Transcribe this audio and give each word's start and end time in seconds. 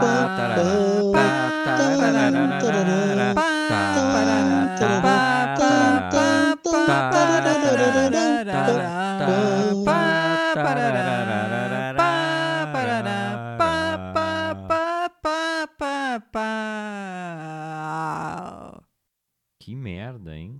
Que 19.59 19.75
merda, 19.75 20.35
hein? 20.35 20.56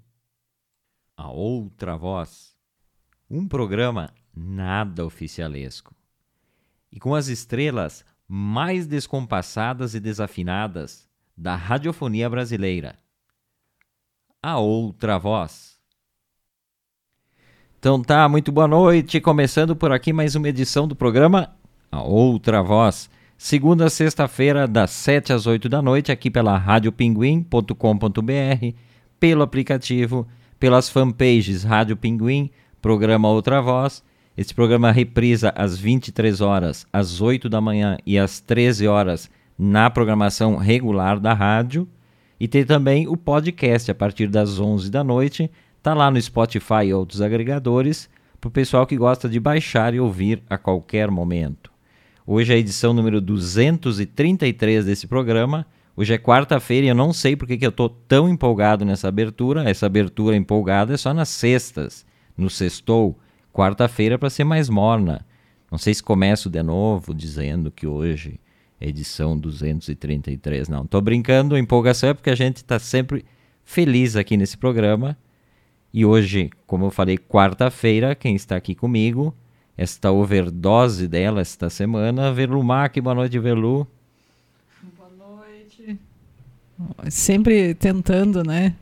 Outra 1.30 1.98
Voz. 1.98 2.56
Um 3.30 3.48
programa 3.48 4.14
nada 4.36 5.06
oficialesco. 5.06 5.96
E 6.92 7.00
com 7.00 7.14
as 7.14 7.28
estrelas 7.28 8.06
mais 8.28 8.86
descompassadas 8.86 9.96
e 9.96 10.00
desafinadas 10.00 11.08
da 11.36 11.56
radiofonia 11.56 12.30
brasileira. 12.30 12.96
A 14.42 14.58
Outra 14.58 15.18
Voz. 15.18 15.78
Então 17.80 18.02
tá, 18.02 18.28
muito 18.28 18.52
boa 18.52 18.68
noite. 18.68 19.22
Começando 19.22 19.76
por 19.76 19.92
aqui 19.92 20.12
mais 20.12 20.36
uma 20.36 20.50
edição 20.50 20.88
do 20.88 20.96
programa 20.96 21.56
A 21.92 22.02
Outra 22.02 22.62
Voz. 22.62 23.10
Segunda 23.38 23.86
a 23.86 23.90
sexta-feira, 23.90 24.68
das 24.68 24.90
7 24.90 25.32
às 25.32 25.46
8 25.46 25.70
da 25.70 25.80
noite, 25.80 26.12
aqui 26.12 26.32
pela 26.32 26.58
radiopinguim.com.br, 26.58 28.76
pelo 29.20 29.44
aplicativo 29.44 30.28
pelas 30.60 30.90
fanpages 30.90 31.64
Rádio 31.64 31.96
Pinguim, 31.96 32.50
programa 32.82 33.30
Outra 33.30 33.62
Voz. 33.62 34.04
Esse 34.38 34.54
programa 34.54 34.92
reprisa 34.92 35.52
às 35.56 35.78
23 35.78 36.42
horas, 36.42 36.86
às 36.92 37.22
8 37.22 37.50
da 37.50 37.60
manhã 37.60 37.98
e 38.06 38.18
às 38.18 38.40
13 38.40 38.88
horas 38.88 39.30
na 39.58 39.90
programação 39.90 40.58
regular 40.58 41.20
da 41.20 41.34
rádio. 41.34 41.88
E 42.40 42.48
tem 42.48 42.64
também 42.64 43.08
o 43.08 43.18
podcast 43.18 43.90
a 43.90 43.96
partir 43.96 44.28
das 44.28 44.60
11 44.60 44.92
da 44.92 45.04
noite. 45.04 45.50
Tá 45.82 45.94
lá 45.94 46.12
no 46.12 46.22
Spotify 46.22 46.86
e 46.86 46.94
outros 46.94 47.22
agregadores 47.22 48.10
para 48.40 48.48
o 48.48 48.52
pessoal 48.52 48.86
que 48.86 48.96
gosta 48.96 49.28
de 49.28 49.40
baixar 49.40 49.94
e 49.94 50.00
ouvir 50.00 50.44
a 50.50 50.58
qualquer 50.58 51.10
momento. 51.10 51.72
Hoje 52.26 52.52
é 52.52 52.56
a 52.56 52.60
edição 52.60 52.94
número 52.94 53.20
233 53.22 54.86
desse 54.86 55.08
programa 55.08 55.66
Hoje 56.00 56.14
é 56.14 56.18
quarta-feira 56.20 56.86
e 56.86 56.90
eu 56.90 56.96
não 56.96 57.12
sei 57.12 57.36
porque 57.36 57.58
que 57.58 57.66
eu 57.66 57.72
estou 57.72 57.90
tão 57.90 58.30
empolgado 58.30 58.86
nessa 58.86 59.08
abertura. 59.08 59.68
Essa 59.68 59.88
abertura 59.88 60.36
empolgada 60.36 60.94
é 60.94 60.98
só 60.98 61.12
nas 61.12 61.28
sextas, 61.28 62.06
no 62.38 62.52
sextou. 62.52 63.18
Quarta-feira 63.52 64.20
para 64.20 64.30
ser 64.30 64.44
mais 64.44 64.70
morna. 64.70 65.26
Não 65.72 65.80
sei 65.80 65.96
se 65.96 66.04
começo 66.04 66.52
de 66.52 66.62
novo 66.62 67.16
dizendo 67.16 67.72
que 67.72 67.88
hoje 67.88 68.40
é 68.80 68.88
edição 68.88 69.36
233. 69.36 70.70
Não, 70.70 70.84
estou 70.84 71.02
brincando. 71.02 71.56
A 71.56 71.60
empolgação 71.60 72.10
é 72.10 72.14
porque 72.14 72.30
a 72.30 72.36
gente 72.36 72.58
está 72.58 72.78
sempre 72.78 73.26
feliz 73.66 74.16
aqui 74.16 74.38
nesse 74.38 74.56
programa. 74.56 75.18
E 75.92 76.06
hoje, 76.06 76.52
como 76.68 76.86
eu 76.86 76.92
falei, 76.92 77.18
quarta-feira, 77.18 78.14
quem 78.14 78.36
está 78.36 78.56
aqui 78.56 78.76
comigo, 78.76 79.36
esta 79.76 80.12
overdose 80.12 81.08
dela 81.08 81.42
esta 81.42 81.72
semana, 81.72 82.32
Verlu 82.32 82.62
Mac. 82.62 82.96
Boa 83.00 83.16
noite, 83.16 83.40
Verlu. 83.40 83.88
Sempre 87.10 87.74
tentando, 87.74 88.44
né? 88.44 88.74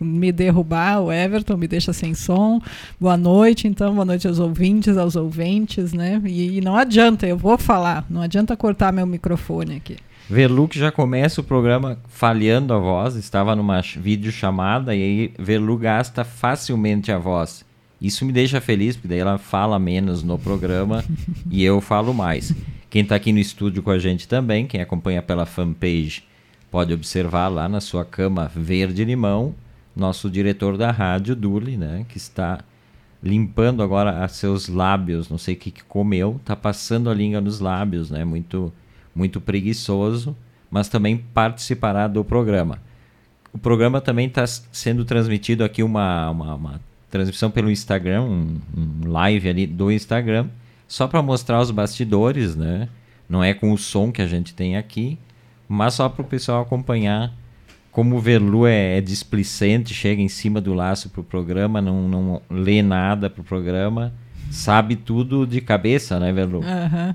Me 0.00 0.30
derrubar, 0.30 1.00
o 1.00 1.12
Everton 1.12 1.56
me 1.56 1.66
deixa 1.66 1.92
sem 1.92 2.14
som. 2.14 2.60
Boa 3.00 3.16
noite, 3.16 3.66
então, 3.66 3.94
boa 3.94 4.04
noite 4.04 4.28
aos 4.28 4.38
ouvintes, 4.38 4.96
aos 4.96 5.16
ouvintes, 5.16 5.92
né? 5.92 6.20
E, 6.24 6.58
e 6.58 6.60
não 6.60 6.76
adianta, 6.76 7.26
eu 7.26 7.36
vou 7.36 7.58
falar, 7.58 8.04
não 8.08 8.22
adianta 8.22 8.56
cortar 8.56 8.92
meu 8.92 9.06
microfone 9.06 9.76
aqui. 9.76 9.96
Verlu 10.30 10.68
que 10.68 10.78
já 10.78 10.92
começa 10.92 11.40
o 11.40 11.44
programa 11.44 11.98
falhando 12.08 12.72
a 12.72 12.78
voz, 12.78 13.16
estava 13.16 13.56
numa 13.56 13.80
videochamada 13.80 14.94
e 14.94 15.02
aí 15.02 15.34
Verlu 15.38 15.76
gasta 15.76 16.24
facilmente 16.24 17.10
a 17.10 17.18
voz. 17.18 17.64
Isso 18.00 18.24
me 18.24 18.32
deixa 18.32 18.60
feliz, 18.60 18.96
porque 18.96 19.08
daí 19.08 19.18
ela 19.18 19.38
fala 19.38 19.78
menos 19.78 20.22
no 20.22 20.38
programa 20.38 21.04
e 21.50 21.62
eu 21.64 21.80
falo 21.80 22.14
mais. 22.14 22.54
Quem 22.88 23.02
está 23.02 23.16
aqui 23.16 23.32
no 23.32 23.38
estúdio 23.38 23.82
com 23.82 23.90
a 23.90 23.98
gente 23.98 24.28
também, 24.28 24.66
quem 24.66 24.80
acompanha 24.80 25.22
pela 25.22 25.44
fanpage 25.44 26.22
pode 26.72 26.94
observar 26.94 27.48
lá 27.48 27.68
na 27.68 27.82
sua 27.82 28.02
cama 28.02 28.50
verde-limão, 28.56 29.54
nosso 29.94 30.30
diretor 30.30 30.78
da 30.78 30.90
rádio, 30.90 31.36
Duli, 31.36 31.76
né, 31.76 32.06
que 32.08 32.16
está 32.16 32.60
limpando 33.22 33.82
agora 33.82 34.26
seus 34.26 34.68
lábios, 34.68 35.28
não 35.28 35.36
sei 35.36 35.52
o 35.52 35.58
que, 35.58 35.70
que 35.70 35.84
comeu, 35.84 36.38
está 36.40 36.56
passando 36.56 37.10
a 37.10 37.14
língua 37.14 37.42
nos 37.42 37.60
lábios, 37.60 38.10
né, 38.10 38.24
muito, 38.24 38.72
muito 39.14 39.38
preguiçoso, 39.38 40.34
mas 40.70 40.88
também 40.88 41.18
participará 41.18 42.08
do 42.08 42.24
programa. 42.24 42.78
O 43.52 43.58
programa 43.58 44.00
também 44.00 44.26
está 44.26 44.46
sendo 44.46 45.04
transmitido 45.04 45.62
aqui 45.62 45.82
uma, 45.82 46.30
uma, 46.30 46.54
uma, 46.54 46.80
transmissão 47.10 47.50
pelo 47.50 47.70
Instagram, 47.70 48.22
um, 48.22 48.56
um 48.74 49.10
live 49.10 49.46
ali 49.46 49.66
do 49.66 49.92
Instagram, 49.92 50.48
só 50.88 51.06
para 51.06 51.20
mostrar 51.20 51.60
os 51.60 51.70
bastidores, 51.70 52.56
né? 52.56 52.88
Não 53.28 53.44
é 53.44 53.52
com 53.52 53.72
o 53.72 53.76
som 53.76 54.10
que 54.10 54.22
a 54.22 54.26
gente 54.26 54.54
tem 54.54 54.78
aqui, 54.78 55.18
mas 55.72 55.94
só 55.94 56.08
para 56.08 56.22
o 56.22 56.24
pessoal 56.24 56.62
acompanhar 56.62 57.32
como 57.92 58.16
o 58.16 58.20
Verlu 58.20 58.66
é, 58.66 58.96
é 58.96 59.00
displicente, 59.02 59.92
chega 59.92 60.22
em 60.22 60.28
cima 60.28 60.60
do 60.62 60.72
laço 60.72 61.10
para 61.10 61.20
o 61.20 61.24
programa, 61.24 61.82
não, 61.82 62.08
não 62.08 62.42
lê 62.48 62.82
nada 62.82 63.28
para 63.28 63.42
o 63.42 63.44
programa, 63.44 64.14
sabe 64.50 64.96
tudo 64.96 65.46
de 65.46 65.60
cabeça, 65.60 66.18
né, 66.18 66.32
Verlu? 66.32 66.60
Uhum. 66.60 67.14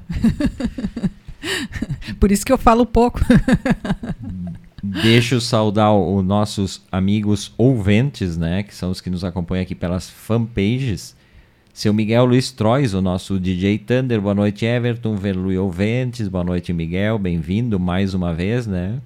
Por 2.20 2.32
isso 2.32 2.46
que 2.46 2.54
eu 2.54 2.60
falo 2.60 2.86
pouco. 2.86 3.20
Deixa 4.84 5.34
eu 5.34 5.42
saudar 5.42 5.92
os 5.92 6.24
nossos 6.24 6.84
amigos 6.92 7.52
ouvintes, 7.58 8.38
né, 8.38 8.62
que 8.62 8.76
são 8.76 8.92
os 8.92 9.02
que 9.02 9.10
nos 9.10 9.24
acompanham 9.24 9.64
aqui 9.64 9.74
pelas 9.74 10.08
fanpages. 10.08 11.17
Seu 11.78 11.94
Miguel 11.94 12.26
Luiz 12.26 12.52
Trois, 12.52 12.96
o 12.96 13.04
nosso 13.04 13.40
DJ 13.40 13.78
Thunder. 13.78 14.20
Boa 14.20 14.34
noite, 14.34 14.66
Everton, 14.66 15.16
Verlu 15.16 15.52
e 15.52 15.60
Ouventes. 15.60 16.28
Boa 16.28 16.44
noite, 16.44 16.74
Miguel. 16.74 17.20
Bem-vindo 17.20 17.80
mais 17.80 18.16
uma 18.16 18.34
vez, 18.34 18.66
né? 18.66 19.00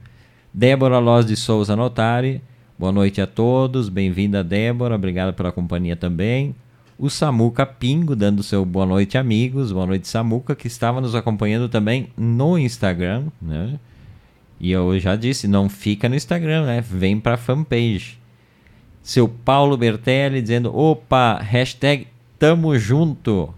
Débora 0.53 0.97
Loz 0.97 1.25
de 1.25 1.35
Souza 1.35 1.75
Notari. 1.75 2.41
Boa 2.79 2.93
noite 2.93 3.19
a 3.19 3.27
todos. 3.27 3.89
Bem-vinda, 3.89 4.41
Débora. 4.41 4.95
Obrigado 4.95 5.33
pela 5.33 5.51
companhia 5.51 5.97
também. 5.97 6.55
O 6.97 7.09
Samuca 7.09 7.65
Pingo, 7.65 8.15
dando 8.15 8.41
seu 8.41 8.63
boa 8.63 8.85
noite, 8.85 9.17
amigos. 9.17 9.73
Boa 9.73 9.85
noite, 9.85 10.07
Samuca, 10.07 10.55
que 10.55 10.67
estava 10.67 11.01
nos 11.01 11.13
acompanhando 11.13 11.67
também 11.67 12.07
no 12.15 12.57
Instagram, 12.57 13.25
né? 13.41 13.77
E 14.61 14.71
eu 14.71 14.97
já 14.97 15.17
disse, 15.17 15.45
não 15.45 15.67
fica 15.67 16.07
no 16.07 16.15
Instagram, 16.15 16.65
né? 16.67 16.79
Vem 16.79 17.19
para 17.19 17.33
a 17.33 17.37
fanpage. 17.37 18.17
Seu 19.03 19.27
Paulo 19.27 19.75
Bertelli 19.75 20.41
dizendo, 20.41 20.73
opa, 20.73 21.37
hashtag 21.41 22.07
Tamo 22.41 22.75
Junto. 22.75 23.53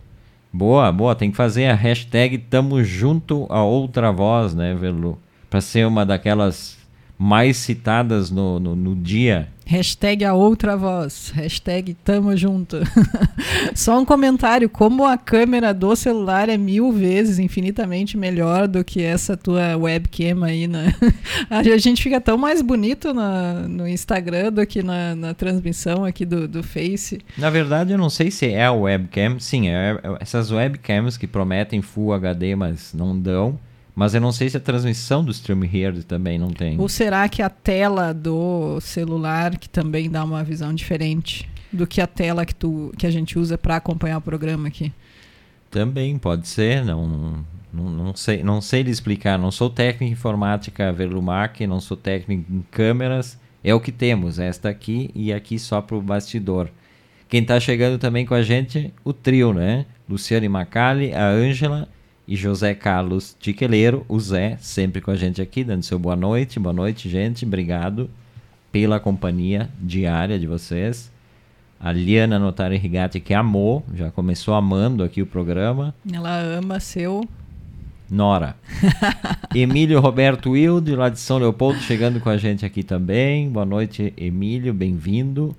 Boa, 0.52 0.92
boa. 0.92 1.16
Tem 1.16 1.32
que 1.32 1.38
fazer 1.38 1.68
a 1.68 1.74
hashtag 1.74 2.38
Tamo 2.38 2.84
Junto 2.84 3.48
a 3.50 3.64
outra 3.64 4.12
voz, 4.12 4.54
né, 4.54 4.76
Velu? 4.76 5.18
Para 5.50 5.62
ser 5.62 5.88
uma 5.88 6.06
daquelas 6.06 6.78
mais 7.24 7.56
citadas 7.56 8.30
no, 8.30 8.60
no, 8.60 8.76
no 8.76 8.96
dia. 8.98 9.48
Hashtag 9.66 10.26
a 10.26 10.34
outra 10.34 10.76
voz. 10.76 11.32
Hashtag 11.34 11.94
tamo 11.94 12.36
junto. 12.36 12.80
Só 13.74 13.98
um 13.98 14.04
comentário: 14.04 14.70
como 14.70 15.06
a 15.06 15.18
câmera 15.18 15.74
do 15.74 15.96
celular 15.96 16.50
é 16.50 16.58
mil 16.58 16.92
vezes, 16.92 17.40
infinitamente 17.40 18.18
melhor 18.18 18.68
do 18.68 18.84
que 18.84 19.02
essa 19.02 19.38
tua 19.38 19.78
webcam 19.78 20.44
aí, 20.44 20.68
né? 20.68 20.94
A 21.50 21.64
gente 21.78 22.04
fica 22.04 22.20
tão 22.20 22.38
mais 22.38 22.62
bonito 22.62 23.14
na, 23.14 23.70
no 23.70 23.88
Instagram 23.88 24.52
do 24.52 24.68
que 24.68 24.84
na, 24.84 25.16
na 25.16 25.34
transmissão 25.34 26.04
aqui 26.04 26.26
do, 26.26 26.46
do 26.46 26.62
Face. 26.62 27.22
Na 27.38 27.50
verdade, 27.50 27.94
eu 27.94 27.98
não 27.98 28.10
sei 28.10 28.30
se 28.32 28.48
é 28.48 28.66
a 28.66 28.74
webcam. 28.74 29.40
Sim, 29.40 29.70
é, 29.70 29.98
é 30.04 30.18
essas 30.20 30.52
webcams 30.52 31.16
que 31.16 31.26
prometem 31.26 31.82
Full 31.82 32.12
HD, 32.12 32.54
mas 32.54 32.94
não 32.94 33.18
dão. 33.18 33.58
Mas 33.96 34.16
eu 34.16 34.22
não 34.22 34.32
sei 34.32 34.50
se 34.50 34.58
a 34.58 34.60
transmissão 34.60 35.24
do 35.24 35.32
Stream 35.32 35.64
Here 35.64 36.04
também 36.04 36.40
não 36.40 36.50
tem. 36.50 36.80
Ou 36.80 36.90
será 36.90 37.30
que 37.30 37.42
a 37.42 37.50
tela 37.50 38.12
do 38.14 38.80
celular 38.82 39.58
que 39.58 39.70
também 39.70 40.10
dá 40.10 40.24
uma 40.24 40.44
visão 40.44 40.74
diferente 40.74 41.48
do 41.72 41.86
que 41.86 42.02
a 42.02 42.08
tela 42.08 42.46
que, 42.46 42.56
tu, 42.56 42.92
que 42.98 43.06
a 43.06 43.12
gente 43.12 43.38
usa 43.38 43.58
para 43.58 43.76
acompanhar 43.76 44.18
o 44.18 44.22
programa 44.22 44.68
aqui? 44.68 44.92
Também 45.70 46.18
pode 46.18 46.48
ser, 46.48 46.84
não 46.84 47.46
Não, 47.72 47.90
não, 47.90 48.16
sei, 48.16 48.44
não 48.44 48.62
sei 48.62 48.82
lhe 48.82 48.92
explicar. 48.92 49.38
Não 49.38 49.52
sou 49.52 49.70
técnico 49.70 50.06
em 50.06 50.12
informática 50.12 50.92
Verlumac, 50.92 51.66
não 51.68 51.80
sou 51.80 51.98
técnico 51.98 52.52
em 52.52 52.66
câmeras. 52.72 53.40
É 53.64 53.74
o 53.74 53.80
que 53.80 53.92
temos, 53.92 54.40
esta 54.40 54.70
aqui 54.70 55.12
e 55.16 55.32
aqui 55.32 55.58
só 55.58 55.82
para 55.82 55.96
o 55.96 56.02
bastidor. 56.02 56.70
Quem 57.30 57.42
está 57.42 57.60
chegando 57.60 57.98
também 57.98 58.26
com 58.26 58.34
a 58.34 58.44
gente, 58.44 58.94
o 59.04 59.14
trio, 59.14 59.54
né? 59.54 59.86
Luciane 60.08 60.50
Macali, 60.50 61.14
a 61.14 61.28
Ângela 61.28 61.88
e 62.28 62.36
José 62.36 62.74
Carlos 62.74 63.36
Tiqueleiro, 63.40 64.06
o 64.08 64.20
Zé, 64.20 64.58
sempre 64.60 65.02
com 65.02 65.12
a 65.12 65.16
gente 65.16 65.42
aqui, 65.42 65.64
dando 65.64 65.84
seu 65.84 66.00
boa 66.00 66.16
noite. 66.16 66.60
Boa 66.60 66.74
noite, 66.74 67.10
gente. 67.10 67.46
Obrigado 67.46 68.10
pela 68.72 69.00
companhia 69.00 69.70
diária 69.80 70.40
de 70.40 70.48
vocês. 70.48 71.12
A 71.80 71.92
Liana 71.92 72.40
Notari 72.40 72.78
Rigatti, 72.78 73.20
que 73.20 73.34
amou, 73.34 73.86
já 73.94 74.10
começou 74.10 74.54
amando 74.54 75.04
aqui 75.04 75.22
o 75.22 75.28
programa. 75.28 75.94
Ela 76.12 76.40
ama 76.40 76.80
seu. 76.80 77.28
Nora. 78.10 78.56
Emílio 79.54 80.00
Roberto 80.00 80.52
Wilde, 80.52 80.96
lá 80.96 81.10
de 81.10 81.20
São 81.20 81.38
Leopoldo, 81.38 81.80
chegando 81.80 82.20
com 82.22 82.30
a 82.30 82.38
gente 82.38 82.66
aqui 82.66 82.84
também. 82.84 83.50
Boa 83.50 83.66
noite, 83.66 84.14
Emílio, 84.16 84.74
bem-vindo. 84.74 85.56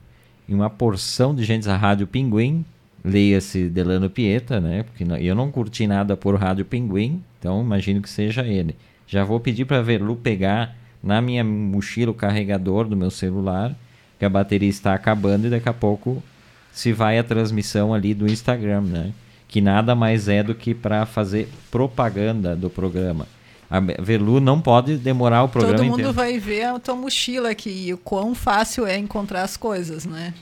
E 0.49 0.55
uma 0.55 0.71
porção 0.71 1.35
de 1.35 1.45
gente 1.45 1.67
da 1.67 1.77
Rádio 1.77 2.07
Pinguim, 2.07 2.65
leia-se 3.05 3.69
Delano 3.69 4.09
Pieta, 4.09 4.61
né? 4.61 4.85
Porque 4.85 5.05
eu 5.21 5.35
não 5.35 5.51
curti 5.51 5.87
nada 5.87 6.17
por 6.17 6.35
Rádio 6.37 6.65
Pinguim, 6.65 7.23
então 7.39 7.61
imagino 7.61 8.01
que 8.01 8.09
seja 8.09 8.43
ele. 8.47 8.75
Já 9.07 9.23
vou 9.23 9.39
pedir 9.39 9.67
para 9.67 9.83
Verlu 9.83 10.17
pegar 10.17 10.75
na 11.03 11.21
minha 11.21 11.45
mochila 11.45 12.11
o 12.13 12.15
carregador 12.15 12.89
do 12.89 12.97
meu 12.97 13.11
celular, 13.11 13.75
que 14.19 14.25
a 14.25 14.29
bateria 14.31 14.71
está 14.71 14.95
acabando 14.95 15.47
e 15.47 15.51
daqui 15.51 15.69
a 15.69 15.73
pouco 15.75 16.23
se 16.73 16.93
vai 16.93 17.19
a 17.19 17.23
transmissão 17.23 17.93
ali 17.93 18.15
do 18.15 18.27
Instagram, 18.27 18.81
né? 18.81 19.13
Que 19.47 19.61
nada 19.61 19.95
mais 19.95 20.27
é 20.27 20.43
do 20.43 20.55
que 20.55 20.75
para 20.75 21.05
fazer 21.05 21.49
propaganda 21.71 22.57
do 22.57 22.71
programa. 22.71 23.29
A 23.71 23.81
Verlu 23.81 24.41
não 24.41 24.61
pode 24.61 24.97
demorar 24.97 25.43
o 25.43 25.49
programa 25.49 25.77
Todo 25.77 25.87
mundo 25.87 26.01
inteiro. 26.01 26.13
vai 26.13 26.39
ver 26.39 26.65
a 26.65 26.79
tua 26.79 26.95
mochila 26.95 27.51
aqui 27.51 27.89
e 27.89 27.95
o 27.95 27.99
quão 27.99 28.35
fácil 28.35 28.87
é 28.87 28.97
encontrar 28.97 29.43
as 29.43 29.57
coisas, 29.57 30.07
né? 30.07 30.33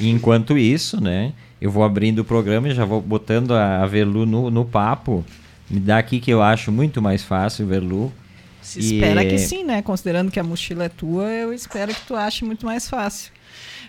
E 0.00 0.08
enquanto 0.08 0.56
isso, 0.58 1.00
né? 1.00 1.32
Eu 1.64 1.70
vou 1.70 1.82
abrindo 1.82 2.18
o 2.18 2.24
programa 2.26 2.68
e 2.68 2.74
já 2.74 2.84
vou 2.84 3.00
botando 3.00 3.52
a 3.52 3.86
Verlu 3.86 4.26
no, 4.26 4.50
no 4.50 4.66
papo. 4.66 5.24
Me 5.70 5.80
dá 5.80 5.96
aqui 5.96 6.20
que 6.20 6.30
eu 6.30 6.42
acho 6.42 6.70
muito 6.70 7.00
mais 7.00 7.22
fácil, 7.22 7.66
Verlu. 7.66 8.12
Se 8.60 8.80
espera 8.80 9.24
e... 9.24 9.30
que 9.30 9.38
sim, 9.38 9.64
né? 9.64 9.80
Considerando 9.80 10.30
que 10.30 10.38
a 10.38 10.42
mochila 10.42 10.84
é 10.84 10.88
tua, 10.90 11.24
eu 11.24 11.54
espero 11.54 11.94
que 11.94 12.02
tu 12.02 12.14
ache 12.14 12.44
muito 12.44 12.66
mais 12.66 12.86
fácil. 12.86 13.32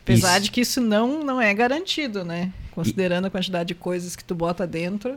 Apesar 0.02 0.36
isso. 0.36 0.46
de 0.46 0.52
que 0.52 0.62
isso 0.62 0.80
não, 0.80 1.22
não 1.22 1.42
é 1.42 1.54
garantido, 1.54 2.24
né? 2.24 2.50
Considerando 2.72 3.26
e... 3.26 3.28
a 3.28 3.30
quantidade 3.30 3.68
de 3.68 3.76
coisas 3.76 4.16
que 4.16 4.24
tu 4.24 4.34
bota 4.34 4.66
dentro. 4.66 5.14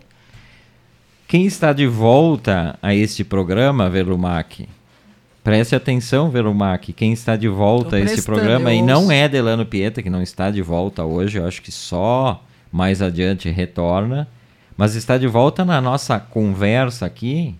Quem 1.28 1.46
está 1.46 1.72
de 1.72 1.86
volta 1.86 2.76
a 2.82 2.92
este 2.92 3.22
programa, 3.22 3.88
Velumac, 3.88 4.68
preste 5.44 5.76
atenção, 5.76 6.28
Velumac, 6.28 6.92
quem 6.92 7.12
está 7.12 7.36
de 7.36 7.46
volta 7.46 7.94
a 7.94 8.00
esse 8.00 8.20
programa, 8.22 8.74
e 8.74 8.82
não 8.82 9.12
é 9.12 9.28
Delano 9.28 9.64
Pieta, 9.64 10.02
que 10.02 10.10
não 10.10 10.20
está 10.20 10.50
de 10.50 10.60
volta 10.60 11.04
hoje, 11.04 11.38
eu 11.38 11.46
acho 11.46 11.62
que 11.62 11.70
só 11.70 12.42
mais 12.70 13.00
adiante 13.02 13.50
retorna, 13.50 14.28
mas 14.76 14.94
está 14.94 15.18
de 15.18 15.26
volta 15.26 15.64
na 15.64 15.80
nossa 15.80 16.20
conversa 16.20 17.06
aqui, 17.06 17.54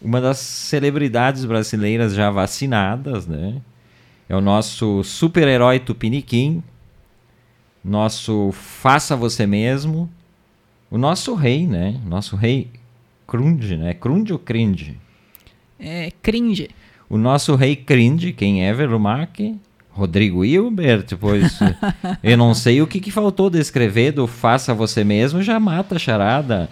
uma 0.00 0.20
das 0.20 0.38
celebridades 0.38 1.44
brasileiras 1.44 2.14
já 2.14 2.30
vacinadas, 2.30 3.26
né? 3.26 3.60
É 4.28 4.34
o 4.36 4.40
nosso 4.40 5.02
super-herói 5.04 5.78
Tupiniquim, 5.78 6.62
nosso 7.84 8.50
faça 8.52 9.14
você 9.14 9.46
mesmo, 9.46 10.10
o 10.90 10.98
nosso 10.98 11.34
rei, 11.34 11.66
né? 11.66 12.00
Nosso 12.04 12.36
rei 12.36 12.70
Crunge, 13.26 13.76
né? 13.76 13.94
Crunge 13.94 14.32
ou 14.32 14.38
Cringe? 14.38 14.98
É, 15.78 16.12
cringe. 16.22 16.70
O 17.08 17.18
nosso 17.18 17.54
rei 17.54 17.76
Cringe, 17.76 18.32
quem 18.32 18.64
é 18.64 18.72
Velumac? 18.72 19.56
Rodrigo 19.96 20.44
Hilbert, 20.44 21.06
pois 21.18 21.58
eu 22.22 22.36
não 22.36 22.52
sei 22.52 22.82
o 22.82 22.86
que, 22.86 23.00
que 23.00 23.10
faltou 23.10 23.48
descrever 23.48 24.12
do 24.12 24.26
faça 24.26 24.74
você 24.74 25.02
mesmo, 25.02 25.42
já 25.42 25.58
mata 25.58 25.96
a 25.96 25.98
charada. 25.98 26.68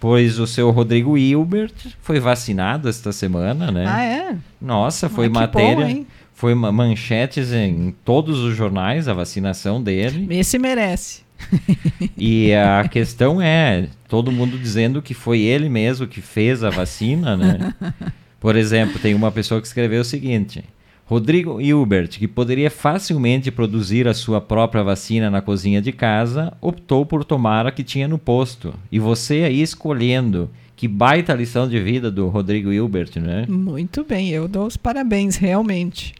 Pois 0.00 0.38
o 0.38 0.46
seu 0.46 0.70
Rodrigo 0.70 1.18
Hilbert 1.18 1.72
foi 2.00 2.20
vacinado 2.20 2.88
esta 2.88 3.10
semana, 3.10 3.72
né? 3.72 3.84
Ah, 3.88 4.04
é? 4.04 4.36
Nossa, 4.62 5.08
foi 5.08 5.26
ah, 5.26 5.30
matéria. 5.30 5.86
Bom, 5.86 6.04
foi 6.32 6.54
manchetes 6.54 7.52
em 7.52 7.92
todos 8.04 8.38
os 8.38 8.54
jornais 8.56 9.08
a 9.08 9.12
vacinação 9.12 9.82
dele. 9.82 10.28
Esse 10.30 10.56
merece. 10.56 11.22
e 12.16 12.54
a 12.54 12.86
questão 12.88 13.42
é, 13.42 13.88
todo 14.08 14.30
mundo 14.30 14.56
dizendo 14.56 15.02
que 15.02 15.14
foi 15.14 15.40
ele 15.40 15.68
mesmo 15.68 16.06
que 16.06 16.20
fez 16.20 16.62
a 16.62 16.70
vacina, 16.70 17.36
né? 17.36 17.74
Por 18.38 18.54
exemplo, 18.54 19.00
tem 19.00 19.14
uma 19.14 19.32
pessoa 19.32 19.60
que 19.60 19.66
escreveu 19.66 20.02
o 20.02 20.04
seguinte: 20.04 20.62
Rodrigo 21.08 21.58
Hilbert, 21.58 22.10
que 22.10 22.28
poderia 22.28 22.70
facilmente 22.70 23.50
produzir 23.50 24.06
a 24.06 24.12
sua 24.12 24.42
própria 24.42 24.84
vacina 24.84 25.30
na 25.30 25.40
cozinha 25.40 25.80
de 25.80 25.90
casa, 25.90 26.52
optou 26.60 27.06
por 27.06 27.24
tomar 27.24 27.66
a 27.66 27.72
que 27.72 27.82
tinha 27.82 28.06
no 28.06 28.18
posto. 28.18 28.74
E 28.92 28.98
você 28.98 29.36
aí 29.44 29.62
escolhendo. 29.62 30.50
Que 30.76 30.86
baita 30.86 31.32
lição 31.32 31.66
de 31.66 31.80
vida 31.80 32.10
do 32.10 32.28
Rodrigo 32.28 32.70
Hilbert, 32.70 33.12
né? 33.16 33.46
Muito 33.48 34.04
bem, 34.04 34.28
eu 34.28 34.46
dou 34.46 34.66
os 34.66 34.76
parabéns, 34.76 35.36
realmente. 35.36 36.14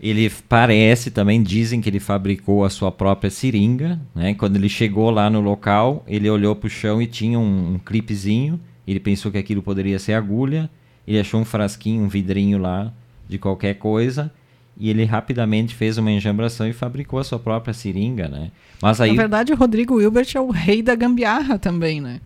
Ele 0.00 0.30
parece 0.48 1.10
também, 1.10 1.42
dizem 1.42 1.80
que 1.80 1.90
ele 1.90 1.98
fabricou 1.98 2.64
a 2.64 2.70
sua 2.70 2.92
própria 2.92 3.30
seringa. 3.30 4.00
Né? 4.14 4.32
Quando 4.32 4.54
ele 4.54 4.68
chegou 4.68 5.10
lá 5.10 5.28
no 5.28 5.40
local, 5.40 6.04
ele 6.06 6.30
olhou 6.30 6.54
para 6.54 6.68
o 6.68 6.70
chão 6.70 7.02
e 7.02 7.06
tinha 7.08 7.36
um, 7.36 7.74
um 7.74 7.78
clipezinho. 7.80 8.60
Ele 8.86 9.00
pensou 9.00 9.32
que 9.32 9.38
aquilo 9.38 9.60
poderia 9.60 9.98
ser 9.98 10.12
agulha. 10.12 10.70
Ele 11.04 11.18
achou 11.18 11.40
um 11.40 11.44
frasquinho, 11.44 12.04
um 12.04 12.08
vidrinho 12.08 12.58
lá 12.58 12.92
de 13.28 13.38
qualquer 13.38 13.74
coisa. 13.74 14.32
E 14.80 14.88
ele 14.90 15.04
rapidamente 15.04 15.74
fez 15.74 15.98
uma 15.98 16.10
enjambração 16.10 16.66
e 16.68 16.72
fabricou 16.72 17.18
a 17.18 17.24
sua 17.24 17.38
própria 17.38 17.74
seringa, 17.74 18.28
né? 18.28 18.52
Mas 18.80 19.00
aí... 19.00 19.10
Na 19.10 19.22
verdade, 19.22 19.52
o 19.52 19.56
Rodrigo 19.56 19.96
Wilbert 19.96 20.28
é 20.34 20.40
o 20.40 20.50
rei 20.50 20.82
da 20.82 20.94
gambiarra 20.94 21.58
também, 21.58 22.00
né? 22.00 22.20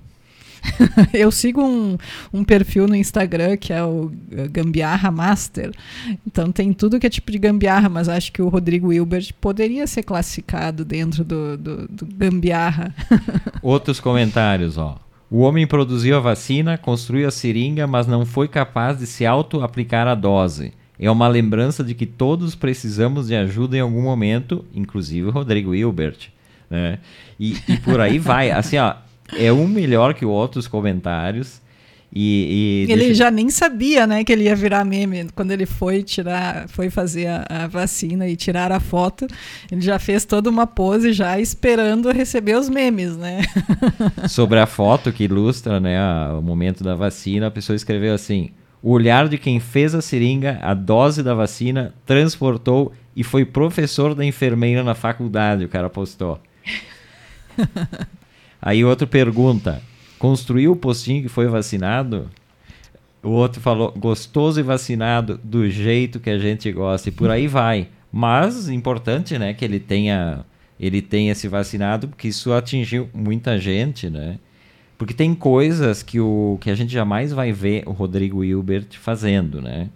eu 1.12 1.30
sigo 1.30 1.62
um, 1.62 1.96
um, 2.32 2.44
perfil 2.44 2.86
no 2.86 2.94
Instagram 2.94 3.56
que 3.56 3.72
é 3.72 3.82
o 3.82 4.12
eh, 4.30 4.48
Gambiarra 4.48 5.10
Master. 5.10 5.72
Então 6.26 6.52
tem 6.52 6.72
tudo 6.72 7.00
que 7.00 7.06
é 7.06 7.10
tipo 7.10 7.30
de 7.30 7.38
gambiarra, 7.38 7.88
mas 7.88 8.08
acho 8.08 8.32
que 8.32 8.40
o 8.40 8.48
Rodrigo 8.48 8.92
Hilbert 8.92 9.32
poderia 9.40 9.86
ser 9.86 10.02
classificado 10.02 10.84
dentro 10.84 11.24
do, 11.24 11.56
do, 11.56 11.88
do 11.88 12.06
gambiarra. 12.06 12.94
Outros 13.62 14.00
comentários, 14.00 14.78
ó. 14.78 14.98
O 15.30 15.40
homem 15.40 15.66
produziu 15.66 16.16
a 16.16 16.20
vacina, 16.20 16.76
construiu 16.76 17.26
a 17.26 17.30
seringa, 17.30 17.86
mas 17.86 18.06
não 18.06 18.26
foi 18.26 18.48
capaz 18.48 18.98
de 18.98 19.06
se 19.06 19.24
auto-aplicar 19.24 20.06
a 20.06 20.14
dose. 20.14 20.74
É 21.02 21.10
uma 21.10 21.26
lembrança 21.26 21.82
de 21.82 21.94
que 21.94 22.06
todos 22.06 22.54
precisamos 22.54 23.26
de 23.26 23.34
ajuda 23.34 23.76
em 23.76 23.80
algum 23.80 24.02
momento, 24.02 24.64
inclusive 24.72 25.26
o 25.26 25.30
Rodrigo 25.32 25.74
Hilbert. 25.74 26.28
Né? 26.70 27.00
E, 27.40 27.56
e 27.68 27.76
por 27.78 28.00
aí 28.00 28.20
vai. 28.20 28.52
Assim, 28.52 28.78
ó, 28.78 28.94
é 29.36 29.52
um 29.52 29.66
melhor 29.66 30.14
que 30.14 30.24
outros 30.24 30.68
comentários. 30.68 31.60
E, 32.14 32.86
e 32.86 32.92
ele 32.92 33.06
deixa... 33.06 33.14
já 33.14 33.30
nem 33.32 33.50
sabia, 33.50 34.06
né, 34.06 34.22
que 34.22 34.30
ele 34.30 34.44
ia 34.44 34.54
virar 34.54 34.84
meme 34.84 35.28
quando 35.34 35.50
ele 35.50 35.64
foi 35.64 36.02
tirar, 36.02 36.68
foi 36.68 36.90
fazer 36.90 37.26
a, 37.26 37.46
a, 37.48 37.66
vacina 37.66 38.28
e 38.28 38.36
tirar 38.36 38.70
a 38.70 38.78
foto. 38.78 39.26
Ele 39.72 39.80
já 39.80 39.98
fez 39.98 40.24
toda 40.24 40.48
uma 40.48 40.68
pose 40.68 41.12
já 41.12 41.40
esperando 41.40 42.12
receber 42.12 42.56
os 42.56 42.68
memes, 42.68 43.16
né? 43.16 43.40
Sobre 44.28 44.60
a 44.60 44.66
foto 44.68 45.10
que 45.10 45.24
ilustra, 45.24 45.80
né, 45.80 45.98
a, 45.98 46.36
o 46.38 46.42
momento 46.42 46.84
da 46.84 46.94
vacina, 46.94 47.48
a 47.48 47.50
pessoa 47.50 47.74
escreveu 47.74 48.14
assim: 48.14 48.50
o 48.82 48.90
olhar 48.90 49.28
de 49.28 49.38
quem 49.38 49.60
fez 49.60 49.94
a 49.94 50.02
seringa, 50.02 50.58
a 50.60 50.74
dose 50.74 51.22
da 51.22 51.34
vacina, 51.34 51.94
transportou 52.04 52.92
e 53.14 53.22
foi 53.22 53.44
professor 53.44 54.14
da 54.14 54.24
enfermeira 54.24 54.82
na 54.82 54.94
faculdade. 54.94 55.64
O 55.64 55.68
cara 55.68 55.88
postou. 55.88 56.40
Aí 58.60 58.84
outro 58.84 59.06
pergunta: 59.06 59.80
construiu 60.18 60.72
o 60.72 60.76
postinho 60.76 61.22
que 61.22 61.28
foi 61.28 61.46
vacinado? 61.46 62.28
O 63.22 63.30
outro 63.30 63.60
falou: 63.60 63.92
gostoso 63.92 64.58
e 64.58 64.62
vacinado 64.62 65.38
do 65.42 65.68
jeito 65.70 66.18
que 66.18 66.30
a 66.30 66.38
gente 66.38 66.70
gosta. 66.72 67.08
E 67.08 67.12
por 67.12 67.30
aí 67.30 67.46
vai. 67.46 67.88
Mas 68.10 68.68
importante, 68.68 69.38
né, 69.38 69.54
que 69.54 69.64
ele 69.64 69.78
tenha 69.80 70.44
ele 70.78 71.00
tenha 71.00 71.32
se 71.34 71.46
vacinado, 71.46 72.08
porque 72.08 72.26
isso 72.26 72.52
atingiu 72.52 73.08
muita 73.14 73.56
gente, 73.56 74.10
né? 74.10 74.38
Porque 75.02 75.14
tem 75.14 75.34
coisas 75.34 76.00
que, 76.00 76.20
o, 76.20 76.58
que 76.60 76.70
a 76.70 76.76
gente 76.76 76.92
jamais 76.92 77.32
vai 77.32 77.50
ver 77.50 77.82
o 77.86 77.90
Rodrigo 77.90 78.44
Hilbert 78.44 78.86
fazendo, 79.00 79.60
né? 79.60 79.88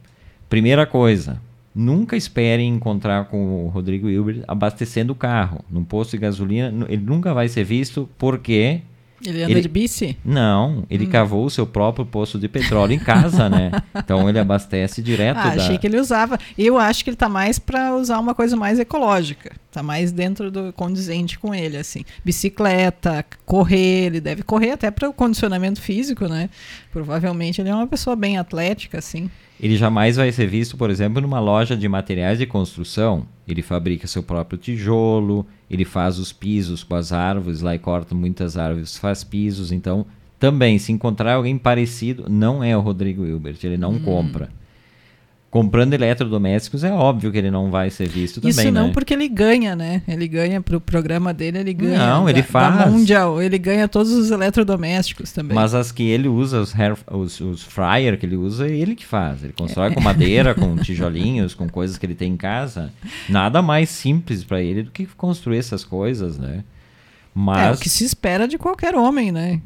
Primeira 0.49 0.85
coisa, 0.85 1.41
nunca 1.73 2.17
esperem 2.17 2.75
encontrar 2.75 3.27
com 3.27 3.67
o 3.67 3.69
Rodrigo 3.69 4.11
Hilbert 4.11 4.43
abastecendo 4.49 5.13
o 5.13 5.15
carro. 5.15 5.65
Num 5.71 5.85
posto 5.85 6.11
de 6.11 6.19
gasolina, 6.19 6.75
ele 6.89 7.05
nunca 7.05 7.33
vai 7.33 7.49
ser 7.49 7.63
visto 7.63 8.09
porque... 8.19 8.81
Ele 9.25 9.43
anda 9.43 9.53
ele, 9.53 9.61
de 9.63 9.69
bici? 9.69 10.17
Não, 10.25 10.85
ele 10.91 11.07
hum. 11.07 11.11
cavou 11.11 11.45
o 11.45 11.51
seu 11.51 11.67
próprio 11.67 12.05
poço 12.05 12.39
de 12.39 12.49
petróleo 12.49 12.93
em 12.93 12.99
casa, 12.99 13.49
né? 13.49 13.71
Então 13.97 14.29
ele 14.29 14.39
abastece 14.39 15.03
direto 15.03 15.39
ah, 15.39 15.55
da... 15.55 15.63
achei 15.63 15.79
que 15.79 15.87
ele 15.87 15.99
usava. 15.99 16.39
Eu 16.57 16.79
acho 16.79 17.03
que 17.03 17.11
ele 17.11 17.17
tá 17.17 17.29
mais 17.29 17.59
para 17.59 17.97
usar 17.97 18.21
uma 18.21 18.35
coisa 18.35 18.57
mais 18.57 18.79
ecológica. 18.79 19.53
Tá 19.73 19.83
mais 19.83 20.13
dentro 20.13 20.51
do 20.51 20.73
condizente 20.73 21.39
com 21.39 21.55
ele, 21.55 21.77
assim. 21.77 22.05
Bicicleta, 22.25 23.25
correr, 23.45 24.07
ele 24.07 24.21
deve 24.21 24.43
correr 24.43 24.73
até 24.73 24.91
para 24.91 25.09
o 25.09 25.13
condicionamento 25.13 25.81
físico, 25.81 26.27
né? 26.29 26.51
Provavelmente 26.93 27.61
ele 27.61 27.71
é 27.71 27.75
uma 27.75 27.87
pessoa 27.87 28.15
bem 28.15 28.39
atlética, 28.39 28.99
assim. 28.99 29.31
Ele 29.59 29.77
jamais 29.77 30.17
vai 30.17 30.31
ser 30.31 30.47
visto, 30.47 30.77
por 30.77 30.91
exemplo, 30.91 31.21
numa 31.21 31.41
loja 31.41 31.77
de 31.77 31.89
materiais 31.89 32.39
de 32.39 32.47
construção. 32.47 33.27
Ele 33.49 33.63
fabrica 33.63 34.07
seu 34.07 34.23
próprio 34.23 34.59
tijolo, 34.59 35.47
ele 35.71 35.85
faz 35.85 36.19
os 36.19 36.33
pisos 36.33 36.83
com 36.83 36.95
as 36.95 37.13
árvores, 37.13 37.61
lá 37.61 37.75
e 37.75 37.79
corta 37.79 38.15
muitas 38.15 38.57
árvores, 38.57 38.97
faz 38.97 39.25
pisos. 39.25 39.73
Então, 39.73 40.07
também, 40.39 40.79
se 40.79 40.93
encontrar 40.93 41.35
alguém 41.35 41.57
parecido, 41.59 42.27
não 42.29 42.63
é 42.63 42.77
o 42.77 42.81
Rodrigo 42.81 43.25
Hilbert, 43.25 43.59
ele 43.63 43.77
não 43.77 43.93
hum. 43.93 44.03
compra 44.03 44.51
comprando 45.57 45.95
eletrodomésticos, 45.95 46.85
é 46.85 46.93
óbvio 46.93 47.33
que 47.33 47.39
ele 47.39 47.51
não 47.51 47.71
vai 47.71 47.89
ser 47.89 48.07
visto 48.07 48.43
também, 48.43 48.51
Isso 48.51 48.71
não 48.71 48.89
né? 48.89 48.93
porque 48.93 49.15
ele 49.15 49.27
ganha, 49.27 49.75
né? 49.75 50.03
Ele 50.07 50.29
ganha 50.29 50.61
pro 50.61 50.79
programa 50.79 51.33
dele, 51.33 51.57
ele 51.57 51.73
ganha. 51.73 51.97
Não, 51.99 52.29
ele 52.29 52.43
da, 52.43 52.47
faz. 52.47 52.79
Da 52.79 52.87
mundial, 52.87 53.41
ele 53.41 53.57
ganha 53.57 53.89
todos 53.89 54.13
os 54.13 54.31
eletrodomésticos 54.31 55.33
também. 55.33 55.55
Mas 55.55 55.73
as 55.73 55.91
que 55.91 56.03
ele 56.03 56.29
usa, 56.29 56.61
os, 56.61 56.79
hair, 56.79 56.95
os, 57.11 57.41
os 57.41 57.63
fryer 57.63 58.19
que 58.19 58.27
ele 58.27 58.37
usa, 58.37 58.69
é 58.69 58.71
ele 58.71 58.95
que 58.95 59.07
faz. 59.07 59.43
Ele 59.43 59.55
constrói 59.55 59.93
é. 59.93 59.95
com 59.95 60.01
madeira, 60.03 60.55
com 60.55 60.77
tijolinhos, 60.85 61.55
com 61.55 61.67
coisas 61.71 61.97
que 61.97 62.05
ele 62.05 62.15
tem 62.15 62.35
em 62.35 62.37
casa. 62.37 62.93
Nada 63.27 63.63
mais 63.63 63.89
simples 63.89 64.45
para 64.45 64.61
ele 64.61 64.83
do 64.83 64.91
que 64.91 65.07
construir 65.07 65.57
essas 65.57 65.85
coisas, 65.85 66.37
né? 66.37 66.65
Mas... 67.39 67.59
É 67.59 67.71
o 67.73 67.77
que 67.77 67.91
se 67.91 68.03
espera 68.03 68.49
de 68.49 68.57
qualquer 68.57 68.95
homem, 68.95 69.31
né? 69.31 69.61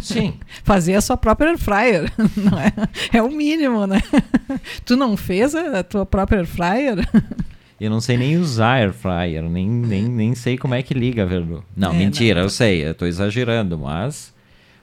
Sim. 0.00 0.34
Fazer 0.62 0.94
a 0.94 1.00
sua 1.00 1.16
própria 1.16 1.48
air 1.48 1.58
fryer, 1.58 2.12
não 2.36 2.56
é? 2.56 2.72
É 3.12 3.20
o 3.20 3.28
mínimo, 3.28 3.88
né? 3.88 4.00
Tu 4.84 4.96
não 4.96 5.16
fez 5.16 5.52
a 5.56 5.82
tua 5.82 6.06
própria 6.06 6.38
air 6.38 6.46
fryer? 6.46 7.08
Eu 7.80 7.90
não 7.90 8.00
sei 8.00 8.16
nem 8.16 8.36
usar 8.36 8.74
air 8.74 8.92
fryer, 8.92 9.42
nem, 9.42 9.68
nem, 9.68 10.04
nem 10.04 10.34
sei 10.36 10.56
como 10.56 10.74
é 10.74 10.82
que 10.82 10.94
liga, 10.94 11.26
Verdu. 11.26 11.62
Não, 11.76 11.90
é, 11.90 11.94
mentira, 11.94 12.40
não. 12.40 12.46
eu 12.46 12.50
sei, 12.50 12.86
eu 12.86 12.94
tô 12.94 13.04
exagerando, 13.04 13.76
mas 13.76 14.32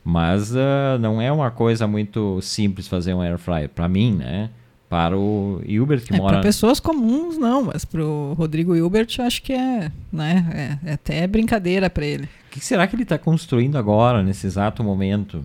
mas 0.03 0.51
uh, 0.51 1.00
não 1.00 1.19
é 1.19 1.31
uma 1.31 1.50
coisa 1.50 1.88
muito 1.88 2.39
simples 2.41 2.88
fazer 2.88 3.15
um 3.15 3.22
air 3.22 3.39
fryer 3.39 3.67
para 3.67 3.89
mim, 3.89 4.13
né? 4.13 4.51
Para 4.94 5.18
o 5.18 5.60
Hilbert 5.66 6.02
que 6.02 6.14
é, 6.14 6.18
mora. 6.18 6.34
Para 6.34 6.44
pessoas 6.44 6.80
comuns 6.80 7.36
não, 7.36 7.64
mas 7.64 7.84
para 7.84 8.06
o 8.06 8.34
Rodrigo 8.34 8.76
Hilbert 8.76 9.08
acho 9.22 9.42
que 9.42 9.52
é, 9.52 9.92
né? 10.12 10.78
É, 10.86 10.92
é 10.92 10.94
até 10.94 11.26
brincadeira 11.26 11.90
para 11.90 12.06
ele. 12.06 12.26
O 12.26 12.52
que 12.52 12.64
será 12.64 12.86
que 12.86 12.96
ele 12.96 13.02
está 13.02 13.18
construindo 13.18 13.76
agora 13.76 14.22
nesse 14.22 14.46
exato 14.46 14.84
momento? 14.84 15.44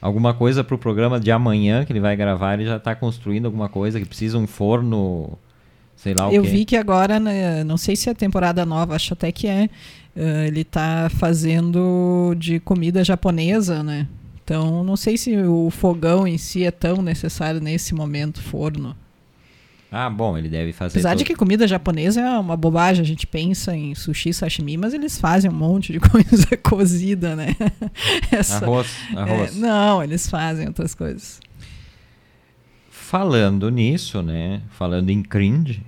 Alguma 0.00 0.32
coisa 0.32 0.64
para 0.64 0.74
o 0.74 0.78
programa 0.78 1.20
de 1.20 1.30
amanhã 1.30 1.84
que 1.84 1.92
ele 1.92 2.00
vai 2.00 2.16
gravar? 2.16 2.54
Ele 2.54 2.64
já 2.64 2.78
está 2.78 2.94
construindo 2.94 3.44
alguma 3.44 3.68
coisa 3.68 4.00
que 4.00 4.06
precisa 4.06 4.38
um 4.38 4.46
forno, 4.46 5.38
sei 5.94 6.14
lá 6.18 6.30
o 6.30 6.32
Eu 6.32 6.42
quê. 6.42 6.48
vi 6.48 6.64
que 6.64 6.74
agora, 6.74 7.20
né, 7.20 7.62
não 7.62 7.76
sei 7.76 7.94
se 7.94 8.08
é 8.08 8.14
temporada 8.14 8.64
nova, 8.64 8.96
acho 8.96 9.12
até 9.12 9.30
que 9.30 9.46
é. 9.46 9.68
Uh, 10.16 10.46
ele 10.46 10.62
está 10.62 11.10
fazendo 11.10 12.34
de 12.38 12.58
comida 12.58 13.04
japonesa, 13.04 13.82
né? 13.82 14.08
Então, 14.50 14.82
não 14.82 14.96
sei 14.96 15.16
se 15.16 15.36
o 15.36 15.70
fogão 15.70 16.26
em 16.26 16.36
si 16.36 16.64
é 16.64 16.72
tão 16.72 17.00
necessário 17.00 17.60
nesse 17.60 17.94
momento, 17.94 18.42
forno. 18.42 18.96
Ah, 19.92 20.10
bom, 20.10 20.36
ele 20.36 20.48
deve 20.48 20.72
fazer. 20.72 20.98
Apesar 20.98 21.14
de 21.14 21.24
que 21.24 21.36
comida 21.36 21.68
japonesa 21.68 22.20
é 22.20 22.36
uma 22.36 22.56
bobagem, 22.56 23.00
a 23.00 23.06
gente 23.06 23.28
pensa 23.28 23.76
em 23.76 23.94
sushi, 23.94 24.34
sashimi, 24.34 24.76
mas 24.76 24.92
eles 24.92 25.20
fazem 25.20 25.48
um 25.48 25.54
monte 25.54 25.92
de 25.92 26.00
coisa 26.02 26.56
cozida, 26.64 27.36
né? 27.36 27.54
Essa, 28.32 28.64
arroz, 28.64 28.88
arroz. 29.14 29.56
É, 29.56 29.60
não, 29.60 30.02
eles 30.02 30.28
fazem 30.28 30.66
outras 30.66 30.96
coisas. 30.96 31.38
Falando 32.90 33.70
nisso, 33.70 34.20
né? 34.20 34.62
Falando 34.70 35.10
em 35.10 35.22
cringe, 35.22 35.78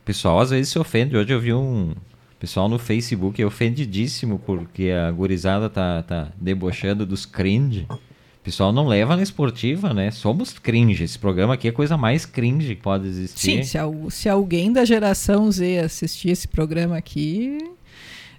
o 0.00 0.06
pessoal 0.06 0.40
às 0.40 0.48
vezes 0.48 0.72
se 0.72 0.78
ofende. 0.78 1.14
Hoje 1.14 1.34
eu 1.34 1.40
vi 1.40 1.52
um 1.52 1.92
pessoal 2.38 2.68
no 2.68 2.78
Facebook 2.78 3.40
é 3.40 3.46
ofendidíssimo 3.46 4.38
porque 4.38 4.90
a 4.90 5.10
gurizada 5.10 5.68
tá, 5.68 6.02
tá 6.02 6.28
debochando 6.40 7.04
dos 7.04 7.26
cringe. 7.26 7.86
O 7.90 7.98
pessoal 8.42 8.72
não 8.72 8.86
leva 8.86 9.16
na 9.16 9.22
esportiva, 9.22 9.92
né? 9.92 10.10
Somos 10.10 10.58
cringe. 10.58 11.04
Esse 11.04 11.18
programa 11.18 11.54
aqui 11.54 11.66
é 11.66 11.70
a 11.70 11.74
coisa 11.74 11.96
mais 11.96 12.24
cringe 12.24 12.76
que 12.76 12.82
pode 12.82 13.06
existir. 13.06 13.38
Sim, 13.38 13.62
se, 13.62 13.78
se 14.10 14.28
alguém 14.28 14.72
da 14.72 14.84
geração 14.84 15.50
Z 15.50 15.80
assistir 15.80 16.30
esse 16.30 16.48
programa 16.48 16.96
aqui, 16.96 17.58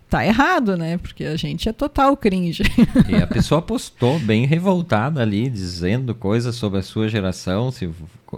tá 0.09 0.25
errado, 0.25 0.75
né? 0.75 0.97
Porque 0.97 1.25
a 1.25 1.35
gente 1.35 1.69
é 1.69 1.73
total 1.73 2.17
cringe. 2.17 2.63
E 3.07 3.15
a 3.15 3.27
pessoa 3.27 3.61
postou 3.61 4.17
bem 4.19 4.45
revoltada 4.45 5.21
ali, 5.21 5.49
dizendo 5.49 6.15
coisas 6.15 6.55
sobre 6.55 6.79
a 6.79 6.83
sua 6.83 7.07
geração. 7.07 7.71
Se, 7.71 7.87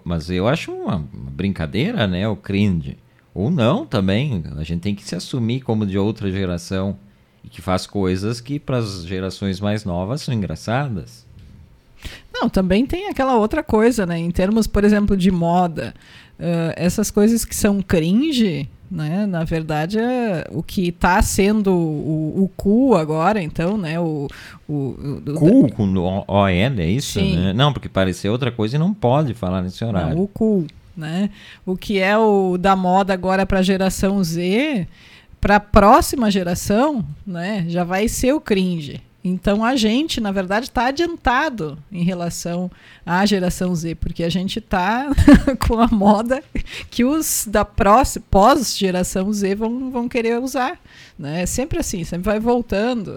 mas 0.04 0.30
eu 0.30 0.48
acho 0.48 0.72
uma 0.74 1.08
brincadeira, 1.14 2.06
né? 2.06 2.28
O 2.28 2.36
cringe. 2.36 2.98
Ou 3.34 3.50
não 3.50 3.86
também. 3.86 4.44
A 4.58 4.64
gente 4.64 4.82
tem 4.82 4.96
que 4.96 5.04
se 5.04 5.16
assumir 5.16 5.62
como 5.62 5.86
de 5.86 5.98
outra 5.98 6.32
geração 6.32 6.98
e 7.44 7.50
que 7.50 7.62
faz 7.62 7.88
coisas 7.88 8.42
que 8.42 8.60
para 8.60 8.78
as 8.78 9.06
gerações 9.06 9.60
mais 9.60 9.86
novas 9.86 10.22
são 10.22 10.34
engraçadas. 10.34 11.26
Não, 12.34 12.50
também 12.50 12.86
tem 12.86 13.08
aquela 13.08 13.36
outra 13.36 13.64
coisa, 13.64 14.06
né? 14.06 14.18
Em 14.18 14.32
termos, 14.32 14.68
por 14.68 14.84
exemplo, 14.84 15.16
de 15.16 15.30
moda, 15.30 15.94
uh, 16.40 16.74
essas 16.76 17.12
coisas 17.12 17.46
que 17.46 17.56
são 17.56 17.82
cringe, 17.82 18.68
né? 18.90 19.26
Na 19.26 19.44
verdade, 19.44 20.00
é 20.00 20.46
o 20.50 20.64
que 20.64 20.90
está 20.90 21.22
sendo 21.22 21.72
o, 21.72 22.44
o 22.44 22.52
cool 22.58 22.96
agora, 22.96 23.42
então, 23.42 23.78
né? 23.78 24.00
O, 24.00 24.28
o, 24.68 24.74
o 24.74 25.22
da... 25.22 25.34
com 25.34 25.94
OL, 26.28 26.48
é 26.48 26.86
isso? 26.90 27.22
Né? 27.22 27.54
Não, 27.54 27.72
porque 27.72 27.88
parecer 27.88 28.30
outra 28.30 28.52
coisa 28.52 28.76
e 28.76 28.80
não 28.80 28.94
pode 28.94 29.34
falar 29.34 29.62
nesse 29.62 29.84
horário. 29.86 30.16
Não, 30.16 30.24
o 30.24 30.28
cool. 30.28 30.66
Né? 30.96 31.30
O 31.66 31.78
que 31.78 32.00
é 32.00 32.18
o 32.18 32.58
da 32.58 32.76
moda 32.76 33.14
agora 33.14 33.46
para 33.46 33.60
a 33.60 33.64
geração 33.64 34.24
Z, 34.24 34.88
para 35.40 35.56
a 35.56 35.60
próxima 35.60 36.30
geração, 36.30 37.04
né, 37.26 37.66
já 37.68 37.84
vai 37.84 38.08
ser 38.08 38.34
o 38.34 38.40
cringe. 38.40 39.02
Então 39.24 39.64
a 39.64 39.76
gente, 39.76 40.20
na 40.20 40.32
verdade, 40.32 40.66
está 40.66 40.88
adiantado 40.88 41.78
em 41.92 42.04
relação 42.04 42.72
à 43.06 43.24
geração 43.26 43.74
Z, 43.76 43.96
porque 43.96 44.24
a 44.24 44.30
gente 44.30 44.58
está 44.58 45.08
com 45.68 45.80
a 45.80 45.88
moda 45.88 46.44
que 46.90 47.06
os 47.06 47.46
da 47.48 47.64
pós-geração 47.64 49.32
Z 49.32 49.56
vão, 49.56 49.92
vão 49.92 50.10
querer 50.10 50.40
usar. 50.40 50.80
Né? 51.20 51.44
É 51.44 51.46
sempre 51.46 51.80
assim, 51.80 52.04
sempre 52.04 52.32
vai 52.32 52.40
voltando, 52.40 53.14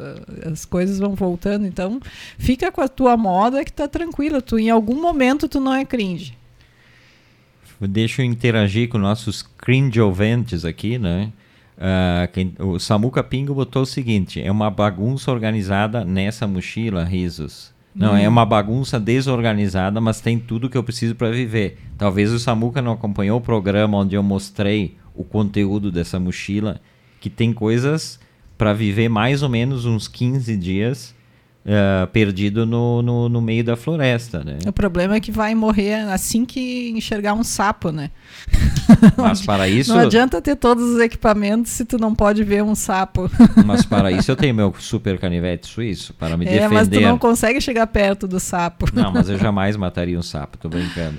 as 0.50 0.66
coisas 0.66 0.98
vão 0.98 1.14
voltando. 1.14 1.66
Então 1.66 1.98
fica 2.38 2.70
com 2.70 2.82
a 2.82 2.88
tua 2.88 3.16
moda 3.16 3.64
que 3.64 3.70
está 3.70 3.88
tranquila. 3.88 4.42
Tu, 4.42 4.58
em 4.58 4.68
algum 4.68 5.00
momento 5.00 5.48
tu 5.48 5.58
não 5.58 5.72
é 5.72 5.86
cringe. 5.86 6.36
Deixa 7.80 8.22
eu 8.22 8.26
interagir 8.26 8.88
com 8.88 8.98
nossos 8.98 9.42
cringe 9.42 10.00
ouvintes 10.00 10.64
aqui, 10.64 10.98
né? 10.98 11.32
Uh, 11.76 12.30
quem, 12.32 12.54
o 12.58 12.78
Samuca 12.78 13.22
Pingo 13.22 13.54
botou 13.54 13.82
o 13.82 13.86
seguinte: 13.86 14.40
é 14.40 14.50
uma 14.50 14.70
bagunça 14.70 15.32
organizada 15.32 16.04
nessa 16.04 16.46
mochila, 16.46 17.04
risos. 17.04 17.72
Não, 17.94 18.14
hum. 18.14 18.16
é 18.16 18.28
uma 18.28 18.44
bagunça 18.44 18.98
desorganizada, 18.98 20.00
mas 20.00 20.20
tem 20.20 20.38
tudo 20.38 20.68
que 20.68 20.76
eu 20.76 20.82
preciso 20.82 21.14
para 21.14 21.30
viver. 21.30 21.78
Talvez 21.96 22.32
o 22.32 22.38
Samuca 22.38 22.82
não 22.82 22.92
acompanhou 22.92 23.38
o 23.38 23.42
programa 23.42 23.98
onde 23.98 24.16
eu 24.16 24.22
mostrei 24.22 24.96
o 25.14 25.22
conteúdo 25.22 25.92
dessa 25.92 26.18
mochila, 26.18 26.80
que 27.20 27.30
tem 27.30 27.52
coisas 27.52 28.18
para 28.58 28.72
viver 28.72 29.08
mais 29.08 29.42
ou 29.42 29.48
menos 29.48 29.84
uns 29.84 30.08
15 30.08 30.56
dias 30.56 31.14
Uh, 31.64 32.06
perdido 32.08 32.66
no, 32.66 33.00
no, 33.00 33.26
no, 33.26 33.40
meio 33.40 33.64
da 33.64 33.74
floresta, 33.74 34.44
né? 34.44 34.58
O 34.66 34.72
problema 34.72 35.14
é 35.14 35.20
que 35.20 35.32
vai 35.32 35.54
morrer 35.54 35.94
assim 36.10 36.44
que 36.44 36.90
enxergar 36.90 37.32
um 37.32 37.42
sapo, 37.42 37.90
né? 37.90 38.10
Mas 39.16 39.40
para 39.40 39.66
isso... 39.66 39.94
Não 39.94 40.00
adianta 40.02 40.42
ter 40.42 40.56
todos 40.56 40.84
os 40.84 41.00
equipamentos 41.00 41.72
se 41.72 41.86
tu 41.86 41.96
não 41.96 42.14
pode 42.14 42.44
ver 42.44 42.62
um 42.62 42.74
sapo. 42.74 43.30
Mas 43.64 43.82
para 43.82 44.12
isso 44.12 44.30
eu 44.30 44.36
tenho 44.36 44.54
meu 44.54 44.74
super 44.78 45.18
canivete 45.18 45.66
suíço, 45.66 46.12
para 46.12 46.36
me 46.36 46.44
é, 46.44 46.50
defender. 46.50 46.68
mas 46.68 46.86
tu 46.86 47.00
não 47.00 47.16
consegue 47.16 47.58
chegar 47.62 47.86
perto 47.86 48.28
do 48.28 48.38
sapo. 48.38 48.84
Não, 48.92 49.10
mas 49.10 49.30
eu 49.30 49.38
jamais 49.40 49.74
mataria 49.74 50.18
um 50.18 50.22
sapo, 50.22 50.58
tô 50.58 50.68
brincando. 50.68 51.18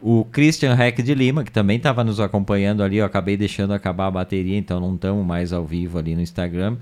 O 0.00 0.24
Christian 0.24 0.76
Heck 0.76 1.00
de 1.00 1.14
Lima, 1.14 1.44
que 1.44 1.52
também 1.52 1.76
estava 1.76 2.02
nos 2.02 2.18
acompanhando 2.18 2.82
ali, 2.82 2.96
eu 2.96 3.04
acabei 3.06 3.36
deixando 3.36 3.72
acabar 3.72 4.08
a 4.08 4.10
bateria, 4.10 4.58
então 4.58 4.80
não 4.80 4.96
estamos 4.96 5.24
mais 5.24 5.52
ao 5.52 5.64
vivo 5.64 5.96
ali 5.96 6.16
no 6.16 6.20
Instagram. 6.20 6.76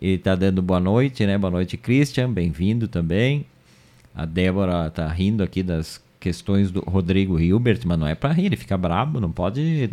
Ele 0.00 0.18
tá 0.18 0.34
dando 0.34 0.60
boa 0.60 0.80
noite, 0.80 1.24
né? 1.26 1.38
Boa 1.38 1.50
noite, 1.50 1.76
Christian. 1.76 2.30
Bem-vindo 2.30 2.86
também. 2.86 3.46
A 4.14 4.24
Débora 4.24 4.90
tá 4.90 5.08
rindo 5.08 5.42
aqui 5.42 5.62
das 5.62 6.02
questões 6.20 6.70
do 6.70 6.80
Rodrigo 6.80 7.38
Hilbert, 7.38 7.80
mas 7.84 7.98
não 7.98 8.06
é 8.06 8.14
para 8.14 8.32
rir, 8.32 8.46
ele 8.46 8.56
fica 8.56 8.76
brabo, 8.76 9.20
não 9.20 9.30
pode. 9.30 9.88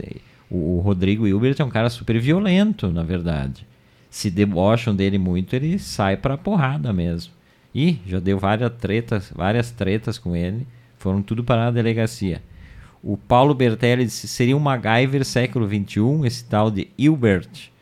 O, 0.50 0.80
Rodrigo 0.80 1.28
Hilbert 1.28 1.56
é 1.60 1.64
um 1.64 1.70
cara 1.70 1.90
super 1.90 2.20
violento, 2.20 2.92
na 2.92 3.04
verdade. 3.04 3.66
Se 4.10 4.30
debocham 4.30 4.96
dele 4.96 5.18
muito, 5.18 5.56
ele 5.56 5.78
sai 5.80 6.18
pra 6.18 6.38
porrada 6.38 6.92
mesmo. 6.92 7.34
E 7.74 8.00
já 8.06 8.20
deu 8.20 8.38
várias 8.38 8.72
tretas, 8.74 9.32
várias 9.36 9.72
tretas 9.72 10.18
com 10.18 10.36
ele. 10.36 10.68
Foram 10.98 11.22
tudo 11.22 11.44
para 11.44 11.68
a 11.68 11.72
delegacia. 11.72 12.42
O 13.02 13.18
Paulo 13.18 13.54
Bertelli 13.54 14.06
disse: 14.06 14.28
seria 14.28 14.56
um 14.56 14.60
MacGyver 14.60 15.26
século 15.26 15.68
XXI, 15.68 16.26
esse 16.26 16.46
tal 16.46 16.72
de 16.72 16.88
Hilbert. 16.98 17.73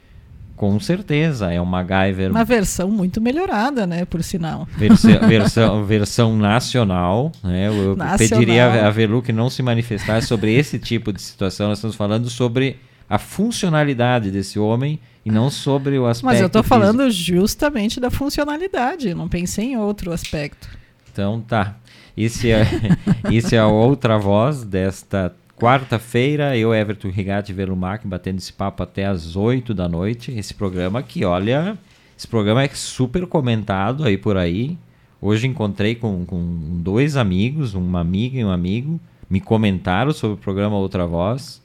Com 0.62 0.80
certeza, 0.80 1.51
é 1.51 1.60
um 1.60 1.65
MacGyver. 1.65 2.30
Uma 2.30 2.44
versão 2.44 2.91
muito 2.91 3.20
melhorada, 3.20 3.88
né? 3.88 4.06
Por 4.06 4.22
sinal. 4.22 4.68
Versão, 4.77 5.20
versão, 5.27 5.86
versão 5.86 6.38
nacional. 6.38 7.32
Né? 7.44 7.68
Eu 7.68 7.96
nacional. 7.96 8.18
pediria 8.20 8.86
a 8.86 8.91
Velu 8.91 9.24
que 9.24 9.34
não 9.34 9.50
se 9.50 9.63
manifestasse 9.63 10.27
sobre 10.27 10.53
esse 10.53 10.77
tipo 10.77 11.12
de 11.12 11.20
situação. 11.20 11.70
Nós 11.70 11.80
estamos 11.80 11.96
falando 11.96 12.30
sobre 12.30 12.77
a 13.10 13.18
funcionalidade 13.18 14.30
desse 14.30 14.60
homem 14.60 15.00
e 15.25 15.32
não 15.32 15.50
sobre 15.50 15.98
o 15.98 16.06
aspecto. 16.06 16.25
Mas 16.27 16.39
eu 16.39 16.46
estou 16.46 16.62
falando 16.62 17.10
justamente 17.10 18.00
da 18.00 18.12
funcionalidade, 18.12 19.15
não 19.15 19.27
pensei 19.27 19.72
em 19.72 19.77
outro 19.77 20.12
aspecto. 20.12 20.70
Então 21.12 21.41
tá. 21.41 21.75
Esse 22.15 22.51
é, 22.51 22.68
esse 23.32 23.56
é 23.56 23.60
a 23.60 23.65
outra 23.65 24.20
voz 24.20 24.63
desta 24.63 25.34
quarta-feira. 25.62 26.58
Eu, 26.58 26.74
Everton 26.74 27.10
Rigatti 27.10 27.53
Velumac, 27.53 28.08
batendo 28.08 28.39
esse 28.39 28.51
papo 28.51 28.82
até 28.82 29.06
as 29.06 29.36
8 29.36 29.75
da 29.75 29.88
noite. 29.88 30.32
Esse 30.32 30.56
programa 30.56 31.03
que, 31.03 31.24
olha, 31.24 31.77
esse 32.18 32.27
programa 32.27 32.63
é 32.63 32.68
super 32.70 33.27
comentado 33.27 34.03
aí 34.03 34.18
por 34.18 34.38
aí. 34.38 34.75
Hoje 35.22 35.46
encontrei 35.46 35.94
com, 35.94 36.25
com 36.25 36.82
dois 36.82 37.15
amigos, 37.15 37.75
uma 37.75 38.00
amiga 38.00 38.39
e 38.39 38.44
um 38.44 38.50
amigo, 38.50 39.00
me 39.30 39.39
comentaram 39.39 40.12
sobre 40.12 40.34
o 40.34 40.39
programa 40.39 40.77
Outra 40.77 41.06
Voz. 41.06 41.62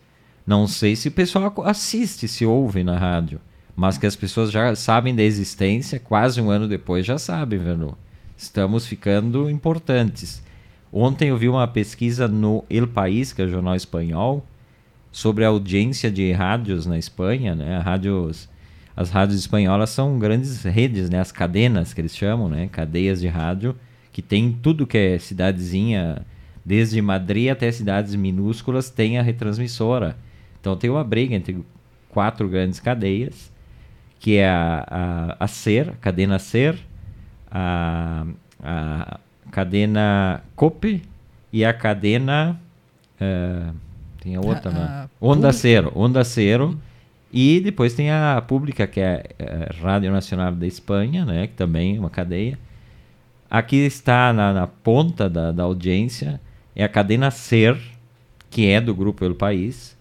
Não 0.47 0.67
sei 0.67 0.95
se 0.95 1.09
o 1.09 1.13
pessoal 1.13 1.55
assiste, 1.65 2.29
se 2.29 2.45
ouve 2.45 2.85
na 2.85 2.99
rádio, 2.99 3.41
mas 3.75 3.97
que 3.97 4.07
as 4.07 4.15
pessoas 4.15 4.51
já 4.51 4.75
sabem 4.77 5.15
da 5.15 5.23
existência, 5.23 5.99
quase 5.99 6.39
um 6.39 6.51
ano 6.51 6.69
depois 6.69 7.07
já 7.07 7.17
sabem, 7.17 7.59
Verno. 7.59 7.97
Estamos 8.37 8.87
ficando 8.87 9.49
importantes. 9.49 10.43
Ontem 10.99 11.29
eu 11.29 11.37
vi 11.37 11.47
uma 11.47 11.69
pesquisa 11.69 12.27
no 12.27 12.65
El 12.71 12.89
País, 12.89 13.31
que 13.31 13.43
é 13.43 13.45
o 13.45 13.49
jornal 13.49 13.77
espanhol, 13.77 14.43
sobre 15.13 15.45
a 15.45 15.49
audiência 15.49 16.11
de 16.11 16.33
rádios 16.33 16.87
na 16.87 16.97
Espanha, 16.97 17.55
né? 17.55 17.77
Rádios, 17.81 18.49
as 18.97 19.11
rádios 19.11 19.39
espanholas 19.39 19.91
são 19.91 20.19
grandes 20.19 20.63
redes, 20.63 21.11
né? 21.11 21.21
As 21.21 21.31
cadenas 21.31 21.93
que 21.93 22.01
eles 22.01 22.17
chamam, 22.17 22.49
né? 22.49 22.71
Cadeias 22.73 23.21
de 23.21 23.29
rádio 23.29 23.77
que 24.11 24.23
tem 24.23 24.51
tudo 24.51 24.87
que 24.87 24.97
é 24.97 25.19
cidadezinha, 25.19 26.25
desde 26.65 27.03
Madrid 27.03 27.51
até 27.51 27.71
cidades 27.71 28.15
minúsculas, 28.15 28.89
tem 28.89 29.19
a 29.19 29.23
retransmissora. 29.23 30.17
Então 30.59 30.79
tem 30.79 30.89
uma 30.89 31.05
briga 31.05 31.35
entre 31.35 31.63
quatro 32.09 32.49
grandes 32.49 32.81
cadeias, 32.81 33.53
que 34.19 34.39
é 34.39 34.49
a, 34.49 34.87
a, 35.39 35.45
a 35.45 35.47
SER, 35.47 35.91
a 35.91 35.97
cadena 35.97 36.39
SER, 36.39 36.79
a, 37.51 38.27
a 38.63 39.21
cadena 39.51 40.43
COPE 40.55 41.03
e 41.53 41.65
a 41.65 41.73
cadena. 41.73 42.61
Uh, 43.21 43.75
tem 44.21 44.37
a 44.37 44.41
outra, 44.41 44.71
né? 44.71 45.09
Onda 45.21 45.53
Cero. 45.53 45.93
Onda 45.95 46.25
Cero. 46.25 46.79
E 47.33 47.61
depois 47.61 47.93
tem 47.93 48.11
a 48.11 48.43
pública, 48.47 48.87
que 48.87 49.01
é 49.01 49.25
a 49.39 49.83
Rádio 49.83 50.11
Nacional 50.11 50.53
da 50.53 50.67
Espanha, 50.67 51.25
né? 51.25 51.47
que 51.47 51.55
também 51.55 51.97
é 51.97 52.01
uma 52.01 52.11
cadeia. 52.11 52.59
Aqui 53.51 53.77
está 53.77 54.33
na, 54.33 54.53
na 54.53 54.67
ponta 54.67 55.29
da, 55.29 55.53
da 55.53 55.63
audiência, 55.63 56.41
é 56.75 56.83
a 56.83 56.89
cadena 56.89 57.31
SER, 57.31 57.79
que 58.51 58.67
é 58.69 58.81
do 58.81 58.95
Grupo 58.95 59.25
El 59.25 59.35
País. 59.35 59.97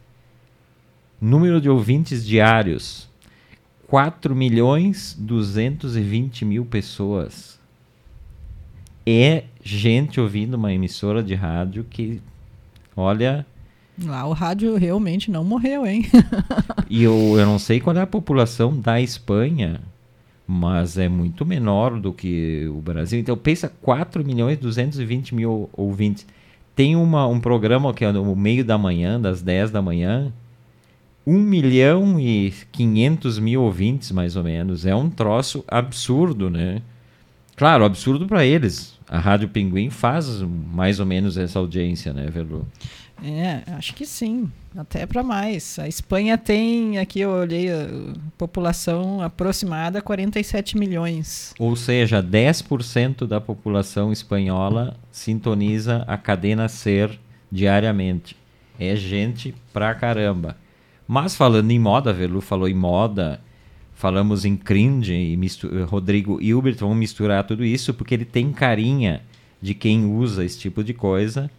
Número 1.20 1.60
de 1.62 1.70
ouvintes 1.70 2.26
diários: 2.26 3.10
4 3.88 4.36
milhões 4.36 5.16
220 5.20 6.46
mil 6.46 6.66
pessoas. 6.66 7.55
É 9.06 9.44
gente 9.64 10.20
ouvindo 10.20 10.56
uma 10.56 10.74
emissora 10.74 11.22
de 11.22 11.36
rádio 11.36 11.84
que, 11.84 12.22
olha. 12.96 13.46
Lá 14.04 14.26
o 14.26 14.34
rádio 14.34 14.76
realmente 14.76 15.30
não 15.30 15.44
morreu, 15.44 15.86
hein? 15.86 16.06
e 16.90 17.04
eu, 17.04 17.38
eu 17.38 17.46
não 17.46 17.60
sei 17.60 17.80
qual 17.80 17.96
é 17.96 18.02
a 18.02 18.08
população 18.08 18.78
da 18.78 19.00
Espanha, 19.00 19.80
mas 20.48 20.98
é 20.98 21.08
muito 21.08 21.46
menor 21.46 22.00
do 22.00 22.12
que 22.12 22.68
o 22.68 22.82
Brasil. 22.82 23.20
Então 23.20 23.38
pensa 23.38 23.72
4 23.82 24.26
milhões 24.26 24.58
220 24.58 25.34
mil 25.34 25.70
ouvintes. 25.74 26.26
Tem 26.76 26.96
uma, 26.96 27.26
um 27.28 27.40
programa 27.40 27.94
que 27.94 28.04
é 28.04 28.12
no 28.12 28.36
meio 28.36 28.66
da 28.66 28.78
manhã, 28.78 29.20
das 29.20 29.42
10 29.42 29.72
da 29.72 29.82
manhã, 29.82 30.34
1 31.26 31.40
milhão 31.40 32.20
e 32.20 32.54
500 32.72 33.40
mil 33.40 33.64
ouvintes, 33.64 34.12
mais 34.12 34.36
ou 34.36 34.44
menos. 34.44 34.86
É 34.86 34.96
um 34.96 35.10
troço 35.10 35.64
absurdo, 35.68 36.50
né? 36.50 36.82
Claro, 37.56 37.86
absurdo 37.86 38.28
para 38.28 38.46
eles. 38.46 38.96
A 39.08 39.20
Rádio 39.20 39.48
Pinguim 39.50 39.90
faz 39.90 40.42
mais 40.42 41.00
ou 41.00 41.06
menos 41.06 41.38
essa 41.38 41.60
audiência, 41.60 42.12
né, 42.12 42.28
Verlu? 42.28 42.66
É, 43.24 43.62
acho 43.78 43.94
que 43.94 44.06
sim. 44.06 44.52
Até 44.76 45.06
para 45.06 45.24
mais. 45.24 45.80
A 45.80 45.88
Espanha 45.88 46.38
tem, 46.38 46.98
aqui 46.98 47.22
eu 47.22 47.30
olhei, 47.30 47.72
a 47.72 47.88
população 48.38 49.22
aproximada 49.22 50.02
47 50.02 50.78
milhões. 50.78 51.54
Ou 51.58 51.76
seja, 51.76 52.22
10% 52.22 53.26
da 53.26 53.40
população 53.40 54.12
espanhola 54.12 54.98
sintoniza 55.12 56.04
a 56.08 56.18
cadena 56.18 56.68
Ser 56.68 57.18
diariamente. 57.50 58.36
É 58.78 58.96
gente 58.96 59.56
pra 59.72 59.96
caramba. 59.96 60.58
Mas 61.08 61.36
falando 61.36 61.72
em 61.72 61.80
moda, 61.80 62.12
Verlu 62.12 62.42
falou 62.42 62.68
em 62.68 62.74
moda, 62.74 63.40
falamos 64.06 64.46
em 64.46 64.56
cringe 64.56 65.16
e 65.16 65.36
Rodrigo 65.86 66.40
Hilbert, 66.40 66.76
vamos 66.78 66.96
misturar 66.96 67.44
tudo 67.44 67.66
isso 67.66 67.92
porque 67.92 68.14
ele 68.14 68.24
tem 68.24 68.52
carinha 68.54 69.24
de 69.60 69.74
quem 69.74 70.06
usa 70.06 70.46
esse 70.46 70.60
tipo 70.60 70.84
de 70.84 70.94
coisa. 70.94 71.50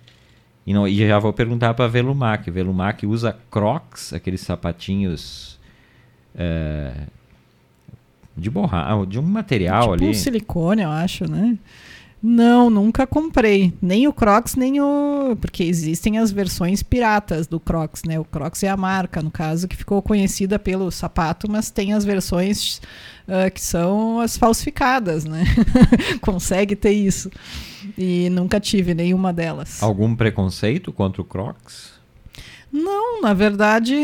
E, 0.64 0.72
não, 0.72 0.86
e 0.86 0.96
já 0.96 1.18
vou 1.18 1.32
perguntar 1.32 1.74
para 1.74 1.88
Velumac. 1.88 2.48
Velumac 2.48 3.04
usa 3.04 3.36
Crocs, 3.50 4.12
aqueles 4.12 4.42
sapatinhos 4.42 5.58
é, 6.36 6.92
de 8.36 8.48
borracha, 8.48 9.04
de 9.06 9.18
um 9.18 9.22
material 9.22 9.82
tipo 9.82 9.94
ali. 9.94 10.06
Um 10.06 10.14
silicone, 10.14 10.82
eu 10.82 10.90
acho, 10.90 11.28
né? 11.28 11.58
Não, 12.28 12.68
nunca 12.68 13.06
comprei. 13.06 13.72
Nem 13.80 14.08
o 14.08 14.12
Crocs, 14.12 14.56
nem 14.56 14.80
o. 14.80 15.36
Porque 15.40 15.62
existem 15.62 16.18
as 16.18 16.32
versões 16.32 16.82
piratas 16.82 17.46
do 17.46 17.60
Crocs, 17.60 18.02
né? 18.02 18.18
O 18.18 18.24
Crocs 18.24 18.64
é 18.64 18.68
a 18.68 18.76
marca, 18.76 19.22
no 19.22 19.30
caso, 19.30 19.68
que 19.68 19.76
ficou 19.76 20.02
conhecida 20.02 20.58
pelo 20.58 20.90
sapato, 20.90 21.48
mas 21.48 21.70
tem 21.70 21.92
as 21.92 22.04
versões 22.04 22.80
uh, 23.28 23.48
que 23.54 23.60
são 23.60 24.18
as 24.18 24.36
falsificadas, 24.36 25.24
né? 25.24 25.44
Consegue 26.20 26.74
ter 26.74 26.90
isso. 26.90 27.30
E 27.96 28.28
nunca 28.30 28.58
tive 28.58 28.92
nenhuma 28.92 29.32
delas. 29.32 29.80
Algum 29.80 30.16
preconceito 30.16 30.92
contra 30.92 31.22
o 31.22 31.24
Crocs? 31.24 31.95
Não, 32.72 33.22
na 33.22 33.32
verdade, 33.32 33.96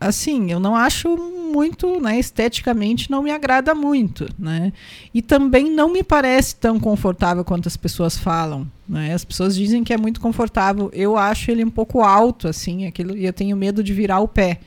assim, 0.00 0.50
eu 0.50 0.58
não 0.58 0.74
acho 0.74 1.16
muito, 1.16 2.00
né, 2.00 2.18
esteticamente 2.18 3.10
não 3.10 3.22
me 3.22 3.30
agrada 3.30 3.74
muito, 3.74 4.26
né? 4.38 4.72
E 5.12 5.20
também 5.22 5.70
não 5.70 5.92
me 5.92 6.02
parece 6.02 6.56
tão 6.56 6.80
confortável 6.80 7.44
quanto 7.44 7.68
as 7.68 7.76
pessoas 7.76 8.16
falam, 8.16 8.66
né? 8.88 9.14
As 9.14 9.24
pessoas 9.24 9.54
dizem 9.54 9.84
que 9.84 9.92
é 9.92 9.98
muito 9.98 10.20
confortável. 10.20 10.90
Eu 10.92 11.16
acho 11.16 11.50
ele 11.50 11.64
um 11.64 11.70
pouco 11.70 12.00
alto 12.00 12.48
assim, 12.48 12.86
aquilo 12.86 13.16
e 13.16 13.26
eu 13.26 13.32
tenho 13.32 13.56
medo 13.56 13.82
de 13.82 13.92
virar 13.92 14.20
o 14.20 14.28
pé. 14.28 14.60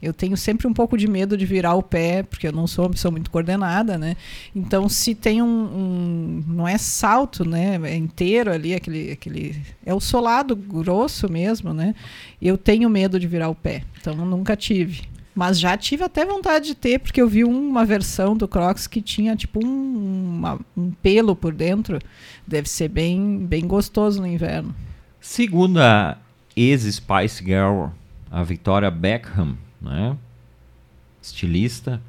Eu 0.00 0.12
tenho 0.12 0.36
sempre 0.36 0.66
um 0.66 0.72
pouco 0.72 0.96
de 0.96 1.08
medo 1.08 1.36
de 1.36 1.46
virar 1.46 1.74
o 1.74 1.82
pé, 1.82 2.22
porque 2.22 2.46
eu 2.46 2.52
não 2.52 2.66
sou 2.66 2.84
uma 2.84 2.90
pessoa 2.90 3.10
muito 3.10 3.30
coordenada, 3.30 3.96
né? 3.96 4.16
Então, 4.54 4.88
se 4.88 5.14
tem 5.14 5.40
um, 5.42 5.46
um 5.46 6.44
não 6.46 6.68
é 6.68 6.78
salto, 6.78 7.48
né? 7.48 7.80
É 7.84 7.96
inteiro 7.96 8.52
ali, 8.52 8.74
aquele, 8.74 9.12
aquele, 9.12 9.62
é 9.84 9.94
o 9.94 10.00
solado 10.00 10.54
grosso 10.54 11.30
mesmo, 11.30 11.72
né? 11.72 11.94
Eu 12.40 12.58
tenho 12.58 12.88
medo 12.90 13.18
de 13.18 13.26
virar 13.26 13.48
o 13.48 13.54
pé. 13.54 13.82
Então, 14.00 14.14
nunca 14.14 14.54
tive. 14.56 15.02
Mas 15.34 15.60
já 15.60 15.76
tive 15.76 16.02
até 16.02 16.24
vontade 16.24 16.68
de 16.68 16.74
ter, 16.74 16.98
porque 16.98 17.20
eu 17.20 17.28
vi 17.28 17.44
uma 17.44 17.84
versão 17.84 18.34
do 18.34 18.48
Crocs 18.48 18.86
que 18.86 19.02
tinha 19.02 19.36
tipo 19.36 19.60
um, 19.62 20.36
uma, 20.38 20.58
um 20.74 20.90
pelo 20.90 21.36
por 21.36 21.52
dentro. 21.52 21.98
Deve 22.46 22.70
ser 22.70 22.88
bem, 22.88 23.44
bem 23.44 23.66
gostoso 23.66 24.18
no 24.18 24.26
inverno. 24.26 24.74
Segundo 25.20 25.78
a 25.78 26.16
ex-Spice 26.56 27.44
Girl, 27.44 27.88
a 28.30 28.42
Victoria 28.42 28.90
Beckham, 28.90 29.58
né? 29.80 30.16
estilista, 31.20 32.00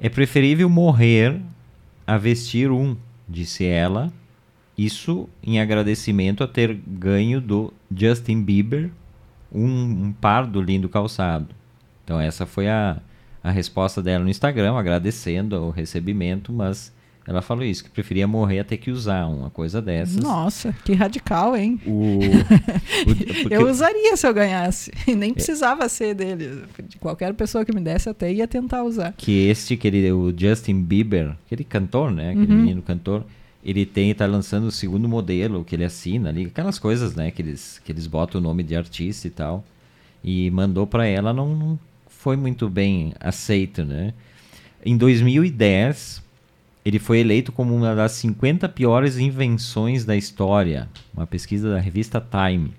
é 0.00 0.08
preferível 0.08 0.68
morrer 0.68 1.40
a 2.06 2.18
vestir 2.18 2.70
um, 2.70 2.96
disse 3.28 3.64
ela, 3.64 4.12
isso 4.76 5.28
em 5.42 5.60
agradecimento 5.60 6.42
a 6.42 6.48
ter 6.48 6.74
ganho 6.74 7.40
do 7.40 7.72
Justin 7.94 8.42
Bieber 8.42 8.90
um, 9.52 10.06
um 10.06 10.12
par 10.12 10.46
do 10.46 10.60
lindo 10.60 10.88
calçado. 10.88 11.54
Então 12.04 12.18
essa 12.18 12.46
foi 12.46 12.68
a, 12.68 13.00
a 13.44 13.50
resposta 13.50 14.02
dela 14.02 14.24
no 14.24 14.30
Instagram, 14.30 14.76
agradecendo 14.76 15.56
o 15.56 15.70
recebimento, 15.70 16.52
mas 16.52 16.92
ela 17.26 17.40
falou 17.40 17.64
isso, 17.64 17.84
que 17.84 17.90
preferia 17.90 18.26
morrer 18.26 18.58
a 18.60 18.64
ter 18.64 18.78
que 18.78 18.90
usar 18.90 19.26
uma 19.26 19.48
coisa 19.48 19.80
dessas. 19.80 20.16
Nossa, 20.16 20.74
que 20.84 20.92
radical, 20.92 21.56
hein? 21.56 21.80
O, 21.86 22.18
o 23.46 23.48
eu 23.48 23.70
usaria 23.70 24.16
se 24.16 24.26
eu 24.26 24.34
ganhasse. 24.34 24.90
E 25.06 25.14
nem 25.14 25.32
precisava 25.32 25.84
é. 25.84 25.88
ser 25.88 26.14
dele. 26.14 26.64
De 26.82 26.96
qualquer 26.98 27.32
pessoa 27.34 27.64
que 27.64 27.72
me 27.72 27.80
desse, 27.80 28.08
até 28.08 28.32
ia 28.32 28.48
tentar 28.48 28.82
usar. 28.82 29.14
Que 29.16 29.46
este, 29.46 29.76
que 29.76 29.86
ele, 29.86 30.10
o 30.10 30.34
Justin 30.36 30.82
Bieber, 30.82 31.36
aquele 31.46 31.62
cantor, 31.62 32.10
né? 32.10 32.30
Aquele 32.30 32.52
uhum. 32.52 32.58
menino 32.58 32.82
cantor, 32.82 33.24
ele 33.64 33.86
tem, 33.86 34.12
tá 34.12 34.26
lançando 34.26 34.66
o 34.66 34.72
segundo 34.72 35.08
modelo 35.08 35.64
que 35.64 35.76
ele 35.76 35.84
assina 35.84 36.28
ali. 36.28 36.46
Aquelas 36.46 36.78
coisas, 36.78 37.14
né? 37.14 37.30
Que 37.30 37.40
eles, 37.40 37.80
que 37.84 37.92
eles 37.92 38.08
botam 38.08 38.40
o 38.40 38.42
nome 38.42 38.64
de 38.64 38.74
artista 38.74 39.28
e 39.28 39.30
tal. 39.30 39.64
E 40.24 40.50
mandou 40.50 40.88
para 40.88 41.06
ela, 41.06 41.32
não, 41.32 41.54
não 41.54 41.78
foi 42.08 42.36
muito 42.36 42.68
bem 42.68 43.12
aceito, 43.20 43.84
né? 43.84 44.12
Em 44.84 44.96
2010 44.96 46.22
ele 46.84 46.98
foi 46.98 47.20
eleito 47.20 47.52
como 47.52 47.74
uma 47.74 47.94
das 47.94 48.12
50 48.12 48.68
piores 48.68 49.18
invenções 49.18 50.04
da 50.04 50.16
história, 50.16 50.88
uma 51.14 51.26
pesquisa 51.26 51.70
da 51.70 51.78
revista 51.78 52.20
Time. 52.20 52.72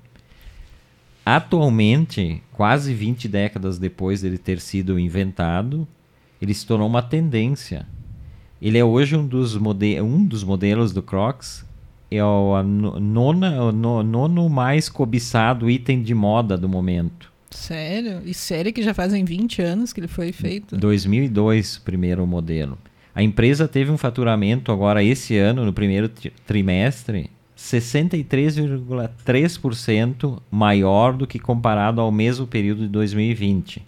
Atualmente, 1.25 2.43
quase 2.51 2.93
20 2.93 3.29
décadas 3.29 3.79
depois 3.79 4.21
dele 4.21 4.37
ter 4.37 4.59
sido 4.59 4.99
inventado, 4.99 5.87
ele 6.41 6.53
se 6.53 6.65
tornou 6.65 6.87
uma 6.87 7.01
tendência. 7.01 7.87
Ele 8.61 8.77
é 8.77 8.83
hoje 8.83 9.15
um 9.15 9.25
dos, 9.25 9.55
mode 9.55 10.01
um 10.01 10.25
dos 10.25 10.43
modelos 10.43 10.91
do 10.91 11.01
Crocs, 11.01 11.65
é 12.11 12.23
o 12.23 12.61
nona, 12.61 13.63
o 13.63 13.71
nono 13.71 14.49
mais 14.49 14.89
cobiçado 14.89 15.69
item 15.69 16.03
de 16.03 16.13
moda 16.13 16.57
do 16.57 16.67
momento. 16.67 17.31
Sério? 17.49 18.21
E 18.25 18.33
sério 18.33 18.73
que 18.73 18.83
já 18.83 18.93
fazem 18.93 19.23
20 19.23 19.61
anos 19.61 19.93
que 19.93 19.99
ele 19.99 20.07
foi 20.07 20.31
feito? 20.31 20.75
2002, 20.75 21.77
primeiro 21.77 22.25
modelo. 22.27 22.77
A 23.15 23.21
empresa 23.21 23.67
teve 23.67 23.91
um 23.91 23.97
faturamento 23.97 24.71
agora 24.71 25.03
esse 25.03 25.37
ano, 25.37 25.63
no 25.65 25.73
primeiro 25.73 26.09
trimestre, 26.47 27.29
63,3% 27.55 30.41
maior 30.49 31.13
do 31.13 31.27
que 31.27 31.37
comparado 31.37 32.01
ao 32.01 32.11
mesmo 32.11 32.47
período 32.47 32.81
de 32.81 32.87
2020. 32.87 33.83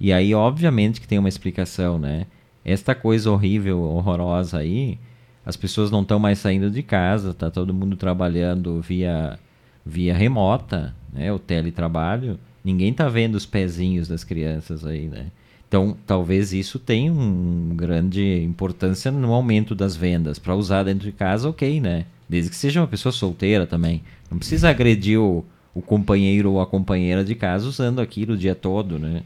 E 0.00 0.12
aí, 0.12 0.34
obviamente, 0.34 1.00
que 1.00 1.08
tem 1.08 1.18
uma 1.18 1.28
explicação, 1.28 1.98
né? 1.98 2.26
Esta 2.64 2.94
coisa 2.94 3.30
horrível, 3.30 3.80
horrorosa 3.80 4.58
aí, 4.58 4.98
as 5.44 5.56
pessoas 5.56 5.90
não 5.90 6.02
estão 6.02 6.18
mais 6.18 6.38
saindo 6.38 6.70
de 6.70 6.82
casa, 6.82 7.32
tá 7.32 7.50
todo 7.50 7.72
mundo 7.72 7.96
trabalhando 7.96 8.80
via, 8.80 9.38
via 9.84 10.16
remota, 10.16 10.94
né? 11.12 11.32
O 11.32 11.38
teletrabalho. 11.38 12.38
Ninguém 12.64 12.92
tá 12.92 13.08
vendo 13.08 13.36
os 13.36 13.46
pezinhos 13.46 14.08
das 14.08 14.24
crianças 14.24 14.84
aí, 14.84 15.06
né? 15.06 15.26
Então, 15.68 15.96
talvez 16.06 16.52
isso 16.52 16.78
tenha 16.78 17.12
uma 17.12 17.74
grande 17.74 18.42
importância 18.42 19.10
no 19.10 19.32
aumento 19.32 19.74
das 19.74 19.96
vendas. 19.96 20.38
Para 20.38 20.54
usar 20.54 20.84
dentro 20.84 21.04
de 21.04 21.12
casa, 21.12 21.48
ok, 21.48 21.80
né? 21.80 22.06
Desde 22.28 22.50
que 22.50 22.56
seja 22.56 22.80
uma 22.80 22.86
pessoa 22.86 23.12
solteira 23.12 23.66
também. 23.66 24.02
Não 24.30 24.38
precisa 24.38 24.70
agredir 24.70 25.20
o, 25.20 25.44
o 25.74 25.82
companheiro 25.82 26.52
ou 26.52 26.60
a 26.60 26.66
companheira 26.66 27.24
de 27.24 27.34
casa 27.34 27.66
usando 27.66 28.00
aquilo 28.00 28.34
o 28.34 28.36
dia 28.36 28.54
todo, 28.54 28.98
né? 28.98 29.22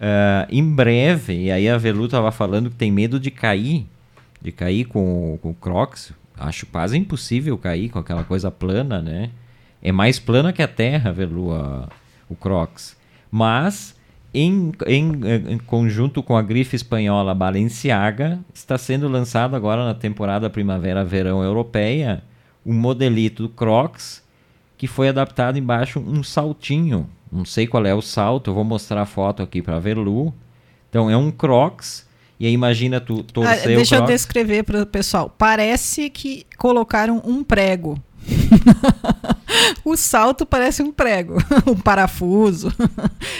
Uh, 0.00 0.48
em 0.50 0.64
breve, 0.64 1.44
e 1.44 1.50
aí 1.50 1.68
a 1.68 1.76
Velu 1.76 2.06
estava 2.06 2.32
falando 2.32 2.70
que 2.70 2.76
tem 2.76 2.90
medo 2.90 3.20
de 3.20 3.30
cair, 3.30 3.86
de 4.40 4.50
cair 4.50 4.86
com, 4.86 5.38
com 5.42 5.50
o 5.50 5.54
Crocs. 5.54 6.12
Acho 6.36 6.66
quase 6.66 6.96
impossível 6.96 7.56
cair 7.58 7.90
com 7.90 7.98
aquela 7.98 8.24
coisa 8.24 8.50
plana, 8.50 9.00
né? 9.02 9.30
É 9.82 9.92
mais 9.92 10.18
plana 10.18 10.52
que 10.52 10.62
a 10.62 10.68
Terra, 10.68 11.12
Velu, 11.12 11.52
a, 11.52 11.88
o 12.28 12.34
Crocs. 12.34 12.96
Mas 13.30 13.94
em, 14.32 14.72
em, 14.86 15.12
em, 15.48 15.58
conjunto 15.58 16.22
com 16.22 16.36
a 16.36 16.42
grife 16.42 16.76
espanhola 16.76 17.34
Balenciaga, 17.34 18.38
está 18.54 18.78
sendo 18.78 19.08
lançado 19.08 19.56
agora 19.56 19.84
na 19.84 19.94
temporada 19.94 20.48
Primavera-Verão 20.48 21.42
Europeia 21.42 22.22
um 22.64 22.72
modelito 22.72 23.44
do 23.44 23.48
Crocs 23.48 24.22
que 24.76 24.86
foi 24.86 25.08
adaptado 25.08 25.58
embaixo 25.58 26.00
um 26.00 26.22
saltinho. 26.22 27.08
Não 27.30 27.44
sei 27.44 27.66
qual 27.66 27.84
é 27.86 27.94
o 27.94 28.00
salto, 28.00 28.50
eu 28.50 28.54
vou 28.54 28.64
mostrar 28.64 29.02
a 29.02 29.06
foto 29.06 29.42
aqui 29.42 29.60
para 29.60 29.78
ver 29.78 29.96
Lu. 29.96 30.32
Então 30.88 31.10
é 31.10 31.16
um 31.16 31.30
Crocs 31.30 32.06
e 32.38 32.46
aí 32.46 32.52
imagina 32.52 33.00
tu 33.00 33.22
torcer 33.22 33.64
ah, 33.64 33.66
Deixa 33.66 33.96
o 33.96 33.98
Crocs. 33.98 34.10
eu 34.10 34.16
descrever 34.16 34.62
para 34.62 34.82
o 34.82 34.86
pessoal. 34.86 35.34
Parece 35.36 36.08
que 36.08 36.46
colocaram 36.56 37.20
um 37.24 37.42
prego 37.42 38.00
o 39.84 39.96
salto 39.96 40.44
parece 40.46 40.82
um 40.82 40.92
prego, 40.92 41.36
um 41.66 41.76
parafuso. 41.76 42.72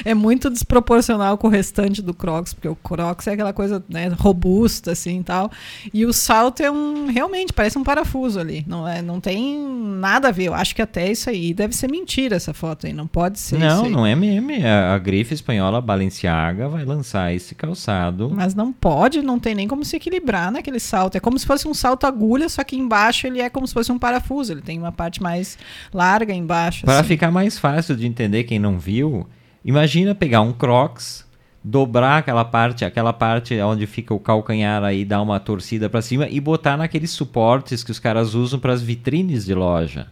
é 0.04 0.14
muito 0.14 0.50
desproporcional 0.50 1.36
com 1.38 1.48
o 1.48 1.50
restante 1.50 2.02
do 2.02 2.14
Crocs, 2.14 2.54
porque 2.54 2.68
o 2.68 2.76
Crocs 2.76 3.26
é 3.26 3.32
aquela 3.32 3.52
coisa 3.52 3.82
né, 3.88 4.08
robusta 4.18 4.92
assim 4.92 5.22
tal. 5.22 5.50
E 5.92 6.04
o 6.04 6.12
salto 6.12 6.60
é 6.60 6.70
um 6.70 7.06
realmente 7.06 7.52
parece 7.52 7.78
um 7.78 7.84
parafuso 7.84 8.38
ali. 8.38 8.64
Não 8.66 8.86
é, 8.86 9.02
não 9.02 9.20
tem 9.20 9.58
nada 9.58 10.28
a 10.28 10.30
ver. 10.30 10.44
Eu 10.44 10.54
acho 10.54 10.74
que 10.74 10.82
até 10.82 11.10
isso 11.10 11.30
aí 11.30 11.52
deve 11.52 11.74
ser 11.74 11.90
mentira 11.90 12.36
essa 12.36 12.52
foto 12.52 12.86
aí. 12.86 12.92
Não 12.92 13.06
pode 13.06 13.38
ser. 13.38 13.58
Não, 13.58 13.88
não 13.88 14.06
é 14.06 14.14
meme. 14.14 14.64
A, 14.64 14.94
a 14.94 14.98
grife 14.98 15.34
espanhola 15.34 15.80
Balenciaga 15.80 16.68
vai 16.68 16.84
lançar 16.84 17.34
esse 17.34 17.54
calçado. 17.54 18.30
Mas 18.34 18.54
não 18.54 18.72
pode, 18.72 19.22
não 19.22 19.38
tem 19.38 19.54
nem 19.54 19.68
como 19.68 19.84
se 19.84 19.96
equilibrar 19.96 20.50
naquele 20.50 20.80
salto. 20.80 21.16
É 21.16 21.20
como 21.20 21.38
se 21.38 21.46
fosse 21.46 21.66
um 21.66 21.74
salto 21.74 22.06
agulha, 22.06 22.48
só 22.48 22.62
que 22.64 22.76
embaixo 22.76 23.26
ele 23.26 23.40
é 23.40 23.48
como 23.48 23.66
se 23.66 23.74
fosse 23.74 23.92
um 23.92 23.98
parafuso. 23.98 24.52
Ele 24.52 24.62
tem 24.62 24.78
uma 24.78 24.92
parte 24.92 25.22
mais 25.22 25.58
larga 26.00 26.32
embaixo. 26.32 26.86
Para 26.86 27.00
assim. 27.00 27.08
ficar 27.08 27.30
mais 27.30 27.58
fácil 27.58 27.94
de 27.94 28.06
entender 28.06 28.44
quem 28.44 28.58
não 28.58 28.78
viu, 28.78 29.28
imagina 29.62 30.14
pegar 30.14 30.40
um 30.40 30.52
Crocs, 30.52 31.26
dobrar 31.62 32.18
aquela 32.18 32.44
parte, 32.44 32.86
aquela 32.86 33.12
parte 33.12 33.60
onde 33.60 33.86
fica 33.86 34.14
o 34.14 34.18
calcanhar 34.18 34.82
aí, 34.82 35.04
dar 35.04 35.20
uma 35.20 35.38
torcida 35.38 35.90
para 35.90 36.00
cima 36.00 36.26
e 36.26 36.40
botar 36.40 36.78
naqueles 36.78 37.10
suportes 37.10 37.84
que 37.84 37.90
os 37.90 37.98
caras 37.98 38.34
usam 38.34 38.58
para 38.58 38.72
as 38.72 38.80
vitrines 38.80 39.44
de 39.44 39.54
loja. 39.54 40.06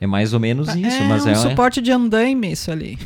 É 0.00 0.06
mais 0.06 0.32
ou 0.32 0.38
menos 0.38 0.68
ah, 0.68 0.78
isso, 0.78 1.02
é 1.02 1.08
mas 1.08 1.26
um 1.26 1.28
é 1.28 1.32
um 1.32 1.36
suporte 1.36 1.80
de 1.80 1.90
andaime 1.90 2.52
isso 2.52 2.70
ali. 2.70 2.96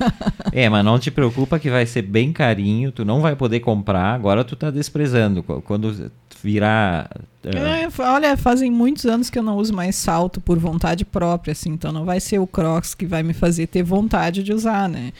é, 0.50 0.68
mas 0.68 0.84
não 0.84 0.98
te 0.98 1.10
preocupa 1.10 1.58
que 1.58 1.68
vai 1.68 1.84
ser 1.84 2.02
bem 2.02 2.32
carinho, 2.32 2.90
tu 2.90 3.04
não 3.04 3.20
vai 3.20 3.36
poder 3.36 3.60
comprar, 3.60 4.14
agora 4.14 4.42
tu 4.42 4.56
tá 4.56 4.70
desprezando. 4.70 5.42
Quando 5.42 6.10
virar. 6.42 7.10
Uh... 7.44 7.48
É, 7.56 8.02
olha, 8.02 8.36
fazem 8.36 8.70
muitos 8.70 9.04
anos 9.04 9.28
que 9.28 9.38
eu 9.38 9.42
não 9.42 9.56
uso 9.56 9.74
mais 9.74 9.96
salto 9.96 10.40
por 10.40 10.58
vontade 10.58 11.04
própria, 11.04 11.52
assim, 11.52 11.70
então 11.70 11.92
não 11.92 12.04
vai 12.04 12.20
ser 12.20 12.38
o 12.38 12.46
Crocs 12.46 12.94
que 12.94 13.06
vai 13.06 13.22
me 13.22 13.34
fazer 13.34 13.66
ter 13.66 13.82
vontade 13.82 14.42
de 14.42 14.52
usar, 14.52 14.88
né? 14.88 15.12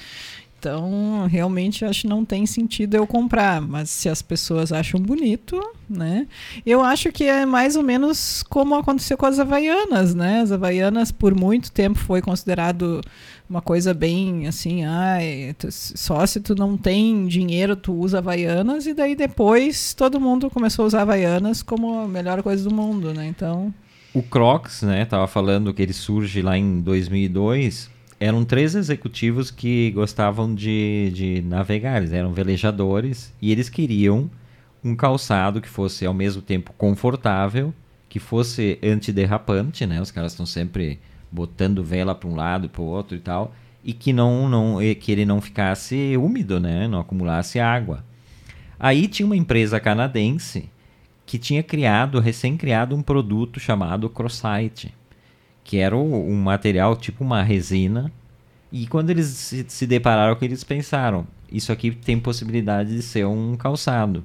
Então, 0.58 1.28
realmente 1.30 1.84
acho 1.84 2.02
que 2.02 2.08
não 2.08 2.24
tem 2.24 2.44
sentido 2.44 2.96
eu 2.96 3.06
comprar, 3.06 3.60
mas 3.60 3.90
se 3.90 4.08
as 4.08 4.20
pessoas 4.20 4.72
acham 4.72 5.00
bonito, 5.00 5.60
né? 5.88 6.26
Eu 6.66 6.82
acho 6.82 7.12
que 7.12 7.24
é 7.24 7.46
mais 7.46 7.76
ou 7.76 7.82
menos 7.84 8.42
como 8.42 8.74
aconteceu 8.74 9.16
com 9.16 9.26
as 9.26 9.38
havaianas, 9.38 10.16
né? 10.16 10.40
As 10.40 10.50
havaianas 10.50 11.12
por 11.12 11.32
muito 11.32 11.70
tempo 11.70 11.96
foi 11.96 12.20
considerado 12.20 13.00
uma 13.48 13.62
coisa 13.62 13.94
bem 13.94 14.48
assim, 14.48 14.84
ai, 14.84 15.54
só 15.70 16.26
se 16.26 16.40
tu 16.40 16.56
não 16.56 16.76
tem 16.76 17.28
dinheiro 17.28 17.76
tu 17.76 17.92
usa 17.94 18.18
havaianas 18.18 18.86
e 18.86 18.92
daí 18.92 19.14
depois 19.14 19.94
todo 19.94 20.20
mundo 20.20 20.50
começou 20.50 20.82
a 20.82 20.86
usar 20.88 21.02
havaianas 21.02 21.62
como 21.62 22.00
a 22.00 22.08
melhor 22.08 22.42
coisa 22.42 22.68
do 22.68 22.74
mundo, 22.74 23.14
né? 23.14 23.26
Então, 23.28 23.72
o 24.12 24.22
Crocs, 24.22 24.82
né, 24.82 25.04
tava 25.04 25.28
falando 25.28 25.72
que 25.72 25.82
ele 25.82 25.92
surge 25.92 26.42
lá 26.42 26.58
em 26.58 26.80
2002 26.80 27.96
eram 28.20 28.44
três 28.44 28.74
executivos 28.74 29.50
que 29.50 29.90
gostavam 29.92 30.54
de, 30.54 31.10
de 31.14 31.42
navegar, 31.42 31.98
eles 31.98 32.12
eram 32.12 32.32
velejadores 32.32 33.32
e 33.40 33.52
eles 33.52 33.68
queriam 33.68 34.30
um 34.82 34.94
calçado 34.94 35.60
que 35.60 35.68
fosse 35.68 36.04
ao 36.04 36.14
mesmo 36.14 36.42
tempo 36.42 36.72
confortável, 36.76 37.72
que 38.08 38.18
fosse 38.18 38.78
antiderrapante, 38.82 39.86
né? 39.86 40.00
Os 40.00 40.10
caras 40.10 40.32
estão 40.32 40.46
sempre 40.46 40.98
botando 41.30 41.84
vela 41.84 42.14
para 42.14 42.28
um 42.28 42.34
lado 42.34 42.66
e 42.66 42.68
para 42.68 42.82
o 42.82 42.86
outro 42.86 43.16
e 43.16 43.20
tal, 43.20 43.54
e 43.84 43.92
que 43.92 44.12
não, 44.12 44.48
não 44.48 44.78
que 44.98 45.12
ele 45.12 45.24
não 45.24 45.40
ficasse 45.40 46.16
úmido, 46.16 46.58
né? 46.58 46.88
Não 46.88 47.00
acumulasse 47.00 47.60
água. 47.60 48.04
Aí 48.80 49.06
tinha 49.08 49.26
uma 49.26 49.36
empresa 49.36 49.78
canadense 49.78 50.68
que 51.26 51.38
tinha 51.38 51.62
criado, 51.62 52.20
recém-criado 52.20 52.96
um 52.96 53.02
produto 53.02 53.60
chamado 53.60 54.08
Crossite 54.08 54.94
que 55.68 55.76
era 55.76 55.94
um 55.94 56.34
material 56.34 56.96
tipo 56.96 57.22
uma 57.22 57.42
resina. 57.42 58.10
E 58.72 58.86
quando 58.86 59.10
eles 59.10 59.26
se, 59.26 59.66
se 59.68 59.86
depararam 59.86 60.34
com 60.34 60.42
eles 60.42 60.64
pensaram, 60.64 61.26
isso 61.52 61.70
aqui 61.70 61.90
tem 61.90 62.18
possibilidade 62.18 62.96
de 62.96 63.02
ser 63.02 63.26
um 63.26 63.54
calçado. 63.54 64.24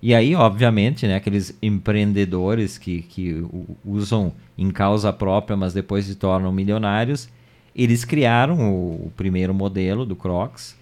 E 0.00 0.14
aí, 0.14 0.34
obviamente, 0.34 1.06
né, 1.06 1.16
aqueles 1.16 1.54
empreendedores 1.60 2.78
que, 2.78 3.02
que 3.02 3.46
usam 3.84 4.32
em 4.56 4.70
causa 4.70 5.12
própria, 5.12 5.58
mas 5.58 5.74
depois 5.74 6.06
se 6.06 6.14
tornam 6.14 6.50
milionários, 6.50 7.28
eles 7.76 8.02
criaram 8.02 8.72
o, 8.72 9.08
o 9.08 9.12
primeiro 9.14 9.52
modelo 9.52 10.06
do 10.06 10.16
Crocs 10.16 10.74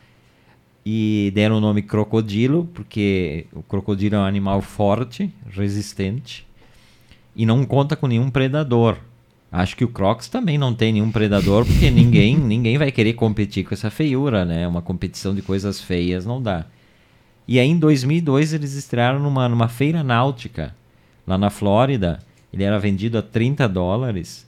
e 0.85 1.33
deram 1.35 1.57
o 1.57 1.61
nome 1.61 1.83
crocodilo, 1.83 2.69
porque 2.73 3.47
o 3.53 3.61
crocodilo 3.61 4.15
é 4.15 4.19
um 4.21 4.25
animal 4.25 4.63
forte, 4.63 5.35
resistente, 5.51 6.47
e 7.35 7.45
não 7.45 7.65
conta 7.65 7.97
com 7.97 8.07
nenhum 8.07 8.31
predador. 8.31 8.99
Acho 9.57 9.75
que 9.75 9.85
o 9.85 9.89
Crocs 9.89 10.29
também 10.29 10.59
não 10.59 10.75
tem 10.75 10.93
nenhum 10.93 11.11
predador, 11.11 11.65
porque 11.65 11.91
ninguém, 11.91 12.37
ninguém 12.39 12.77
vai 12.77 12.93
querer 12.93 13.15
competir 13.15 13.65
com 13.65 13.73
essa 13.73 13.89
feiura, 13.89 14.45
né? 14.45 14.69
Uma 14.69 14.83
competição 14.83 15.35
de 15.35 15.41
coisas 15.41 15.81
feias 15.81 16.27
não 16.27 16.43
dá. 16.43 16.67
E 17.49 17.59
aí 17.59 17.67
em 17.67 17.79
2002 17.79 18.53
eles 18.53 18.75
estrearam 18.75 19.19
numa, 19.19 19.49
numa 19.49 19.67
feira 19.67 20.05
náutica, 20.05 20.75
lá 21.27 21.39
na 21.39 21.49
Flórida. 21.49 22.19
Ele 22.53 22.65
era 22.65 22.79
vendido 22.79 23.17
a 23.17 23.23
30 23.23 23.67
dólares. 23.67 24.47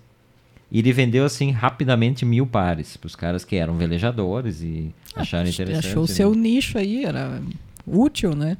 E 0.70 0.80
ele 0.80 0.92
vendeu 0.92 1.24
assim 1.24 1.52
rapidamente 1.52 2.26
mil 2.26 2.46
pares 2.46 2.98
para 2.98 3.06
os 3.06 3.16
caras 3.16 3.46
que 3.46 3.56
eram 3.56 3.76
velejadores 3.76 4.60
e 4.60 4.92
ah, 5.16 5.22
acharam 5.22 5.48
interessante. 5.48 5.86
Achou 5.86 6.02
o 6.04 6.06
né? 6.06 6.12
seu 6.12 6.34
nicho 6.34 6.76
aí, 6.76 7.06
era 7.06 7.40
útil, 7.86 8.36
né? 8.36 8.58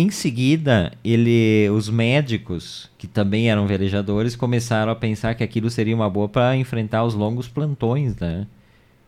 Em 0.00 0.10
seguida, 0.10 0.92
ele, 1.04 1.68
os 1.70 1.88
médicos, 1.88 2.88
que 2.96 3.08
também 3.08 3.50
eram 3.50 3.66
velejadores, 3.66 4.36
começaram 4.36 4.92
a 4.92 4.94
pensar 4.94 5.34
que 5.34 5.42
aquilo 5.42 5.68
seria 5.68 5.92
uma 5.92 6.08
boa 6.08 6.28
para 6.28 6.56
enfrentar 6.56 7.02
os 7.02 7.14
longos 7.14 7.48
plantões, 7.48 8.14
né? 8.14 8.46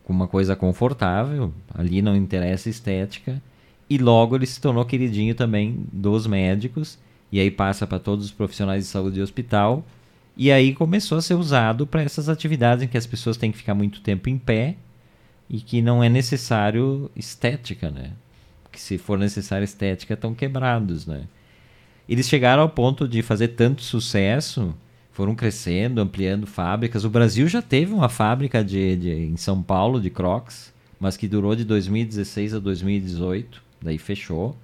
Com 0.03 0.11
uma 0.11 0.27
coisa 0.27 0.53
confortável, 0.53 1.53
ali 1.73 2.01
não 2.01 2.13
interessa 2.13 2.69
estética. 2.69 3.41
E 3.89 3.97
logo 3.97 4.35
ele 4.35 4.45
se 4.45 4.59
tornou 4.59 4.83
queridinho 4.83 5.33
também 5.33 5.77
dos 5.93 6.27
médicos, 6.27 6.99
e 7.31 7.39
aí 7.39 7.49
passa 7.49 7.87
para 7.87 7.97
todos 7.97 8.25
os 8.25 8.31
profissionais 8.31 8.83
de 8.83 8.89
saúde 8.89 9.17
e 9.17 9.23
hospital. 9.23 9.85
E 10.35 10.51
aí 10.51 10.73
começou 10.73 11.17
a 11.17 11.21
ser 11.21 11.35
usado 11.35 11.87
para 11.87 12.03
essas 12.03 12.27
atividades 12.27 12.83
em 12.83 12.87
que 12.89 12.97
as 12.97 13.07
pessoas 13.07 13.37
têm 13.37 13.53
que 13.53 13.59
ficar 13.59 13.75
muito 13.75 14.01
tempo 14.01 14.29
em 14.29 14.37
pé 14.37 14.75
e 15.49 15.61
que 15.61 15.81
não 15.81 16.03
é 16.03 16.09
necessário 16.09 17.09
estética, 17.15 17.89
né? 17.89 18.11
Que 18.71 18.79
se 18.79 18.97
for 18.97 19.17
necessária 19.17 19.65
estética, 19.65 20.13
estão 20.13 20.33
quebrados, 20.33 21.05
né? 21.05 21.23
Eles 22.07 22.27
chegaram 22.27 22.63
ao 22.63 22.69
ponto 22.69 23.07
de 23.07 23.21
fazer 23.21 23.49
tanto 23.49 23.81
sucesso, 23.81 24.75
foram 25.11 25.35
crescendo, 25.35 26.01
ampliando 26.01 26.47
fábricas. 26.47 27.05
O 27.05 27.09
Brasil 27.09 27.47
já 27.47 27.61
teve 27.61 27.93
uma 27.93 28.09
fábrica 28.09 28.63
de, 28.63 28.95
de 28.95 29.11
em 29.11 29.37
São 29.37 29.61
Paulo 29.61 29.99
de 29.99 30.09
Crocs, 30.09 30.73
mas 30.99 31.17
que 31.17 31.27
durou 31.27 31.55
de 31.55 31.63
2016 31.63 32.55
a 32.55 32.59
2018, 32.59 33.61
daí 33.81 33.97
fechou. 33.97 34.55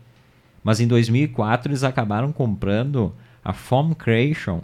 Mas 0.63 0.79
em 0.79 0.87
2004 0.87 1.71
eles 1.71 1.83
acabaram 1.83 2.31
comprando 2.31 3.13
a 3.43 3.53
Foam 3.53 3.93
Creation, 3.93 4.61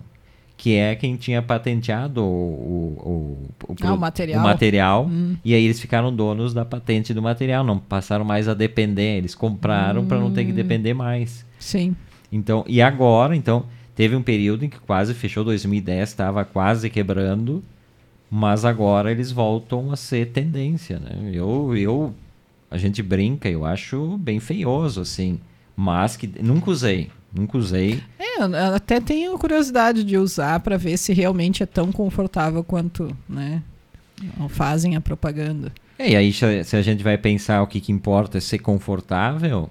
que 0.63 0.75
é 0.75 0.95
quem 0.95 1.17
tinha 1.17 1.41
patenteado 1.41 2.23
o, 2.23 2.25
o, 2.25 3.49
o, 3.67 3.75
ah, 3.81 3.93
o 3.93 3.97
material, 3.97 4.39
o 4.39 4.43
material 4.43 5.05
hum. 5.07 5.35
e 5.43 5.53
aí 5.53 5.65
eles 5.65 5.77
ficaram 5.77 6.15
donos 6.15 6.53
da 6.53 6.63
patente 6.63 7.13
do 7.13 7.21
material, 7.21 7.65
não 7.65 7.77
passaram 7.77 8.23
mais 8.23 8.47
a 8.47 8.53
depender, 8.53 9.17
eles 9.17 9.35
compraram 9.35 10.03
hum. 10.03 10.05
para 10.05 10.17
não 10.17 10.31
ter 10.31 10.45
que 10.45 10.53
hum. 10.53 10.55
depender 10.55 10.93
mais. 10.93 11.45
Sim. 11.59 11.93
Então, 12.31 12.63
e 12.65 12.81
agora, 12.81 13.35
então, 13.35 13.65
teve 13.93 14.15
um 14.15 14.21
período 14.23 14.63
em 14.63 14.69
que 14.69 14.79
quase 14.79 15.13
fechou 15.13 15.43
2010, 15.43 16.07
estava 16.07 16.45
quase 16.45 16.89
quebrando, 16.89 17.61
mas 18.31 18.63
agora 18.63 19.11
eles 19.11 19.33
voltam 19.33 19.91
a 19.91 19.97
ser 19.97 20.27
tendência, 20.27 20.97
né? 20.97 21.29
Eu, 21.33 21.75
eu 21.75 22.15
a 22.71 22.77
gente 22.77 23.03
brinca, 23.03 23.49
eu 23.49 23.65
acho 23.65 24.17
bem 24.17 24.39
feioso 24.39 25.01
assim, 25.01 25.41
mas 25.75 26.15
que 26.15 26.41
nunca 26.41 26.71
usei, 26.71 27.09
Nunca 27.33 27.57
usei. 27.57 28.01
É, 28.19 28.43
até 28.75 28.99
tenho 28.99 29.37
curiosidade 29.39 30.03
de 30.03 30.17
usar 30.17 30.59
para 30.59 30.77
ver 30.77 30.97
se 30.97 31.13
realmente 31.13 31.63
é 31.63 31.65
tão 31.65 31.91
confortável 31.91 32.63
quanto, 32.63 33.15
né? 33.27 33.63
Fazem 34.49 34.95
a 34.95 35.01
propaganda. 35.01 35.71
É, 35.97 36.11
e 36.11 36.15
aí 36.15 36.31
se 36.31 36.75
a 36.75 36.81
gente 36.81 37.03
vai 37.03 37.17
pensar 37.17 37.61
o 37.61 37.67
que, 37.67 37.79
que 37.81 37.91
importa 37.91 38.37
é 38.37 38.41
ser 38.41 38.59
confortável, 38.59 39.69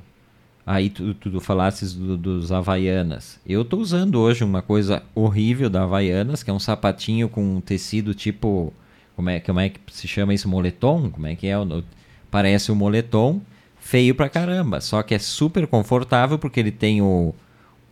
aí 0.67 0.91
tu, 0.91 1.15
tu, 1.15 1.31
tu 1.31 1.41
falasses 1.41 1.95
do, 1.95 2.17
dos 2.17 2.51
Havaianas. 2.51 3.39
Eu 3.47 3.65
tô 3.65 3.79
usando 3.79 4.19
hoje 4.19 4.43
uma 4.43 4.63
coisa 4.63 5.03
horrível 5.15 5.71
da 5.71 5.85
Havaianas, 5.85 6.43
que 6.43 6.51
é 6.51 6.53
um 6.53 6.59
sapatinho 6.59 7.29
com 7.29 7.57
um 7.57 7.61
tecido 7.61 8.15
tipo. 8.15 8.73
Como 9.15 9.29
é, 9.29 9.41
como 9.41 9.61
é 9.61 9.69
que 9.69 9.79
se 9.91 10.09
chama 10.09 10.35
isso? 10.35 10.49
Moletom? 10.49 11.11
Como 11.11 11.27
é 11.27 11.37
que 11.37 11.47
é? 11.47 11.55
Parece 12.31 12.73
um 12.73 12.75
moletom. 12.75 13.41
Feio 13.79 14.15
pra 14.15 14.29
caramba. 14.29 14.81
Só 14.81 15.03
que 15.03 15.15
é 15.15 15.19
super 15.19 15.67
confortável 15.67 16.39
porque 16.39 16.61
ele 16.61 16.71
tem 16.71 17.03
o, 17.03 17.35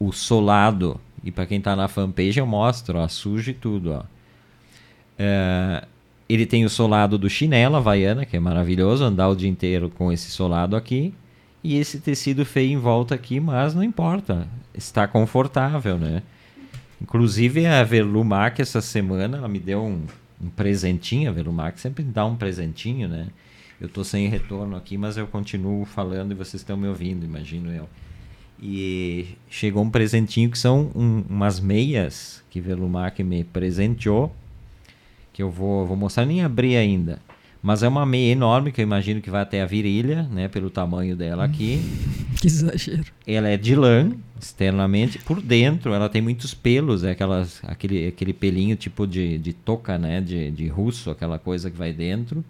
o 0.01 0.11
solado, 0.11 0.99
e 1.23 1.31
para 1.31 1.45
quem 1.45 1.59
está 1.59 1.77
na 1.77 1.87
fanpage 1.87 2.41
eu 2.41 2.47
mostro, 2.47 2.99
ó, 2.99 3.07
sujo 3.07 3.51
e 3.51 3.55
tudo, 3.55 3.93
ó. 3.93 4.03
É, 5.19 5.85
ele 6.27 6.47
tem 6.47 6.65
o 6.65 6.71
solado 6.71 7.19
do 7.19 7.29
chinelo 7.29 7.77
havaiana, 7.77 8.25
que 8.25 8.37
é 8.37 8.41
maravilhoso, 8.41 9.05
andar 9.05 9.29
o 9.29 9.37
dia 9.37 9.49
inteiro 9.49 9.91
com 9.91 10.11
esse 10.11 10.31
solado 10.31 10.75
aqui. 10.75 11.13
E 11.63 11.77
esse 11.77 12.01
tecido 12.01 12.47
feio 12.47 12.73
em 12.73 12.79
volta 12.79 13.15
aqui, 13.15 13.39
mas 13.39 13.75
não 13.75 13.85
importa, 13.85 14.49
está 14.75 15.07
confortável, 15.07 15.99
né? 15.99 16.23
Inclusive 17.03 17.67
a 17.67 17.85
Verlumac 17.85 18.63
essa 18.63 18.81
semana, 18.81 19.37
ela 19.37 19.49
me 19.49 19.59
deu 19.59 19.83
um, 19.85 20.07
um 20.43 20.49
presentinho, 20.49 21.29
a 21.29 21.33
Verlumac 21.33 21.79
sempre 21.79 22.03
dá 22.03 22.25
um 22.25 22.37
presentinho, 22.37 23.07
né? 23.07 23.27
Eu 23.79 23.89
estou 23.89 24.05
sem 24.05 24.29
retorno 24.29 24.77
aqui, 24.77 24.97
mas 24.97 25.19
eu 25.19 25.27
continuo 25.27 25.85
falando 25.85 26.33
e 26.33 26.35
vocês 26.35 26.63
estão 26.63 26.77
me 26.77 26.89
ouvindo, 26.89 27.27
imagino 27.27 27.71
eu. 27.71 27.89
E 28.63 29.37
chegou 29.49 29.83
um 29.83 29.91
presentinho 29.91 30.51
que 30.51 30.59
são 30.59 30.91
um, 30.95 31.25
umas 31.29 31.59
meias 31.59 32.43
que 32.51 32.61
Velumac 32.61 33.23
me 33.23 33.43
presenteou. 33.43 34.35
Que 35.33 35.43
eu 35.43 35.51
vou, 35.51 35.87
vou 35.87 35.97
mostrar, 35.97 36.27
nem 36.27 36.43
abrir 36.43 36.77
ainda. 36.77 37.19
Mas 37.63 37.83
é 37.83 37.89
uma 37.89 38.07
meia 38.07 38.33
enorme 38.33 38.73
que 38.73 38.81
eu 38.81 38.83
imagino 38.83 39.21
que 39.21 39.31
vai 39.31 39.43
até 39.43 39.61
a 39.63 39.67
virilha, 39.67 40.23
né? 40.25 40.49
Pelo 40.49 40.71
tamanho 40.71 41.15
dela 41.15 41.45
aqui. 41.45 41.81
que 42.41 42.47
exagero. 42.47 43.05
Ela 43.27 43.49
é 43.49 43.57
de 43.57 43.75
lã, 43.75 44.13
externamente. 44.41 45.19
Por 45.19 45.41
dentro, 45.41 45.93
ela 45.93 46.09
tem 46.09 46.23
muitos 46.23 46.55
pelos, 46.55 47.05
é 47.05 47.11
aquelas, 47.11 47.61
aquele, 47.65 48.09
aquele 48.09 48.33
pelinho 48.33 48.77
tipo 48.77 49.07
de, 49.07 49.39
de 49.39 49.53
toca, 49.53 49.99
né? 49.99 50.21
De, 50.21 50.51
de 50.51 50.69
russo, 50.69 51.11
aquela 51.11 51.39
coisa 51.39 51.71
que 51.71 51.77
vai 51.77 51.93
dentro. 51.93 52.45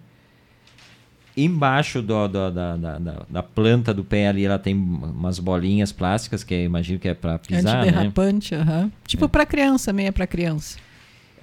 Embaixo 1.35 2.01
do, 2.01 2.27
do, 2.27 2.51
da, 2.51 2.75
da, 2.75 2.99
da, 3.29 3.43
planta 3.43 3.93
do 3.93 4.03
pé 4.03 4.27
ali, 4.27 4.45
ela 4.45 4.59
tem 4.59 4.75
umas 4.75 5.39
bolinhas 5.39 5.91
plásticas, 5.91 6.43
que 6.43 6.63
imagino 6.63 6.99
que 6.99 7.07
é 7.07 7.13
para 7.13 7.39
pisar, 7.39 7.77
Antiderrapante, 7.77 8.55
né? 8.55 8.81
Uhum. 8.83 8.91
Tipo 9.05 9.25
é. 9.25 9.27
para 9.29 9.45
criança, 9.45 9.93
meia 9.93 10.11
para 10.11 10.27
criança. 10.27 10.77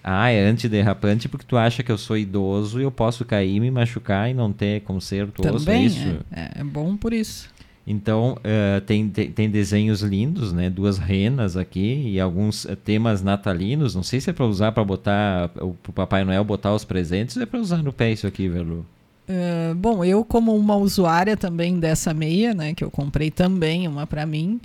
Ah, 0.03 0.31
é 0.31 0.45
antiderrapante 0.47 1.29
porque 1.29 1.45
tu 1.47 1.57
acha 1.57 1.83
que 1.83 1.91
eu 1.91 1.99
sou 1.99 2.17
idoso 2.17 2.81
e 2.81 2.85
eu 2.85 2.91
posso 2.91 3.25
cair, 3.25 3.61
me 3.61 3.71
machucar 3.71 4.31
e 4.31 4.35
não 4.35 4.53
ter 4.53 4.83
conserto 4.83 5.43
Também, 5.43 5.57
osso, 5.57 5.71
é 5.71 5.83
isso? 5.83 6.17
É, 6.31 6.61
é 6.61 6.65
bom 6.65 6.97
por 6.97 7.13
isso. 7.13 7.51
Então, 7.87 8.37
uh, 8.39 8.81
tem, 8.83 9.09
tem, 9.09 9.33
tem, 9.33 9.51
desenhos 9.51 10.03
lindos, 10.03 10.53
né? 10.53 10.69
Duas 10.69 10.99
renas 10.99 11.57
aqui 11.57 12.03
e 12.07 12.21
alguns 12.21 12.67
uh, 12.67 12.77
temas 12.77 13.23
natalinos. 13.23 13.95
Não 13.95 14.03
sei 14.03 14.21
se 14.21 14.29
é 14.29 14.33
para 14.33 14.45
usar 14.45 14.73
para 14.73 14.85
botar 14.85 15.51
o 15.57 15.73
Papai 15.93 16.23
Noel 16.23 16.45
botar 16.45 16.75
os 16.75 16.85
presentes 16.85 17.39
ou 17.39 17.43
é 17.43 17.47
para 17.47 17.59
usar 17.59 17.83
no 17.83 17.93
pé 17.93 18.13
isso 18.13 18.27
aqui, 18.27 18.47
Velu. 18.47 18.85
Uh, 19.29 19.75
bom, 19.75 20.03
eu 20.03 20.25
como 20.25 20.57
uma 20.57 20.75
usuária 20.75 21.37
também 21.37 21.79
dessa 21.79 22.15
meia, 22.15 22.55
né, 22.55 22.73
que 22.73 22.83
eu 22.83 22.91
comprei 22.91 23.31
também 23.31 23.87
uma 23.87 24.07
para 24.07 24.25
mim, 24.25 24.59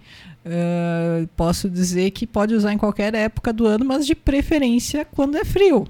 uh, 0.45 1.27
posso 1.35 1.69
dizer 1.69 2.11
que 2.11 2.25
pode 2.25 2.55
usar 2.55 2.71
em 2.71 2.77
qualquer 2.77 3.13
época 3.13 3.51
do 3.51 3.67
ano, 3.67 3.83
mas 3.83 4.05
de 4.05 4.15
preferência 4.15 5.03
quando 5.03 5.35
é 5.35 5.43
frio. 5.43 5.85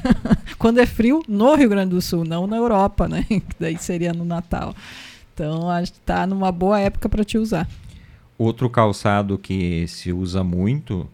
quando 0.58 0.78
é 0.78 0.86
frio 0.86 1.22
no 1.28 1.54
Rio 1.54 1.68
Grande 1.68 1.90
do 1.90 2.00
Sul, 2.00 2.24
não 2.24 2.46
na 2.46 2.56
Europa, 2.56 3.06
né? 3.06 3.26
Daí 3.60 3.76
seria 3.76 4.14
no 4.14 4.24
Natal. 4.24 4.74
Então 5.34 5.68
acho 5.68 5.92
que 5.92 5.98
está 5.98 6.26
numa 6.26 6.50
boa 6.50 6.80
época 6.80 7.10
para 7.10 7.24
te 7.24 7.36
usar. 7.36 7.68
Outro 8.38 8.70
calçado 8.70 9.36
que 9.36 9.86
se 9.86 10.12
usa 10.12 10.42
muito 10.42 11.06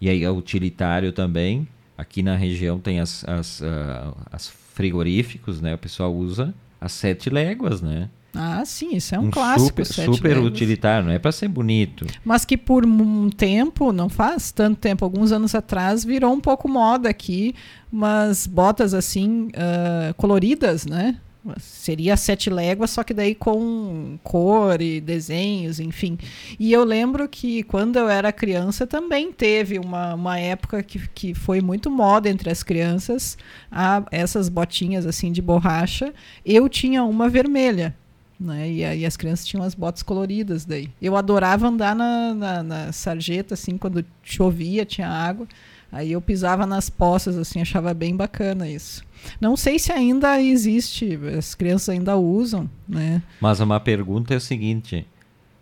e 0.00 0.08
aí 0.08 0.24
é 0.24 0.30
utilitário 0.30 1.12
também. 1.12 1.68
Aqui 1.96 2.22
na 2.24 2.36
região 2.36 2.78
tem 2.78 2.98
as, 2.98 3.24
as, 3.24 3.60
uh, 3.60 4.16
as 4.32 4.48
frigoríficos, 4.76 5.62
né? 5.62 5.74
O 5.74 5.78
pessoal 5.78 6.14
usa 6.14 6.54
as 6.78 6.92
sete 6.92 7.30
léguas, 7.30 7.80
né? 7.80 8.10
Ah, 8.34 8.62
sim, 8.66 8.94
isso 8.94 9.14
é 9.14 9.18
um, 9.18 9.24
um 9.28 9.30
clássico. 9.30 9.82
Super, 9.82 10.14
super 10.14 10.38
utilitário, 10.38 11.06
não 11.06 11.14
é 11.14 11.18
para 11.18 11.32
ser 11.32 11.48
bonito. 11.48 12.06
Mas 12.22 12.44
que 12.44 12.58
por 12.58 12.84
um 12.84 13.30
tempo, 13.30 13.90
não 13.90 14.10
faz 14.10 14.52
tanto 14.52 14.78
tempo, 14.78 15.02
alguns 15.02 15.32
anos 15.32 15.54
atrás, 15.54 16.04
virou 16.04 16.34
um 16.34 16.40
pouco 16.40 16.68
moda 16.68 17.08
aqui, 17.08 17.54
umas 17.90 18.46
botas 18.46 18.92
assim, 18.92 19.46
uh, 19.46 20.12
coloridas, 20.18 20.84
né? 20.84 21.16
Seria 21.58 22.16
sete 22.16 22.50
léguas, 22.50 22.90
só 22.90 23.02
que 23.02 23.14
daí 23.14 23.34
com 23.34 24.18
cor 24.22 24.80
e 24.80 25.00
desenhos, 25.00 25.80
enfim. 25.80 26.18
E 26.58 26.72
eu 26.72 26.84
lembro 26.84 27.28
que 27.28 27.62
quando 27.64 27.96
eu 27.96 28.08
era 28.08 28.32
criança 28.32 28.86
também 28.86 29.32
teve 29.32 29.78
uma, 29.78 30.14
uma 30.14 30.38
época 30.38 30.82
que, 30.82 31.06
que 31.08 31.34
foi 31.34 31.60
muito 31.60 31.90
moda 31.90 32.28
entre 32.28 32.50
as 32.50 32.62
crianças, 32.62 33.36
a, 33.70 34.02
essas 34.10 34.48
botinhas 34.48 35.06
assim 35.06 35.32
de 35.32 35.42
borracha. 35.42 36.12
Eu 36.44 36.68
tinha 36.68 37.04
uma 37.04 37.28
vermelha. 37.28 37.94
Né? 38.38 38.70
E 38.70 38.84
aí 38.84 39.06
as 39.06 39.16
crianças 39.16 39.46
tinham 39.46 39.64
as 39.64 39.74
botas 39.74 40.02
coloridas 40.02 40.64
daí. 40.64 40.90
Eu 41.00 41.16
adorava 41.16 41.68
andar 41.68 41.94
na, 41.96 42.34
na, 42.34 42.62
na 42.62 42.92
sarjeta, 42.92 43.54
assim, 43.54 43.78
quando 43.78 44.04
chovia, 44.22 44.84
tinha 44.84 45.08
água. 45.08 45.46
Aí 45.90 46.12
eu 46.12 46.20
pisava 46.20 46.66
nas 46.66 46.90
poças, 46.90 47.38
assim, 47.38 47.60
achava 47.60 47.94
bem 47.94 48.14
bacana 48.14 48.68
isso. 48.68 49.02
Não 49.40 49.56
sei 49.56 49.78
se 49.78 49.92
ainda 49.92 50.40
existe, 50.40 51.18
as 51.36 51.54
crianças 51.54 51.90
ainda 51.90 52.16
usam, 52.16 52.68
né? 52.88 53.22
Mas 53.40 53.60
uma 53.60 53.80
pergunta 53.80 54.34
é 54.34 54.36
o 54.36 54.40
seguinte: 54.40 55.06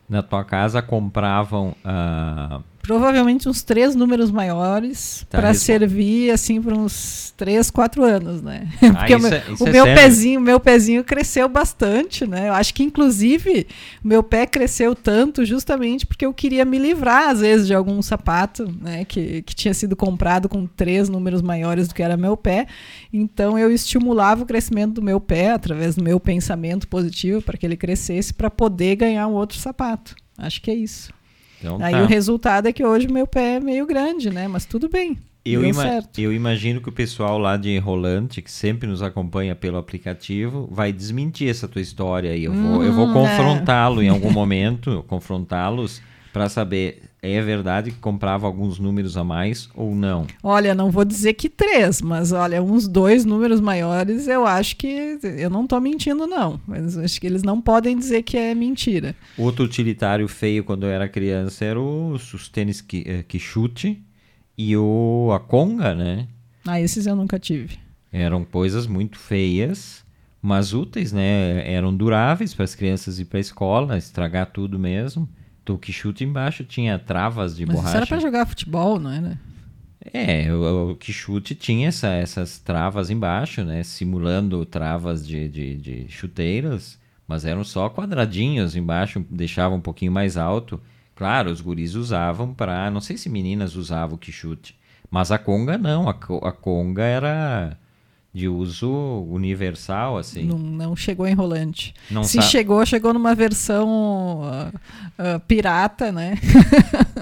na 0.09 0.23
tua 0.23 0.45
casa 0.45 0.83
compravam 0.83 1.75
uh, 1.85 2.63
provavelmente 2.85 3.49
uns 3.49 3.63
três 3.63 3.97
números 3.97 4.31
maiores 4.31 5.27
tá 5.31 5.39
para 5.39 5.55
servir 5.55 6.31
assim 6.31 6.61
por 6.61 6.75
uns 6.75 7.33
três, 7.35 7.71
quatro 7.71 8.05
anos, 8.05 8.43
né? 8.43 8.69
Ah, 8.95 8.99
Porque 8.99 9.15
o 9.17 9.21
meu, 9.21 9.33
é, 9.33 9.45
o 9.59 9.69
é 9.69 9.73
meu 9.73 9.85
pezinho, 9.87 10.41
meu 10.41 10.61
pezinho 10.61 11.03
cresceu 11.03 11.49
bastante, 11.49 12.27
né? 12.27 12.51
Eu 12.51 12.53
acho 12.53 12.73
que 12.75 12.83
inclusive 12.83 13.67
o 14.05 14.07
meu 14.07 14.23
pé 14.23 14.47
cresceu 14.47 14.95
tanto 14.95 15.45
justamente 15.45 16.07
porque 16.07 16.27
eu 16.27 16.33
queria 16.35 16.65
me 16.65 16.79
livrar 16.79 17.31
às 17.31 17.41
vezes 17.41 17.67
de 17.67 17.75
algum 17.75 18.01
sapato, 18.03 18.71
né? 18.81 19.05
Que, 19.07 19.43
que 19.43 19.55
tinha 19.55 19.73
sido 19.73 19.97
comprado 19.97 20.49
com 20.49 20.67
três 20.67 21.09
números 21.09 21.41
maiores 21.41 21.89
do 21.89 21.95
que 21.95 22.03
era 22.03 22.17
meu 22.17 22.37
pé. 22.37 22.67
Então 23.11 23.59
eu 23.59 23.73
estimulava 23.73 24.43
o 24.43 24.47
crescimento 24.47 24.95
do 24.95 25.03
meu 25.03 25.19
pé 25.19 25.53
através 25.53 25.97
do 25.97 26.05
meu 26.05 26.21
pensamento 26.21 26.87
positivo 26.87 27.41
para 27.41 27.57
que 27.57 27.65
ele 27.65 27.77
crescesse 27.77 28.35
para 28.35 28.51
poder 28.51 28.97
ganhar 28.97 29.27
um 29.27 29.33
outro 29.33 29.59
sapato. 29.59 30.15
Acho 30.37 30.61
que 30.61 30.71
é 30.71 30.75
isso. 30.75 31.14
Então, 31.65 31.79
Aí 31.81 31.95
tá. 31.95 32.03
o 32.03 32.07
resultado 32.07 32.67
é 32.67 32.73
que 32.73 32.85
hoje 32.85 33.09
meu 33.09 33.27
pé 33.27 33.57
é 33.57 33.61
meio 33.61 33.87
grande, 33.87 34.29
né? 34.29 34.47
Mas 34.47 34.67
tudo 34.67 34.89
bem. 34.89 35.17
Eu, 35.45 35.65
ima 35.65 36.03
eu, 36.17 36.33
imagino 36.33 36.81
que 36.81 36.89
o 36.89 36.93
pessoal 36.93 37.39
lá 37.39 37.57
de 37.59 37.77
Rolante, 37.79 38.41
que 38.41 38.51
sempre 38.51 38.89
nos 38.89 39.03
acompanha 39.03 39.55
pelo 39.55 39.77
aplicativo, 39.77 40.67
vai 40.71 40.91
desmentir 40.91 41.51
essa 41.51 41.69
tua 41.69 41.83
história 41.83 42.31
aí. 42.31 42.45
Eu 42.45 42.53
vou, 42.53 42.81
hum, 42.81 42.83
eu 42.83 42.93
vou 42.93 43.07
hum, 43.07 43.11
é. 43.11 43.13
confrontá-lo 43.13 44.01
é. 44.01 44.07
em 44.07 44.09
algum 44.09 44.31
momento, 44.31 45.05
confrontá-los 45.09 46.01
para 46.33 46.49
saber 46.49 47.03
é 47.33 47.43
verdade 47.43 47.91
que 47.91 47.99
comprava 47.99 48.47
alguns 48.47 48.79
números 48.79 49.17
a 49.17 49.25
mais 49.25 49.69
ou 49.75 49.95
não? 49.95 50.27
Olha, 50.43 50.75
não 50.75 50.91
vou 50.91 51.05
dizer 51.05 51.35
que 51.35 51.49
três, 51.49 52.03
mas 52.03 52.33
olha, 52.33 52.63
uns 52.63 52.87
dois 52.87 53.25
números 53.25 53.61
maiores, 53.61 54.29
eu 54.29 54.47
acho 54.47 54.77
que 54.77 55.19
eu 55.23 55.49
não 55.49 55.65
estou 55.65 55.81
mentindo 55.81 56.27
não, 56.27 56.61
mas 56.67 56.99
acho 56.99 57.21
que 57.21 57.27
eles 57.27 57.43
não 57.43 57.61
podem 57.61 57.97
dizer 57.97 58.23
que 58.23 58.37
é 58.37 58.55
mentira. 58.55 59.15
Outro 59.39 59.65
utilitário 59.65 60.29
feio 60.29 60.65
quando 60.65 60.85
eu 60.85 60.91
era 60.91 61.09
criança 61.09 61.65
era 61.65 61.81
os, 61.81 62.33
os 62.35 62.49
tênis 62.49 62.81
que, 62.81 63.05
eh, 63.07 63.25
que 63.27 63.39
chute 63.39 64.03
e 64.57 64.77
o 64.77 65.31
a 65.35 65.41
conga, 65.41 65.95
né? 65.95 66.29
Ah, 66.67 66.81
esses 66.81 67.07
eu 67.07 67.17
nunca 67.17 67.39
tive. 67.39 67.79
Eram 68.13 68.45
coisas 68.45 68.87
muito 68.87 69.19
feias, 69.19 70.05
mas 70.41 70.73
úteis, 70.73 71.13
né? 71.13 71.71
Eram 71.71 71.95
duráveis 71.95 72.55
para 72.55 72.65
as 72.65 72.75
crianças 72.75 73.19
ir 73.19 73.25
para 73.25 73.39
a 73.39 73.41
escola, 73.41 73.99
estragar 73.99 74.47
tudo 74.53 74.79
mesmo. 74.79 75.29
Então, 75.65 75.77
o 75.77 75.79
que 75.79 75.93
chute 75.93 76.23
embaixo 76.23 76.63
tinha 76.63 76.99
travas 76.99 77.57
de 77.57 77.65
Mas 77.65 77.75
isso 77.77 77.83
borracha. 77.83 77.97
era 77.97 78.07
para 78.07 78.21
jogar 78.21 78.47
futebol, 78.47 79.01
não 79.01 79.11
era? 79.11 79.39
É, 80.13 80.53
o, 80.53 80.91
o 80.91 80.97
que 80.97 81.11
chute 81.11 81.55
tinha 81.55 81.89
essa- 81.89 82.09
essas 82.13 82.59
travas 82.59 83.09
embaixo, 83.09 83.65
né? 83.65 83.83
Simulando 83.83 84.65
travas 84.67 85.27
de, 85.27 85.49
de, 85.49 85.77
de 85.77 86.07
chuteiras, 86.11 86.99
mas 87.27 87.47
eram 87.47 87.65
só 87.65 87.89
quadradinhos 87.89 88.77
embaixo, 88.77 89.25
deixavam 89.31 89.79
um 89.79 89.81
pouquinho 89.81 90.13
mais 90.13 90.37
alto. 90.37 90.79
Claro, 91.17 91.51
os 91.51 91.63
guris 91.63 91.95
usavam 91.95 92.53
para. 92.53 92.91
Não 92.91 93.01
sei 93.01 93.17
se 93.17 93.31
meninas 93.31 93.75
usavam 93.75 94.17
o 94.17 94.19
que 94.19 94.31
chute, 94.31 94.77
mas 95.11 95.33
a 95.33 95.39
conga 95.39 95.79
não. 95.79 96.07
A, 96.07 96.13
a 96.13 96.53
conga 96.53 97.03
era 97.05 97.79
de 98.35 98.49
uso 98.49 98.91
universal, 99.31 100.19
assim. 100.19 100.43
Não, 100.45 100.59
não 100.59 100.97
chegou 100.97 101.25
em 101.25 101.35
rolante. 101.35 101.95
Não 102.11 102.25
Se 102.25 102.43
chegou, 102.43 102.85
chegou 102.85 103.15
numa 103.15 103.33
versão 103.33 104.41
ah, 104.43 104.73
ah, 105.17 105.39
pirata, 105.39 106.11
né? 106.11 106.37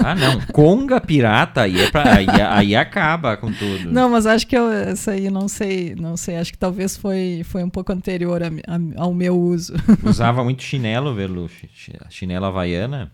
Ah, 0.05 0.15
não. 0.17 0.41
Conga 0.53 1.01
pirata, 1.01 1.61
aí, 1.63 1.81
é 1.81 1.91
pra, 1.91 2.15
aí, 2.17 2.27
aí 2.29 2.75
acaba 2.75 3.37
com 3.37 3.53
tudo. 3.53 3.93
Não, 3.93 4.09
mas 4.09 4.27
acho 4.27 4.47
que 4.47 4.57
eu, 4.57 4.69
essa 4.73 5.13
aí 5.13 5.31
não 5.31 5.47
sei, 5.47 5.95
não 5.95 6.17
sei. 6.17 6.39
Acho 6.39 6.51
que 6.51 6.59
talvez 6.59 6.97
foi, 6.97 7.43
foi 7.45 7.63
um 7.63 7.69
pouco 7.71 7.93
anterior 7.93 8.43
a 8.43 8.47
a- 8.47 9.03
ao 9.05 9.13
meu 9.15 9.39
uso. 9.39 9.75
Usava 10.03 10.43
muito 10.43 10.63
chinelo, 10.63 11.15
Veluche. 11.15 11.69
Chi- 11.75 11.93
Chinelo 12.09 12.47
havaiana. 12.47 13.13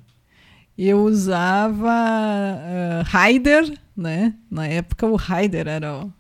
Eu 0.79 1.03
usava 1.05 1.91
ah, 1.91 3.03
Raider, 3.05 3.71
né? 3.97 4.35
Na 4.51 4.67
época 4.67 5.05
o 5.07 5.17
Raider 5.17 5.67
era 5.69 5.95
o, 5.99 6.13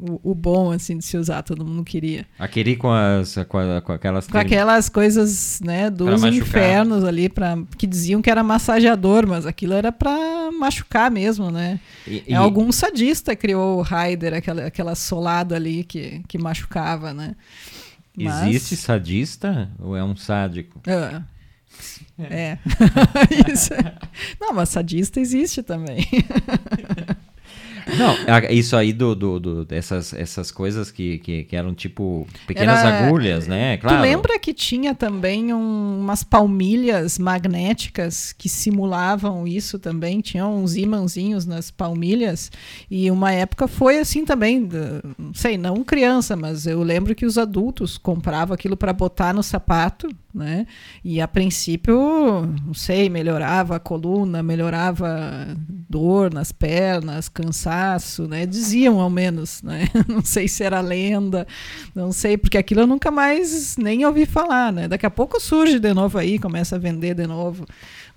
o, 0.00 0.30
o 0.30 0.34
bom, 0.34 0.70
assim, 0.70 0.96
de 0.98 1.04
se 1.04 1.16
usar, 1.16 1.42
todo 1.42 1.64
mundo 1.64 1.82
queria. 1.84 2.24
Aquele 2.38 2.76
com, 2.76 2.90
as, 2.92 3.34
com, 3.48 3.58
a- 3.58 3.80
com 3.80 3.92
aquelas... 3.92 4.26
Com 4.26 4.38
aquelas 4.38 4.88
coisas, 4.88 5.60
né, 5.62 5.90
dos 5.90 6.22
infernos 6.38 7.04
ali, 7.04 7.28
pra, 7.28 7.58
que 7.76 7.86
diziam 7.86 8.22
que 8.22 8.30
era 8.30 8.42
massageador, 8.42 9.26
mas 9.26 9.44
aquilo 9.46 9.74
era 9.74 9.90
pra 9.90 10.50
machucar 10.52 11.10
mesmo, 11.10 11.50
né? 11.50 11.80
E, 12.06 12.22
É, 12.28 12.34
algum 12.34 12.70
sadista 12.72 13.34
criou 13.36 13.78
o 13.78 13.82
Raider, 13.82 14.34
aquela, 14.34 14.66
aquela 14.66 14.94
solada 14.94 15.56
ali 15.56 15.82
que, 15.84 16.22
que 16.28 16.38
machucava, 16.38 17.12
né? 17.12 17.34
Mas- 18.16 18.48
Existe 18.48 18.76
sadista 18.76 19.70
ou 19.78 19.96
é 19.96 20.02
um 20.02 20.16
sádico? 20.16 20.80
Ah. 20.86 21.22
É. 22.18 22.58
Isso. 23.52 23.70
Não, 24.40 24.52
mas 24.52 24.70
sadista 24.70 25.20
existe 25.20 25.62
também. 25.62 26.04
Não, 27.96 28.14
isso 28.50 28.76
aí 28.76 28.92
do, 28.92 29.14
do, 29.14 29.40
do- 29.40 29.64
dessas 29.64 30.12
essas 30.12 30.50
coisas 30.50 30.90
que, 30.90 31.18
que, 31.18 31.44
que 31.44 31.56
eram 31.56 31.74
tipo 31.74 32.26
pequenas 32.46 32.80
Era- 32.80 33.06
agulhas, 33.06 33.46
né? 33.46 33.76
Claro. 33.78 33.96
Tu 33.98 34.02
lembra 34.02 34.38
que 34.38 34.52
tinha 34.52 34.94
também 34.94 35.52
um- 35.54 36.00
umas 36.00 36.22
palmilhas 36.22 37.18
magnéticas 37.18 38.32
que 38.32 38.48
simulavam 38.48 39.46
isso 39.46 39.78
também? 39.78 40.20
Tinha 40.20 40.46
uns 40.46 40.76
imãzinhos 40.76 41.46
nas 41.46 41.70
palmilhas. 41.70 42.50
E 42.90 43.10
uma 43.10 43.32
época 43.32 43.66
foi 43.66 43.98
assim 43.98 44.24
também, 44.24 44.68
não 45.18 45.32
sei, 45.34 45.56
não 45.56 45.82
criança, 45.84 46.36
mas 46.36 46.66
eu 46.66 46.82
lembro 46.82 47.14
que 47.14 47.24
os 47.26 47.38
adultos 47.38 47.96
compravam 47.98 48.54
aquilo 48.54 48.76
para 48.76 48.92
botar 48.92 49.32
no 49.32 49.42
sapato, 49.42 50.08
né? 50.34 50.66
E 51.04 51.20
a 51.20 51.26
princípio, 51.28 51.96
não 52.66 52.74
sei, 52.74 53.08
melhorava 53.08 53.76
a 53.76 53.80
coluna, 53.80 54.42
melhorava 54.42 55.56
dor 55.88 56.32
nas 56.32 56.52
pernas, 56.52 57.28
cansaço, 57.28 57.77
né? 58.28 58.46
Diziam 58.46 59.00
ao 59.00 59.10
menos, 59.10 59.62
né? 59.62 59.88
Não 60.08 60.24
sei 60.24 60.48
se 60.48 60.62
era 60.62 60.80
lenda, 60.80 61.46
não 61.94 62.12
sei, 62.12 62.36
porque 62.36 62.58
aquilo 62.58 62.82
eu 62.82 62.86
nunca 62.86 63.10
mais 63.10 63.76
nem 63.76 64.04
ouvi 64.04 64.26
falar, 64.26 64.72
né? 64.72 64.88
Daqui 64.88 65.06
a 65.06 65.10
pouco 65.10 65.40
surge 65.40 65.78
de 65.78 65.92
novo 65.94 66.18
aí, 66.18 66.38
começa 66.38 66.76
a 66.76 66.78
vender 66.78 67.14
de 67.14 67.26
novo, 67.26 67.66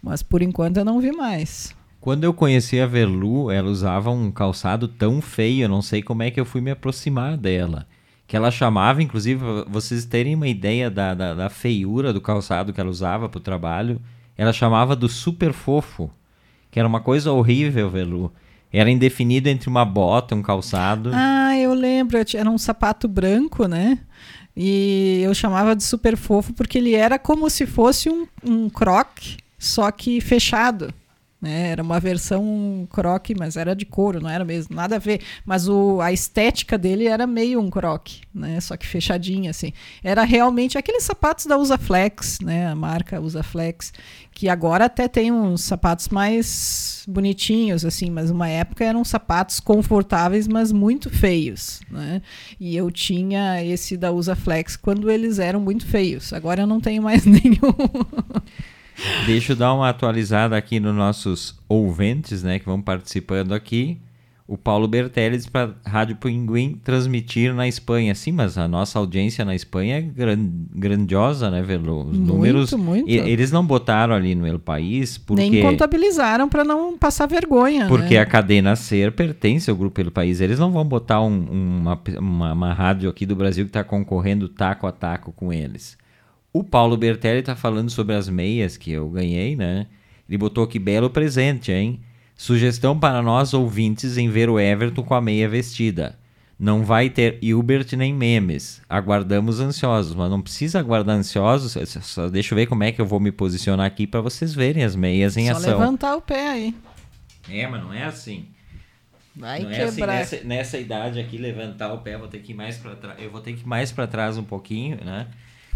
mas 0.02 0.24
por 0.24 0.41
enquanto 0.41 0.78
eu 0.78 0.86
não 0.86 1.00
vi 1.00 1.12
mais. 1.12 1.76
Quando 2.00 2.24
eu 2.24 2.34
conheci 2.34 2.80
a 2.80 2.88
Verlu, 2.88 3.52
ela 3.52 3.69
usava 3.69 4.10
um 4.10 4.32
calçado 4.32 4.88
tão 4.88 5.21
feio, 5.21 5.65
eu 5.65 5.69
não 5.69 5.84
sei 5.84 6.02
como 6.02 6.24
é 6.24 6.32
que 6.32 6.39
eu 6.39 6.45
fui 6.45 6.60
me 6.60 6.71
aproximar 6.71 7.38
dela. 7.38 7.86
Que 8.26 8.36
ela 8.36 8.50
chamava, 8.50 9.04
inclusive, 9.04 9.43
vocês 9.67 10.04
terem 10.06 10.34
uma 10.34 10.47
ideia 10.47 10.89
da, 10.89 11.13
da, 11.13 11.36
da 11.36 11.50
feiura 11.50 12.12
do 12.12 12.19
calçado 12.19 12.74
que 12.74 12.82
ela 12.82 12.89
usava 12.89 13.30
pro 13.30 13.39
trabalho, 13.39 14.02
ela 14.36 14.52
chamava 14.52 14.95
do 14.95 15.08
super 15.08 15.54
fofo, 15.54 16.10
que 16.71 16.80
era 16.80 16.88
uma 16.88 17.02
coisa 17.02 17.32
horrível, 17.32 17.89
Verlu. 17.89 18.34
Era 18.71 18.89
indefinido 18.89 19.49
entre 19.49 19.69
uma 19.69 19.84
bota 19.84 20.34
um 20.36 20.41
calçado. 20.41 21.12
Ah, 21.13 21.57
eu 21.57 21.73
lembro, 21.73 22.17
era 22.34 22.49
um 22.49 22.57
sapato 22.57 23.07
branco, 23.07 23.67
né? 23.67 23.99
E 24.55 25.21
eu 25.23 25.34
chamava 25.34 25.75
de 25.75 25.84
super 25.84 26.15
fofo 26.17 26.53
porque 26.53 26.77
ele 26.77 26.93
era 26.93 27.17
como 27.17 27.49
se 27.49 27.65
fosse 27.65 28.10
um, 28.10 28.27
um 28.43 28.69
croque, 28.69 29.38
só 29.57 29.89
que 29.91 30.21
fechado. 30.21 30.93
Né? 31.41 31.69
Era 31.69 31.82
uma 31.82 31.99
versão 31.99 32.88
croque, 32.91 33.34
mas 33.36 33.58
era 33.58 33.75
de 33.75 33.84
couro, 33.84 34.21
não 34.21 34.30
era 34.30 34.45
mesmo, 34.45 34.75
nada 34.75 34.97
a 34.97 34.99
ver. 34.99 35.21
Mas 35.43 35.67
o, 35.67 35.99
a 35.99 36.13
estética 36.13 36.77
dele 36.77 37.08
era 37.08 37.25
meio 37.25 37.60
um 37.60 37.69
croque, 37.69 38.21
né? 38.32 38.60
Só 38.62 38.77
que 38.77 38.86
fechadinho, 38.86 39.49
assim. 39.49 39.73
Era 40.04 40.23
realmente 40.23 40.77
aqueles 40.77 41.04
sapatos 41.04 41.47
da 41.47 41.58
Usaflex, 41.58 42.39
né? 42.41 42.67
A 42.67 42.75
marca 42.75 43.19
Usaflex, 43.19 43.91
que 44.32 44.47
agora 44.47 44.86
até 44.86 45.08
tem 45.08 45.32
uns 45.32 45.62
sapatos 45.63 46.10
mais 46.10 47.04
bonitinhos, 47.08 47.84
assim, 47.84 48.12
mas 48.12 48.30
uma 48.30 48.47
época 48.47 48.86
eram 48.86 49.04
sapatos 49.04 49.60
confortáveis, 49.60 50.47
mas 50.47 50.71
muito 50.71 51.10
feios, 51.10 51.82
né? 51.89 52.21
E 52.60 52.77
eu 52.77 52.91
tinha 52.91 53.63
esse 53.63 53.97
da 53.97 54.12
Usaflex 54.12 54.77
quando 54.77 55.10
eles 55.10 55.39
eram 55.39 55.60
muito 55.60 55.88
feios. 55.88 56.34
Agora 56.34 56.62
eu 56.62 56.67
não 56.67 56.80
tenho 56.80 57.01
mais 57.01 57.25
nenhum. 57.25 57.73
Deixa 59.25 59.53
eu 59.53 59.55
dar 59.55 59.73
uma 59.73 59.89
atualizada 59.89 60.55
aqui 60.57 60.79
nos 60.79 60.95
nossos 60.95 61.57
ouvintes, 61.67 62.43
né, 62.43 62.59
que 62.59 62.65
vão 62.65 62.81
participando 62.81 63.53
aqui. 63.53 63.97
O 64.47 64.57
Paulo 64.57 64.85
Bertelli 64.85 65.37
diz 65.37 65.45
para 65.47 65.73
Rádio 65.85 66.17
Pinguim 66.17 66.77
transmitir 66.83 67.53
na 67.53 67.69
Espanha. 67.69 68.13
Sim, 68.13 68.33
mas 68.33 68.57
a 68.57 68.67
nossa 68.67 68.99
audiência 68.99 69.45
na 69.45 69.55
Espanha 69.55 69.99
é 69.99 70.01
gran- 70.01 70.49
grandiosa, 70.75 71.49
né, 71.49 71.61
Velo? 71.61 72.01
Os 72.01 72.17
Muito, 72.17 72.33
números. 72.33 72.73
muito. 72.73 73.09
e- 73.09 73.15
Eles 73.17 73.49
não 73.49 73.65
botaram 73.65 74.13
ali 74.13 74.35
no 74.35 74.45
El 74.45 74.59
País 74.59 75.17
porque. 75.17 75.49
Nem 75.49 75.61
contabilizaram 75.61 76.49
para 76.49 76.65
não 76.65 76.97
passar 76.97 77.27
vergonha. 77.27 77.87
Porque 77.87 78.15
né? 78.15 78.19
a 78.19 78.25
cadena 78.25 78.75
Ser 78.75 79.13
pertence 79.13 79.69
ao 79.69 79.77
Grupo 79.77 80.01
El 80.01 80.11
País. 80.11 80.41
Eles 80.41 80.59
não 80.59 80.69
vão 80.69 80.83
botar 80.83 81.21
um- 81.21 81.45
uma, 81.49 82.01
uma, 82.19 82.51
uma 82.53 82.73
rádio 82.73 83.09
aqui 83.09 83.25
do 83.25 83.37
Brasil 83.37 83.63
que 83.63 83.69
está 83.69 83.85
concorrendo 83.85 84.49
taco 84.49 84.85
a 84.85 84.91
taco 84.91 85.31
com 85.31 85.53
eles. 85.53 85.97
O 86.53 86.63
Paulo 86.63 86.97
Bertelli 86.97 87.39
está 87.39 87.55
falando 87.55 87.89
sobre 87.89 88.15
as 88.15 88.27
meias 88.27 88.75
que 88.77 88.91
eu 88.91 89.09
ganhei, 89.09 89.55
né? 89.55 89.87
Ele 90.27 90.37
botou 90.37 90.67
que 90.67 90.79
belo 90.79 91.09
presente, 91.09 91.71
hein? 91.71 91.99
Sugestão 92.35 92.97
para 92.99 93.21
nós 93.21 93.53
ouvintes 93.53 94.17
em 94.17 94.29
ver 94.29 94.49
o 94.49 94.59
Everton 94.59 95.03
com 95.03 95.13
a 95.13 95.21
meia 95.21 95.47
vestida. 95.47 96.17
Não 96.59 96.83
vai 96.83 97.09
ter 97.09 97.39
Hilbert 97.41 97.87
nem 97.97 98.13
memes. 98.13 98.81
Aguardamos 98.87 99.59
ansiosos, 99.59 100.13
mas 100.13 100.29
não 100.29 100.41
precisa 100.41 100.79
aguardar 100.79 101.15
ansiosos. 101.17 101.71
Só- 101.89 102.01
Só 102.01 102.29
deixa 102.29 102.53
eu 102.53 102.55
ver 102.55 102.67
como 102.67 102.83
é 102.83 102.91
que 102.91 103.01
eu 103.01 103.05
vou 103.05 103.19
me 103.19 103.31
posicionar 103.31 103.85
aqui 103.85 104.05
para 104.05 104.21
vocês 104.21 104.53
verem 104.53 104.83
as 104.83 104.95
meias 104.95 105.37
em 105.37 105.47
Só 105.47 105.53
ação. 105.57 105.79
levantar 105.79 106.15
o 106.15 106.21
pé 106.21 106.49
aí. 106.49 106.75
É, 107.49 107.65
mas 107.67 107.81
não 107.81 107.91
é 107.93 108.03
assim. 108.03 108.45
Vai 109.35 109.61
não 109.63 109.71
é 109.71 109.81
assim, 109.83 109.95
quebrar. 109.95 110.15
nessa, 110.17 110.43
nessa 110.43 110.77
idade 110.77 111.19
aqui, 111.19 111.37
levantar 111.37 111.93
o 111.93 111.99
pé, 111.99 112.17
vou 112.17 112.27
ter 112.27 112.39
que 112.39 112.51
ir 112.51 112.55
mais 112.55 112.77
para 112.77 112.95
trás. 112.95 113.19
Eu 113.21 113.31
vou 113.31 113.41
ter 113.41 113.53
que 113.53 113.61
ir 113.61 113.67
mais 113.67 113.91
para 113.91 114.05
trás 114.05 114.37
um 114.37 114.43
pouquinho, 114.43 114.97
né? 115.03 115.27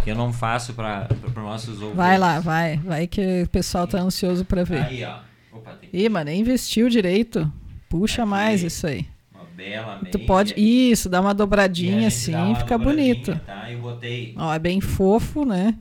Que 0.04 0.12
eu 0.12 0.16
não 0.16 0.32
faço 0.32 0.74
para 0.74 1.08
os 1.26 1.34
nossos 1.34 1.76
ouvintes. 1.76 1.96
Vai 1.96 2.18
lá, 2.18 2.40
vai. 2.40 2.78
Vai 2.78 3.08
que 3.08 3.44
o 3.44 3.50
pessoal 3.50 3.88
tá 3.88 4.00
ansioso 4.00 4.46
para 4.46 4.64
ver. 4.64 4.84
Aí, 4.84 5.04
ó. 5.04 5.20
Opa, 5.52 5.72
tem 5.74 5.90
Ih, 5.94 6.10
mas 6.10 6.26
nem 6.26 6.42
investiu 6.42 6.90
direito. 6.90 7.52
Puxa 7.90 8.22
Aqui. 8.24 8.30
mais 8.32 8.62
isso 8.64 8.86
aí. 8.86 9.08
uma 9.34 9.46
bela 9.46 10.00
meia. 10.02 10.12
Tu 10.12 10.20
pode. 10.20 10.54
Isso, 10.58 11.08
dá 11.10 11.22
uma 11.22 11.34
dobradinha 11.34 12.08
assim, 12.08 12.36
uma 12.36 12.56
fica 12.56 12.78
dobradinha, 12.78 13.14
bonito. 13.14 13.42
Tá? 13.46 13.72
Eu 13.72 13.80
botei, 13.80 14.34
Ó, 14.38 14.54
é 14.54 14.60
bem 14.60 14.82
fofo, 14.82 15.46
né? 15.46 15.76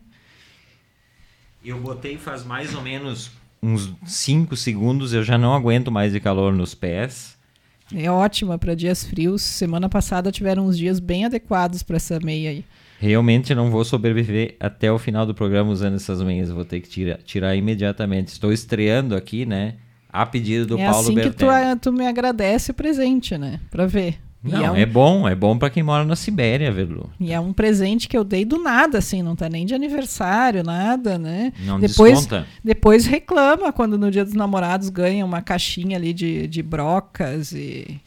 eu 1.65 1.81
botei 1.81 2.19
faz 2.19 2.45
mais 2.45 2.75
ou 2.75 2.83
menos 2.83 3.31
uns 3.63 3.91
5 4.05 4.55
segundos, 4.55 5.15
eu 5.15 5.25
já 5.25 5.39
não 5.39 5.55
aguento 5.55 5.91
mais 5.91 6.13
de 6.13 6.21
calor 6.21 6.53
nos 6.53 6.75
pés. 6.75 7.37
É 7.95 8.11
ótima 8.11 8.59
para 8.59 8.75
dias 8.75 9.05
frios. 9.05 9.43
Semana 9.43 9.89
passada 9.89 10.31
tiveram 10.31 10.67
uns 10.67 10.77
dias 10.77 11.01
bem 11.01 11.25
adequados 11.25 11.83
para 11.83 11.97
essa 11.97 12.19
meia 12.21 12.51
aí. 12.51 12.65
Realmente 13.05 13.55
não 13.55 13.71
vou 13.71 13.85
sobreviver 13.85 14.57
até 14.59 14.91
o 14.91 14.99
final 14.99 15.27
do 15.27 15.35
programa 15.35 15.71
usando 15.71 15.97
essas 15.97 16.23
meias. 16.23 16.51
Vou 16.51 16.65
ter 16.65 16.81
que 16.81 16.89
tira- 16.89 17.21
tirar 17.25 17.55
imediatamente. 17.55 18.29
Estou 18.29 18.53
estreando 18.53 19.15
aqui, 19.15 19.45
né? 19.45 19.75
a 20.15 20.25
pedido 20.25 20.65
do 20.65 20.79
é 20.79 20.85
Paulo 20.85 21.01
assim 21.01 21.15
que 21.17 21.31
tu, 21.31 21.47
Bertelli. 21.47 21.81
tu 21.81 21.93
me 21.93 22.07
agradece 22.07 22.71
o 22.71 22.75
presente, 22.75 23.37
né? 23.37 23.59
Pra 23.69 23.85
ver. 23.85 24.17
E 24.45 24.51
Não, 24.51 24.63
é 24.67 24.71
um- 24.71 24.77
é 24.77 24.85
bom, 24.85 25.27
é 25.29 25.35
bom 25.35 25.57
pra 25.57 25.71
quem 25.71 25.83
mora 25.83 26.05
na 26.05 26.15
Sibéria, 26.15 26.71
Verlu. 26.71 27.09
E 27.19 27.33
é 27.33 27.41
um 27.41 27.53
presente 27.53 28.07
que 28.07 28.17
eu 28.17 28.23
dei 28.23 28.45
do 28.45 28.59
nada, 28.63 28.99
assim, 28.99 29.23
não 29.23 29.35
tá 29.35 29.49
nem 29.49 29.65
de 29.65 29.75
aniversário, 29.75 30.63
nada, 30.63 31.19
né? 31.19 31.53
Não 31.61 31.81
Depois- 31.81 32.13
desconta. 32.19 32.47
Depois 32.63 33.07
reclama 33.07 33.73
quando 33.73 33.97
no 33.97 34.11
dia 34.11 34.23
dos 34.25 34.35
namorados 34.35 34.91
ganha 34.91 35.25
uma 35.25 35.41
caixinha 35.41 35.97
ali 35.97 36.13
de, 36.13 36.47
de 36.47 36.63
brocas 36.63 37.53
e, 37.53 37.99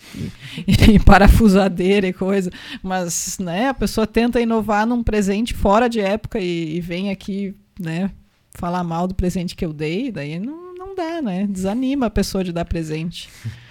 e, 0.67 0.67
e 0.95 0.99
parafusadeira 0.99 2.05
e 2.07 2.13
coisa. 2.13 2.51
Mas, 2.83 3.39
né, 3.39 3.69
a 3.69 3.73
pessoa 3.73 4.05
tenta 4.05 4.39
inovar 4.39 4.85
num 4.85 5.01
presente 5.03 5.53
fora 5.55 5.87
de 5.89 5.99
época 5.99 6.37
e, 6.39 6.75
e 6.75 6.81
vem 6.81 7.09
aqui, 7.09 7.55
né, 7.79 8.11
falar 8.53 8.83
mal 8.83 9.07
do 9.07 9.15
presente 9.15 9.55
que 9.55 9.65
eu 9.65 9.73
dei, 9.73 10.11
daí 10.11 10.37
não, 10.39 10.75
não 10.75 10.95
dá, 10.95 11.19
né? 11.21 11.47
Desanima 11.49 12.05
a 12.07 12.09
pessoa 12.11 12.43
de 12.43 12.51
dar 12.51 12.65
presente. 12.65 13.27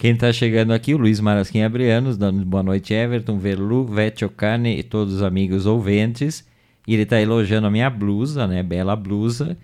Quem 0.00 0.16
tá 0.16 0.32
chegando 0.32 0.72
aqui, 0.72 0.94
o 0.94 0.96
Luiz 0.96 1.20
Marasquim 1.20 1.60
Abrianos, 1.60 2.16
dando 2.16 2.42
boa 2.42 2.62
noite, 2.62 2.94
Everton, 2.94 3.36
Verlu, 3.38 3.84
Vete 3.84 4.24
Ocane 4.24 4.78
e 4.78 4.82
todos 4.82 5.16
os 5.16 5.22
amigos 5.22 5.66
ouvintes. 5.66 6.42
E 6.88 6.94
ele 6.94 7.04
tá 7.04 7.20
elogiando 7.20 7.66
a 7.66 7.70
minha 7.70 7.90
blusa, 7.90 8.46
né? 8.46 8.62
Bela 8.62 8.96
blusa. 8.96 9.58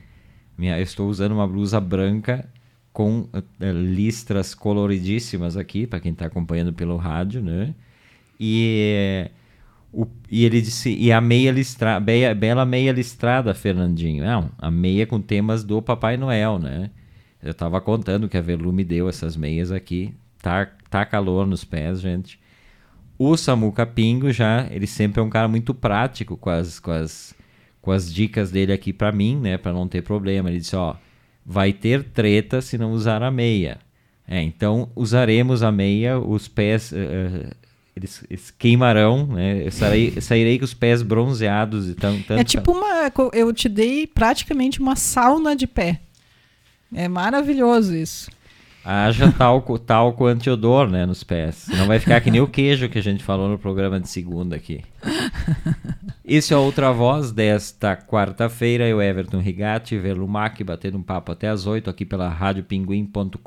Minha, 0.58 0.76
eu 0.78 0.82
estou 0.82 1.08
usando 1.08 1.32
uma 1.32 1.48
blusa 1.48 1.80
branca 1.80 2.46
com 2.92 3.26
eh, 3.32 3.72
listras 3.72 4.54
coloridíssimas 4.54 5.56
aqui, 5.56 5.86
para 5.86 6.00
quem 6.00 6.12
tá 6.12 6.26
acompanhando 6.26 6.70
pelo 6.70 6.98
rádio, 6.98 7.40
né? 7.40 7.74
E, 8.38 8.92
eh, 8.94 9.30
o- 9.90 10.06
e 10.30 10.44
ele 10.44 10.60
disse, 10.60 10.94
e 10.94 11.10
a 11.10 11.18
meia 11.18 11.50
listrada, 11.50 11.98
bela, 12.04 12.34
bela 12.34 12.66
meia 12.66 12.92
listrada, 12.92 13.54
Fernandinho. 13.54 14.22
Não, 14.22 14.50
a 14.58 14.70
meia 14.70 15.06
com 15.06 15.18
temas 15.18 15.64
do 15.64 15.80
Papai 15.80 16.18
Noel, 16.18 16.58
né? 16.58 16.90
Eu 17.42 17.54
tava 17.54 17.80
contando 17.80 18.28
que 18.28 18.36
a 18.36 18.42
Velu 18.42 18.70
me 18.70 18.84
deu 18.84 19.08
essas 19.08 19.34
meias 19.34 19.72
aqui. 19.72 20.14
Tá, 20.46 20.68
tá 20.88 21.04
calor 21.04 21.44
nos 21.44 21.64
pés, 21.64 22.00
gente. 22.00 22.38
O 23.18 23.36
Samuca 23.36 23.84
Pingo 23.84 24.30
já, 24.30 24.68
ele 24.70 24.86
sempre 24.86 25.20
é 25.20 25.22
um 25.24 25.28
cara 25.28 25.48
muito 25.48 25.74
prático 25.74 26.36
com 26.36 26.50
as, 26.50 26.78
com 26.78 26.92
as, 26.92 27.34
com 27.82 27.90
as 27.90 28.14
dicas 28.14 28.52
dele 28.52 28.72
aqui 28.72 28.92
pra 28.92 29.10
mim, 29.10 29.34
né? 29.34 29.58
Pra 29.58 29.72
não 29.72 29.88
ter 29.88 30.02
problema. 30.02 30.48
Ele 30.48 30.60
disse, 30.60 30.76
ó, 30.76 30.94
vai 31.44 31.72
ter 31.72 32.04
treta 32.04 32.60
se 32.60 32.78
não 32.78 32.92
usar 32.92 33.24
a 33.24 33.30
meia. 33.30 33.78
É, 34.24 34.40
então 34.40 34.88
usaremos 34.94 35.64
a 35.64 35.72
meia, 35.72 36.16
os 36.16 36.46
pés... 36.46 36.92
eh, 36.92 37.50
eles, 37.96 38.24
eles 38.30 38.50
queimarão, 38.52 39.26
né? 39.26 39.66
Eu 39.66 39.72
sairei, 39.72 40.20
sairei 40.20 40.60
com 40.60 40.64
os 40.64 40.74
pés 40.74 41.02
bronzeados 41.02 41.88
e 41.88 41.94
tão, 41.94 42.22
tanto 42.22 42.38
É 42.38 42.44
tipo 42.44 42.70
uma. 42.70 43.10
Eu 43.32 43.52
te 43.52 43.68
dei 43.68 44.06
praticamente 44.06 44.78
uma 44.78 44.94
sauna 44.94 45.56
de 45.56 45.66
pé. 45.66 45.98
É 46.94 47.08
maravilhoso 47.08 47.96
isso. 47.96 48.30
Haja 48.88 49.32
talco, 49.32 49.80
talco 49.80 50.26
antiodor, 50.26 50.88
né, 50.88 51.04
nos 51.04 51.24
pés. 51.24 51.56
Senão 51.56 51.88
vai 51.88 51.98
ficar 51.98 52.20
que 52.20 52.30
nem 52.30 52.40
o 52.40 52.46
queijo 52.46 52.88
que 52.88 53.00
a 53.00 53.02
gente 53.02 53.24
falou 53.24 53.48
no 53.48 53.58
programa 53.58 53.98
de 53.98 54.08
segunda 54.08 54.54
aqui. 54.54 54.84
Esse 56.24 56.54
é 56.54 56.56
Outra 56.56 56.92
Voz 56.92 57.32
desta 57.32 57.96
quarta-feira. 57.96 58.86
Eu, 58.86 59.02
Everton 59.02 59.40
Rigatti, 59.40 59.98
Velumac, 59.98 60.62
batendo 60.62 60.98
um 60.98 61.02
papo 61.02 61.32
até 61.32 61.48
as 61.48 61.66
8 61.66 61.90
aqui 61.90 62.04
pela 62.04 62.28
radiopinguim.com.br. 62.28 63.40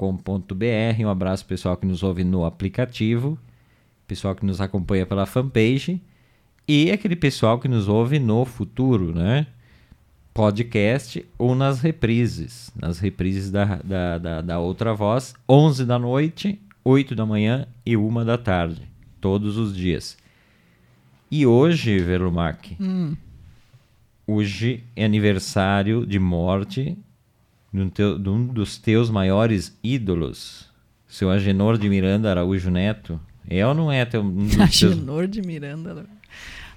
Um 0.99 1.09
abraço 1.09 1.45
pessoal 1.45 1.77
que 1.77 1.87
nos 1.87 2.03
ouve 2.03 2.25
no 2.25 2.43
aplicativo, 2.43 3.39
pessoal 4.05 4.35
que 4.35 4.45
nos 4.45 4.59
acompanha 4.59 5.05
pela 5.05 5.25
fanpage 5.25 6.01
e 6.67 6.91
aquele 6.91 7.15
pessoal 7.15 7.57
que 7.59 7.69
nos 7.69 7.87
ouve 7.87 8.19
no 8.19 8.43
futuro, 8.43 9.13
né? 9.15 9.47
Podcast 10.33 11.25
ou 11.37 11.55
nas 11.55 11.79
reprises. 11.81 12.71
Nas 12.79 12.99
reprises 12.99 13.51
da, 13.51 13.75
da, 13.83 14.17
da, 14.17 14.41
da 14.41 14.59
outra 14.59 14.93
voz, 14.93 15.33
11 15.47 15.85
da 15.85 15.97
noite, 15.99 16.59
8 16.83 17.15
da 17.15 17.25
manhã 17.25 17.67
e 17.85 17.97
1 17.97 18.25
da 18.25 18.37
tarde. 18.37 18.81
Todos 19.19 19.57
os 19.57 19.75
dias. 19.75 20.17
E 21.29 21.45
hoje, 21.45 21.99
Verumac, 21.99 22.75
Hum. 22.79 23.15
hoje 24.25 24.83
é 24.95 25.03
aniversário 25.05 26.05
de 26.05 26.17
morte 26.19 26.97
de 27.71 27.81
um, 27.81 27.89
teu- 27.89 28.17
de 28.17 28.29
um 28.29 28.47
dos 28.47 28.77
teus 28.77 29.09
maiores 29.09 29.77
ídolos, 29.83 30.67
seu 31.07 31.29
Agenor 31.29 31.77
de 31.77 31.87
Miranda 31.89 32.29
Araújo 32.31 32.71
Neto. 32.71 33.19
É 33.47 33.65
ou 33.65 33.73
não 33.73 33.91
é 33.91 34.05
teu, 34.05 34.21
um 34.21 34.45
dos 34.45 34.55
teus... 34.79 34.93
Agenor 34.93 35.27
de 35.27 35.41
Miranda. 35.41 36.05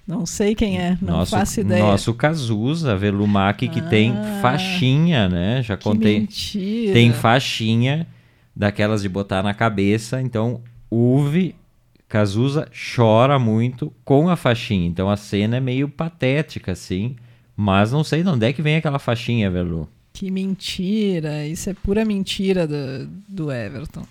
Não 0.07 0.27
sei 0.27 0.55
quem 0.55 0.79
é, 0.79 0.99
não 1.01 1.19
nosso, 1.19 1.31
faço 1.31 1.61
ideia. 1.61 1.83
Nosso 1.83 2.13
Cazuza, 2.15 2.97
Velumac, 2.97 3.69
que 3.69 3.81
tem 3.83 4.13
Ah. 4.13 4.39
faixinha, 4.43 5.29
né? 5.29 5.63
Já 5.63 5.77
que 5.77 5.85
contei. 5.85 6.21
mentira. 6.21 6.93
Tem 6.93 7.13
faixinha 7.13 8.07
daquelas 8.55 9.03
de 9.03 9.09
botar 9.09 9.43
na 9.43 9.55
cabeça. 9.55 10.21
Então, 10.21 10.61
Uve, 10.91 11.55
Cazuza 12.09 12.69
chora 12.95 13.39
muito 13.39 13.93
com 14.05 14.29
a 14.29 14.37
faixinha. 14.37 14.87
Então, 14.87 15.09
a 15.09 15.17
cena 15.17 15.57
é 15.57 15.61
meio 15.61 15.89
patética, 15.89 16.73
assim. 16.73 17.17
Mas 17.57 17.93
não 17.93 18.03
sei 18.05 18.23
de 18.23 18.29
onde 18.29 18.45
é 18.47 18.53
que 18.53 18.61
vem 18.61 18.77
aquela 18.77 18.99
faixinha, 18.99 19.51
Velu. 19.51 19.89
Que 20.13 20.31
mentira, 20.31 21.47
isso 21.47 21.71
é 21.71 21.75
pura 21.75 22.05
mentira 22.05 22.67
do, 22.67 23.09
do 23.29 23.51
Everton. 23.51 24.03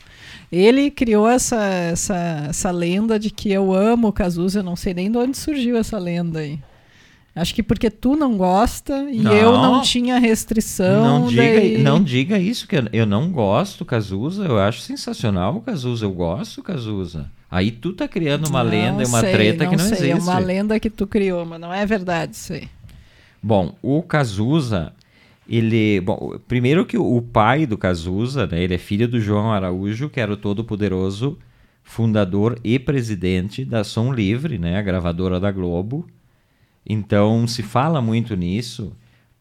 Ele 0.51 0.89
criou 0.89 1.27
essa, 1.29 1.63
essa, 1.63 2.45
essa 2.49 2.71
lenda 2.71 3.19
de 3.19 3.29
que 3.29 3.51
eu 3.51 3.71
amo 3.73 4.07
o 4.07 4.13
Cazuza, 4.13 4.59
eu 4.59 4.63
não 4.63 4.75
sei 4.75 4.93
nem 4.93 5.11
de 5.11 5.17
onde 5.17 5.37
surgiu 5.37 5.77
essa 5.77 5.97
lenda 5.99 6.39
aí. 6.39 6.59
Acho 7.33 7.55
que 7.55 7.63
porque 7.63 7.89
tu 7.89 8.15
não 8.17 8.35
gosta 8.35 9.09
e 9.09 9.19
Não. 9.19 9.31
eu 9.33 9.53
não 9.53 9.81
tinha 9.81 10.19
restrição. 10.19 11.21
Não 11.21 11.27
diga, 11.27 11.41
daí- 11.43 11.77
não 11.77 12.03
diga 12.03 12.37
isso, 12.37 12.67
que 12.67 12.75
eu, 12.75 12.83
eu 12.91 13.05
não 13.05 13.31
gosto 13.31 13.85
Cazuza. 13.85 14.43
Eu 14.43 14.59
acho 14.59 14.81
sensacional 14.81 15.55
o 15.55 15.61
Cazuza. 15.61 16.03
Eu 16.05 16.11
gosto 16.11 16.61
Cazuza. 16.61 17.31
Aí 17.49 17.71
tu 17.71 17.93
tá 17.93 18.05
criando 18.07 18.47
uma 18.49 18.63
Não 18.63 18.69
lenda 18.69 19.03
e 19.03 19.05
uma 19.05 19.21
treta 19.21 19.65
que 19.65 19.77
não 19.77 19.85
sei, 19.85 20.11
existe. 20.11 20.11
É 20.11 20.15
uma 20.31 20.39
lenda 20.39 20.77
que 20.79 20.89
tu 20.89 21.07
criou, 21.07 21.45
mas 21.45 21.61
não 21.61 21.73
é 21.73 21.85
verdade 21.85 22.35
isso 22.35 22.51
aí. 22.51 22.67
Bom, 23.41 23.75
o 23.81 24.01
Cazuza, 24.03 24.91
ele. 25.47 26.01
Bom, 26.01 26.39
primeiro 26.47 26.85
que 26.85 26.97
o 26.97 27.21
pai 27.21 27.65
do 27.65 27.77
Cazuza, 27.77 28.47
né, 28.47 28.63
ele 28.63 28.75
é 28.75 28.77
filho 28.77 29.07
do 29.07 29.19
João 29.19 29.51
Araújo, 29.51 30.09
que 30.09 30.19
era 30.19 30.31
o 30.33 30.37
todo-poderoso 30.37 31.37
fundador 31.83 32.59
e 32.63 32.77
presidente 32.79 33.65
da 33.65 33.83
Som 33.83 34.13
Livre, 34.13 34.57
né, 34.57 34.77
a 34.77 34.81
gravadora 34.81 35.39
da 35.39 35.51
Globo. 35.51 36.07
Então 36.85 37.47
se 37.47 37.63
fala 37.63 38.01
muito 38.01 38.35
nisso, 38.35 38.93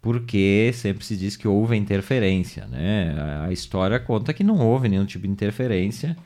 porque 0.03 0.71
sempre 0.75 1.05
se 1.05 1.17
diz 1.17 1.37
que 1.37 1.47
houve 1.47 1.77
interferência, 1.77 2.67
né? 2.67 3.15
A- 3.47 3.53
história 3.53 3.99
conta 4.01 4.33
que 4.33 4.43
não 4.45 4.59
houve 4.59 4.89
nenhum 4.89 5.05
tipo 5.05 5.27
de 5.27 5.33
interferência. 5.33 6.17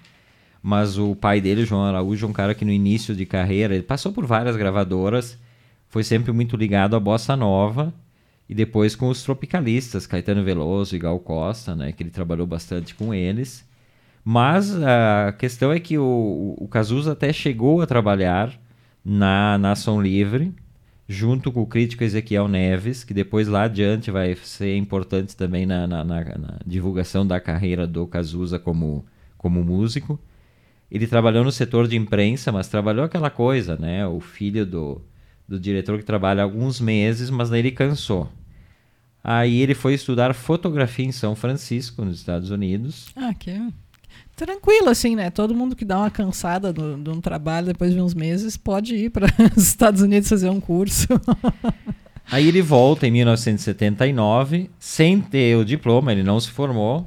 Mas 0.63 0.97
o 0.99 1.15
pai 1.15 1.41
dele, 1.41 1.65
João 1.65 1.85
Araújo, 1.85 2.27
é 2.27 2.29
um 2.29 2.33
cara 2.33 2.55
que 2.55 2.65
no 2.65 2.73
início 2.73 3.15
de 3.15 3.27
carreira, 3.27 3.75
ele 3.75 3.83
passou 3.83 4.13
por 4.13 4.25
várias 4.25 4.57
gravadoras, 4.57 5.39
foi 5.89 6.03
sempre 6.03 6.33
muito 6.33 6.57
ligado 6.57 6.97
à 6.97 7.01
bossa 7.01 7.37
nova 7.37 7.93
e 8.49 8.55
depois 8.55 8.95
com 8.95 9.09
os 9.09 9.23
tropicalistas, 9.23 10.07
Caetano 10.07 10.45
Veloso 10.45 10.95
e 10.95 10.99
Gal 10.99 11.19
Costa, 11.21 11.75
né, 11.75 11.93
que 11.93 12.03
ele 12.03 12.11
trabalhou 12.11 12.47
bastante 12.47 12.95
com 12.95 13.13
eles. 13.15 13.67
Mas 14.25 14.75
a 14.83 15.33
questão 15.39 15.73
é 15.73 15.79
que 15.81 15.99
o, 15.99 16.55
o 16.59 16.69
Cazuza 16.69 17.13
até 17.13 17.33
chegou 17.33 17.83
a 17.83 17.87
trabalhar 17.87 18.53
na, 19.05 19.59
na 19.59 19.75
Som 19.77 20.01
Livre, 20.01 20.55
junto 21.07 21.53
com 21.53 21.61
o 21.63 21.67
crítico 21.67 22.03
Ezequiel 22.05 22.49
Neves, 22.49 23.05
que 23.05 23.13
depois 23.13 23.47
lá 23.49 23.65
adiante 23.65 24.11
vai 24.11 24.35
ser 24.37 24.77
importante 24.77 25.37
também 25.37 25.67
na, 25.67 25.87
na- 25.87 26.03
na- 26.05 26.25
na 26.25 26.59
divulgação 26.67 27.27
da 27.27 27.39
carreira 27.41 27.87
do 27.87 28.07
Cazuza 28.07 28.59
como, 28.59 29.05
como 29.37 29.63
músico. 29.63 30.19
Ele 30.91 31.07
trabalhou 31.07 31.45
no 31.45 31.53
setor 31.53 31.87
de 31.89 31.97
imprensa, 31.97 32.51
mas 32.53 32.69
trabalhou 32.69 33.05
aquela 33.05 33.29
coisa, 33.31 33.77
né? 33.77 34.07
O 34.07 34.21
filho 34.21 34.65
do, 34.65 35.03
do 35.49 35.59
diretor 35.61 35.99
que 35.99 36.05
trabalha 36.05 36.43
alguns 36.43 36.81
meses, 36.81 37.31
mas 37.31 37.51
daí 37.51 37.61
ele 37.61 37.71
cansou. 37.71 38.29
Aí 39.23 39.61
ele 39.61 39.75
foi 39.75 39.95
estudar 39.95 40.35
fotografia 40.35 41.05
em 41.07 41.13
São 41.13 41.35
Francisco, 41.35 42.05
nos 42.05 42.19
Estados 42.19 42.51
Unidos. 42.51 43.07
Ah, 43.17 43.33
que 43.35 43.51
tranquilo 44.37 44.89
assim, 44.91 45.15
né? 45.17 45.31
Todo 45.31 45.55
mundo 45.55 45.75
que 45.77 45.85
dá 45.85 45.99
uma 45.99 46.11
cansada 46.11 46.73
do- 46.73 46.97
de 46.97 47.09
um 47.11 47.21
trabalho 47.21 47.69
depois 47.69 47.93
de 47.95 48.01
uns 48.01 48.15
meses 48.15 48.57
pode 48.57 48.95
ir 48.95 49.11
para 49.11 49.27
os 49.57 49.63
Estados 49.69 50.03
Unidos 50.03 50.29
fazer 50.29 50.51
um 50.51 50.61
curso. 50.61 51.07
Aí 52.31 52.49
ele 52.49 52.63
volta 52.63 53.07
em 53.07 53.11
1979, 53.11 54.71
sem 54.79 55.21
ter 55.21 55.57
o 55.57 55.65
diploma, 55.65 56.11
ele 56.13 56.23
não 56.23 56.41
se 56.41 56.51
formou, 56.51 57.07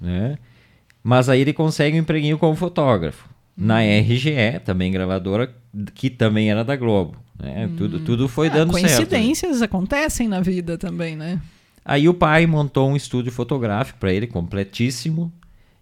né? 0.00 0.36
Mas 1.02 1.30
aí 1.30 1.40
ele 1.40 1.54
consegue 1.54 1.96
um 1.96 2.00
empreguinho 2.00 2.38
como 2.38 2.54
fotógrafo. 2.54 3.26
Na 3.56 3.80
RGE, 3.82 4.60
também 4.64 4.92
gravadora, 4.92 5.50
que 5.94 6.10
também 6.10 6.50
era 6.50 6.64
da 6.64 6.76
Globo. 6.76 7.16
Né? 7.38 7.70
Tudo, 7.76 8.00
tudo 8.00 8.28
foi 8.28 8.48
Ah, 8.48 8.50
dando 8.50 8.72
certo. 8.72 8.82
coincidências 8.82 9.62
acontecem 9.62 10.28
na 10.28 10.40
vida 10.40 10.76
também, 10.76 11.16
né? 11.16 11.40
Aí 11.84 12.08
o 12.08 12.14
pai 12.14 12.46
montou 12.46 12.90
um 12.90 12.96
estúdio 12.96 13.32
fotográfico 13.32 13.98
para 13.98 14.12
ele, 14.12 14.26
completíssimo. 14.26 15.32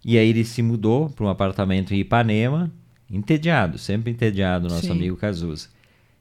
E 0.05 0.17
aí 0.17 0.29
ele 0.29 0.45
se 0.45 0.63
mudou 0.63 1.11
para 1.11 1.25
um 1.25 1.29
apartamento 1.29 1.93
em 1.93 1.99
Ipanema, 1.99 2.71
entediado, 3.11 3.79
sempre 3.79 4.13
entediado, 4.13 4.69
nosso 4.69 4.87
Sim. 4.87 4.93
amigo 4.93 5.17
Cazuza. 5.17 5.69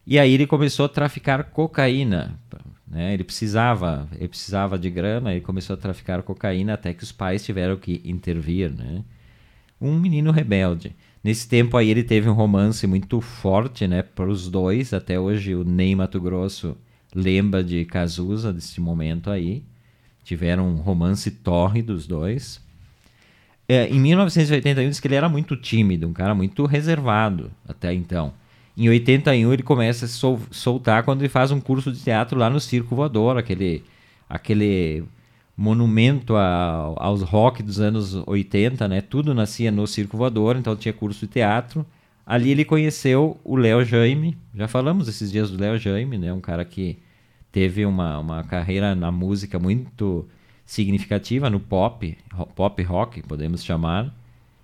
E 0.05 0.17
aí 0.17 0.33
ele 0.33 0.47
começou 0.47 0.85
a 0.85 0.89
traficar 0.89 1.43
cocaína 1.45 2.39
né? 2.87 3.13
Ele 3.13 3.23
precisava, 3.23 4.07
ele 4.13 4.29
precisava 4.29 4.79
de 4.79 4.89
grana, 4.89 5.31
ele 5.31 5.41
começou 5.41 5.73
a 5.73 5.77
traficar 5.77 6.23
cocaína 6.23 6.73
até 6.73 6.93
que 6.93 7.03
os 7.03 7.11
pais 7.11 7.43
tiveram 7.43 7.75
que 7.75 8.01
intervir, 8.05 8.71
né? 8.71 9.03
Um 9.79 9.99
menino 9.99 10.31
rebelde. 10.31 10.95
Nesse 11.27 11.45
tempo 11.45 11.75
aí 11.75 11.89
ele 11.89 12.03
teve 12.03 12.29
um 12.29 12.33
romance 12.33 12.87
muito 12.87 13.19
forte, 13.19 13.85
né, 13.85 14.01
para 14.01 14.29
os 14.29 14.47
dois. 14.49 14.93
Até 14.93 15.19
hoje 15.19 15.53
o 15.53 15.65
Ney 15.65 15.93
Mato 15.93 16.21
Grosso 16.21 16.77
lembra 17.13 17.61
de 17.61 17.83
Cazuza 17.83 18.53
desse 18.53 18.79
momento 18.79 19.29
aí. 19.29 19.61
Tiveram 20.23 20.69
um 20.69 20.75
romance 20.75 21.29
torre 21.29 21.81
dos 21.81 22.07
dois. 22.07 22.61
É, 23.67 23.89
em 23.89 23.99
1981 23.99 24.87
diz 24.87 25.01
que 25.01 25.07
ele 25.09 25.15
era 25.15 25.27
muito 25.27 25.57
tímido, 25.57 26.07
um 26.07 26.13
cara 26.13 26.33
muito 26.33 26.65
reservado 26.65 27.51
até 27.67 27.93
então. 27.93 28.31
Em 28.77 28.87
81 28.87 29.51
ele 29.51 29.63
começa 29.63 30.05
a 30.05 30.07
se 30.07 30.13
sol 30.13 30.39
soltar 30.49 31.03
quando 31.03 31.23
ele 31.23 31.27
faz 31.27 31.51
um 31.51 31.59
curso 31.59 31.91
de 31.91 31.99
teatro 31.99 32.39
lá 32.39 32.49
no 32.49 32.61
Circo 32.61 32.95
Voador, 32.95 33.37
aquele, 33.37 33.83
aquele 34.29 35.03
monumento 35.57 36.35
a, 36.35 36.93
aos 36.97 37.23
rock 37.23 37.63
dos 37.63 37.79
anos 37.79 38.13
80, 38.27 38.87
né? 38.87 39.01
Tudo 39.01 39.33
nascia 39.33 39.71
no 39.71 39.87
Circo 39.87 40.15
Voador, 40.15 40.55
então 40.55 40.75
tinha 40.75 40.93
curso 40.93 41.25
de 41.25 41.33
teatro. 41.33 41.83
Ali 42.23 42.51
ele 42.51 42.63
conheceu 42.63 43.39
o 43.43 43.55
Léo 43.55 43.83
Jaime, 43.83 44.37
já 44.53 44.67
falamos 44.67 45.07
esses 45.07 45.31
dias 45.31 45.49
do 45.49 45.59
Léo 45.59 45.79
Jaime, 45.79 46.17
né? 46.17 46.31
Um 46.31 46.41
cara 46.41 46.63
que 46.63 46.99
teve 47.51 47.85
uma, 47.85 48.19
uma 48.19 48.43
carreira 48.43 48.93
na 48.93 49.11
música 49.11 49.57
muito 49.57 50.27
significativa 50.65 51.49
no 51.49 51.59
pop, 51.59 52.15
pop 52.53 52.83
rock, 52.83 53.23
podemos 53.23 53.63
chamar, 53.63 54.13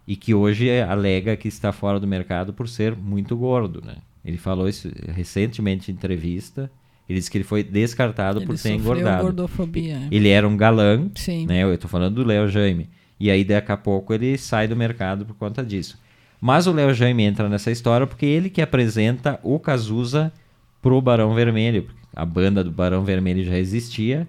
e 0.05 0.15
que 0.15 0.33
hoje 0.33 0.69
alega 0.81 1.37
que 1.37 1.47
está 1.47 1.71
fora 1.71 1.99
do 1.99 2.05
mercado 2.05 2.53
por 2.53 2.67
ser 2.67 2.95
muito 2.95 3.35
gordo, 3.35 3.81
né? 3.83 3.95
Ele 4.23 4.37
falou 4.37 4.67
isso 4.69 4.91
recentemente 5.07 5.89
em 5.89 5.95
entrevista, 5.95 6.69
ele 7.09 7.19
disse 7.19 7.29
que 7.29 7.37
ele 7.37 7.43
foi 7.43 7.63
descartado 7.63 8.39
Ele 8.39 8.45
por 8.45 8.57
ter 8.57 8.71
engordado. 8.73 9.23
gordofobia. 9.23 9.95
é. 9.95 10.07
Ele 10.11 10.29
era 10.29 10.47
um 10.47 10.55
galã, 10.57 11.09
Sim. 11.15 11.45
né? 11.45 11.63
Eu 11.63 11.77
tô 11.77 11.87
falando 11.87 12.15
do 12.15 12.23
Léo 12.23 12.47
Jaime. 12.47 12.89
E 13.19 13.29
aí, 13.29 13.43
daqui 13.43 13.71
a 13.71 13.77
pouco, 13.77 14.13
ele 14.13 14.37
sai 14.37 14.67
do 14.67 14.75
mercado 14.75 15.25
por 15.25 15.35
conta 15.35 15.63
disso. 15.63 15.97
Mas 16.41 16.67
o 16.67 16.71
Léo 16.73 16.93
Jaime 16.93 17.23
entra 17.23 17.47
nessa 17.47 17.71
história 17.71 18.05
porque 18.07 18.25
ele 18.25 18.49
que 18.49 18.61
apresenta 18.61 19.39
o 19.43 19.57
Cazuza 19.59 20.31
pro 20.81 20.99
Barão 21.01 21.33
Vermelho. 21.33 21.87
A 22.15 22.25
banda 22.25 22.63
do 22.63 22.71
Barão 22.71 23.03
Vermelho 23.03 23.43
já 23.43 23.57
existia. 23.57 24.27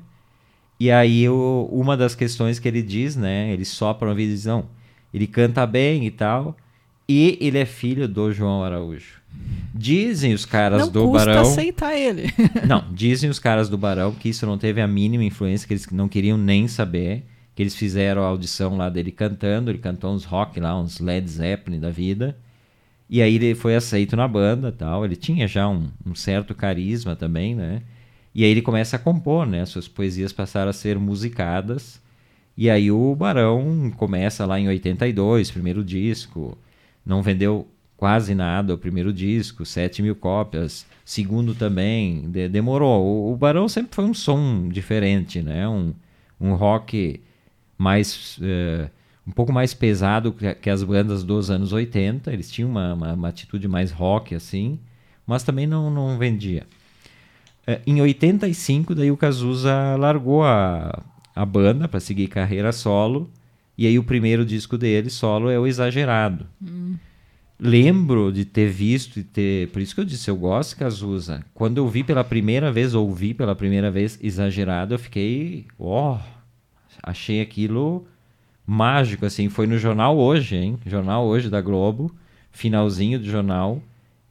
E 0.78 0.90
aí, 0.90 1.28
o- 1.28 1.68
uma 1.72 1.96
das 1.96 2.14
questões 2.14 2.58
que 2.58 2.68
ele 2.68 2.82
diz, 2.82 3.16
né? 3.16 3.52
Ele 3.52 3.64
sopra 3.64 4.08
uma 4.08 4.14
vida 4.14 4.30
e 4.30 4.34
diz, 4.34 4.44
não, 4.44 4.64
ele 5.12 5.26
canta 5.26 5.66
bem 5.66 6.06
e 6.06 6.10
tal. 6.10 6.56
E 7.08 7.36
ele 7.40 7.58
é 7.58 7.64
filho 7.66 8.06
do 8.08 8.32
João 8.32 8.62
Araújo. 8.64 9.20
Dizem 9.74 10.32
os 10.32 10.44
caras 10.44 10.82
Não 10.82 10.92
do 10.92 11.10
custa 11.10 11.26
Barão... 11.26 11.42
aceitar 11.42 11.96
ele. 11.96 12.32
Não, 12.66 12.84
dizem 12.92 13.28
os 13.28 13.40
caras 13.40 13.68
do 13.68 13.76
Barão 13.76 14.12
que 14.12 14.28
isso 14.28 14.46
não 14.46 14.56
teve 14.56 14.80
a 14.80 14.86
mínima 14.86 15.24
influência, 15.24 15.66
que 15.66 15.74
eles 15.74 15.88
não 15.90 16.08
queriam 16.08 16.38
nem 16.38 16.68
saber, 16.68 17.24
que 17.54 17.62
eles 17.62 17.74
fizeram 17.74 18.22
a 18.22 18.26
audição 18.26 18.76
lá 18.76 18.88
dele 18.88 19.10
cantando, 19.10 19.70
ele 19.70 19.78
cantou 19.78 20.14
uns 20.14 20.24
rock 20.24 20.60
lá, 20.60 20.78
uns 20.78 21.00
Led 21.00 21.28
Zeppelin 21.28 21.80
da 21.80 21.90
vida, 21.90 22.36
e 23.10 23.20
aí 23.20 23.34
ele 23.34 23.54
foi 23.54 23.74
aceito 23.74 24.16
na 24.16 24.28
banda 24.28 24.70
tal, 24.70 25.04
ele 25.04 25.16
tinha 25.16 25.46
já 25.48 25.68
um, 25.68 25.88
um 26.06 26.14
certo 26.14 26.54
carisma 26.54 27.16
também, 27.16 27.54
né? 27.54 27.82
E 28.34 28.44
aí 28.44 28.50
ele 28.50 28.62
começa 28.62 28.96
a 28.96 28.98
compor, 28.98 29.46
né? 29.46 29.64
Suas 29.66 29.86
poesias 29.86 30.32
passaram 30.32 30.70
a 30.70 30.72
ser 30.72 30.98
musicadas, 30.98 32.00
e 32.56 32.70
aí 32.70 32.90
o 32.90 33.14
Barão 33.14 33.92
começa 33.96 34.46
lá 34.46 34.58
em 34.58 34.68
82, 34.68 35.50
primeiro 35.50 35.84
disco, 35.84 36.56
não 37.04 37.22
vendeu 37.22 37.68
quase 38.04 38.34
nada 38.34 38.74
o 38.74 38.76
primeiro 38.76 39.14
disco, 39.14 39.64
7 39.64 40.02
mil 40.02 40.14
cópias. 40.14 40.84
Segundo 41.06 41.54
também, 41.54 42.28
de- 42.28 42.50
demorou. 42.50 43.02
O, 43.02 43.32
o 43.32 43.36
Barão 43.36 43.66
sempre 43.66 43.94
foi 43.94 44.04
um 44.04 44.12
som 44.12 44.68
diferente, 44.68 45.40
né? 45.40 45.66
Um, 45.66 45.94
um 46.38 46.52
rock 46.52 47.18
mais... 47.78 48.38
eh, 48.42 48.90
um 49.26 49.30
pouco 49.30 49.54
mais 49.54 49.72
pesado 49.72 50.34
que, 50.60 50.68
as 50.68 50.82
bandas 50.82 51.24
dos 51.24 51.50
anos 51.50 51.72
80. 51.72 52.30
Eles 52.30 52.50
tinham 52.50 52.68
uma, 52.68 52.92
uma, 52.92 53.12
uma 53.14 53.28
atitude 53.28 53.66
mais 53.66 53.90
rock, 53.90 54.34
assim. 54.34 54.78
Mas 55.26 55.42
também 55.42 55.66
não, 55.66 55.88
não 55.90 56.18
vendia. 56.18 56.64
Eh, 57.66 57.80
em 57.86 58.02
85, 58.02 58.94
daí 58.94 59.10
o 59.10 59.16
Cazuza 59.16 59.96
largou 59.98 60.44
a, 60.44 61.02
a 61.34 61.46
banda 61.46 61.88
para 61.88 62.00
seguir 62.00 62.26
carreira 62.26 62.70
solo. 62.70 63.30
E 63.78 63.86
aí 63.86 63.98
o 63.98 64.04
primeiro 64.04 64.44
disco 64.44 64.76
dele, 64.76 65.08
solo, 65.08 65.48
é 65.48 65.58
o 65.58 65.66
Exagerado. 65.66 66.46
Lembro 67.58 68.32
de 68.32 68.44
ter 68.44 68.68
visto 68.68 69.20
e 69.20 69.22
ter. 69.22 69.68
Por 69.70 69.80
isso 69.80 69.94
que 69.94 70.00
eu 70.00 70.04
disse, 70.04 70.28
eu 70.28 70.36
gosto 70.36 70.70
de 70.70 70.76
Cazuza. 70.76 71.44
Quando 71.54 71.78
eu 71.78 71.88
vi 71.88 72.02
pela 72.02 72.24
primeira 72.24 72.72
vez, 72.72 72.94
ouvi 72.94 73.32
pela 73.32 73.54
primeira 73.54 73.90
vez 73.90 74.18
Exagerado, 74.22 74.94
eu 74.94 74.98
fiquei. 74.98 75.66
Ó! 75.78 76.18
achei 77.02 77.40
aquilo 77.40 78.06
mágico, 78.66 79.26
assim. 79.26 79.48
Foi 79.48 79.66
no 79.66 79.78
jornal 79.78 80.16
hoje, 80.16 80.56
hein? 80.56 80.78
Jornal 80.86 81.26
hoje 81.26 81.50
da 81.50 81.60
Globo, 81.60 82.14
finalzinho 82.50 83.18
do 83.18 83.26
jornal. 83.26 83.82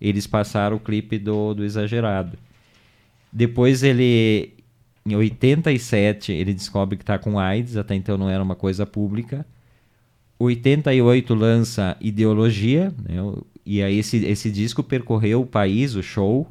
Eles 0.01 0.28
passaram 0.28 0.78
o 0.78 0.80
clipe 0.80 1.17
do, 1.17 1.53
do 1.53 1.63
Exagerado. 1.63 2.38
Depois 3.32 3.84
ele. 3.84 4.53
Em 5.05 5.15
87, 5.17 6.32
ele 6.32 6.53
descobre 6.53 6.95
que 6.95 7.03
está 7.03 7.19
com 7.19 7.38
AIDS, 7.38 7.76
até 7.76 7.93
então 7.93 8.17
não 8.17 8.30
era 8.30 8.41
uma 8.41 8.55
coisa 8.55 8.86
pública. 8.86 9.45
88 10.44 11.34
lança 11.34 11.98
Ideologia, 12.00 12.94
né? 13.04 13.16
e 13.66 13.82
aí 13.82 13.98
esse, 13.98 14.18
esse 14.26 14.52
disco 14.52 14.84
percorreu 14.84 15.41
o 15.41 15.46
país, 15.46 15.96
o 15.96 16.04
show, 16.04 16.48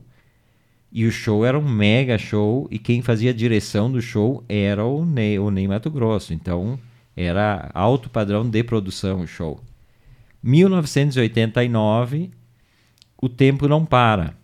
e 0.91 1.07
o 1.07 1.13
show 1.13 1.45
era 1.45 1.59
um 1.59 1.69
mega 1.69 2.19
show, 2.19 2.69
e 2.71 2.79
quem 2.79 3.03
fazia 3.03 3.31
a 3.31 3.35
direção 3.35 3.91
do 3.91 4.01
show 4.01 4.45
era 4.49 4.85
o 4.85 5.05
Ney, 5.05 5.39
o 5.39 5.51
Ney 5.51 5.67
Mato 5.67 5.91
Grosso, 5.91 6.35
então 6.35 6.79
era 7.17 7.71
alto 7.75 8.11
padrão 8.11 8.49
de 8.49 8.63
produção 8.63 9.21
o 9.21 9.27
show. 9.27 9.61
1989, 10.43 12.31
o 13.21 13.29
tempo 13.29 13.69
não 13.69 13.85
para. 13.85 14.35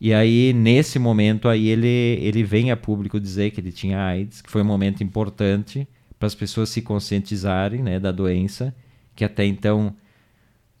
E 0.00 0.12
aí, 0.12 0.52
nesse 0.52 0.98
momento 0.98 1.48
aí, 1.48 1.68
ele, 1.68 2.18
ele 2.20 2.42
vem 2.42 2.70
a 2.72 2.76
público 2.76 3.20
dizer 3.20 3.50
que 3.52 3.60
ele 3.60 3.70
tinha 3.70 4.04
AIDS, 4.04 4.40
que 4.40 4.50
foi 4.50 4.62
um 4.62 4.64
momento 4.64 5.02
importante 5.04 5.86
para 6.22 6.28
as 6.28 6.36
pessoas 6.36 6.68
se 6.68 6.80
conscientizarem 6.80 7.82
né, 7.82 7.98
da 7.98 8.12
doença, 8.12 8.72
que 9.16 9.24
até 9.24 9.44
então 9.44 9.92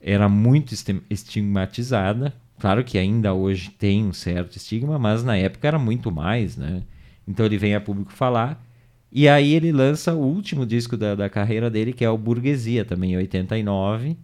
era 0.00 0.28
muito 0.28 0.72
estigmatizada. 1.10 2.32
Claro 2.60 2.84
que 2.84 2.96
ainda 2.96 3.34
hoje 3.34 3.70
tem 3.70 4.04
um 4.04 4.12
certo 4.12 4.56
estigma, 4.56 5.00
mas 5.00 5.24
na 5.24 5.36
época 5.36 5.66
era 5.66 5.80
muito 5.80 6.12
mais, 6.12 6.56
né? 6.56 6.84
Então 7.26 7.44
ele 7.44 7.58
vem 7.58 7.74
a 7.74 7.80
público 7.80 8.12
falar. 8.12 8.64
E 9.10 9.28
aí 9.28 9.52
ele 9.52 9.72
lança 9.72 10.14
o 10.14 10.20
último 10.20 10.64
disco 10.64 10.96
da, 10.96 11.16
da 11.16 11.28
carreira 11.28 11.68
dele, 11.68 11.92
que 11.92 12.04
é 12.04 12.10
o 12.10 12.16
Burguesia, 12.16 12.84
também 12.84 13.14
em 13.14 13.16
89. 13.16 14.16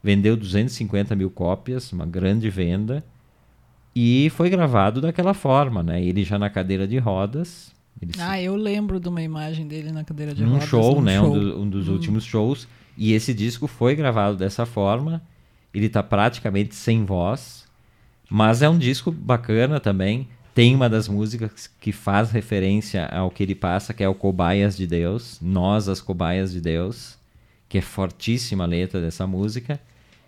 Vendeu 0.00 0.36
250 0.36 1.16
mil 1.16 1.28
cópias, 1.28 1.92
uma 1.92 2.06
grande 2.06 2.48
venda. 2.48 3.04
E 3.96 4.30
foi 4.30 4.48
gravado 4.48 5.00
daquela 5.00 5.34
forma, 5.34 5.82
né? 5.82 6.00
Ele 6.00 6.22
já 6.22 6.38
na 6.38 6.48
cadeira 6.48 6.86
de 6.86 6.98
rodas. 6.98 7.74
Ele 8.00 8.12
se- 8.14 8.20
Ah, 8.20 8.40
eu 8.40 8.56
lembro 8.56 8.98
de 8.98 9.08
uma 9.08 9.22
imagem 9.22 9.66
dele 9.66 9.92
na 9.92 10.02
cadeira 10.04 10.34
de 10.34 10.42
num 10.42 10.52
rodas. 10.54 10.68
show, 10.68 10.94
num 10.96 11.02
né? 11.02 11.18
show. 11.18 11.34
Um, 11.34 11.38
do- 11.38 11.60
um 11.62 11.68
dos 11.70 11.88
últimos 11.88 12.24
shows. 12.24 12.66
E 12.96 13.12
esse 13.12 13.32
disco 13.32 13.66
foi 13.66 13.94
gravado 13.94 14.36
dessa 14.36 14.66
forma. 14.66 15.22
Ele 15.72 15.88
tá 15.88 16.02
praticamente 16.02 16.74
sem 16.74 17.04
voz. 17.04 17.64
Mas 18.30 18.62
é 18.62 18.68
um 18.68 18.78
disco 18.78 19.10
bacana 19.10 19.78
também. 19.80 20.28
Tem 20.54 20.74
uma 20.74 20.88
das 20.88 21.08
músicas 21.08 21.70
que 21.80 21.92
faz 21.92 22.30
referência 22.30 23.06
ao 23.06 23.30
que 23.30 23.42
ele 23.42 23.54
passa, 23.54 23.94
que 23.94 24.02
é 24.02 24.08
o 24.08 24.14
Cobaias 24.14 24.76
de 24.76 24.86
Deus. 24.86 25.38
Nós, 25.40 25.88
as 25.88 26.00
Cobaias 26.00 26.52
de 26.52 26.60
Deus. 26.60 27.16
Que 27.68 27.78
é 27.78 27.80
fortíssima 27.80 28.64
a 28.64 28.66
letra 28.66 29.00
dessa 29.00 29.26
música. 29.26 29.80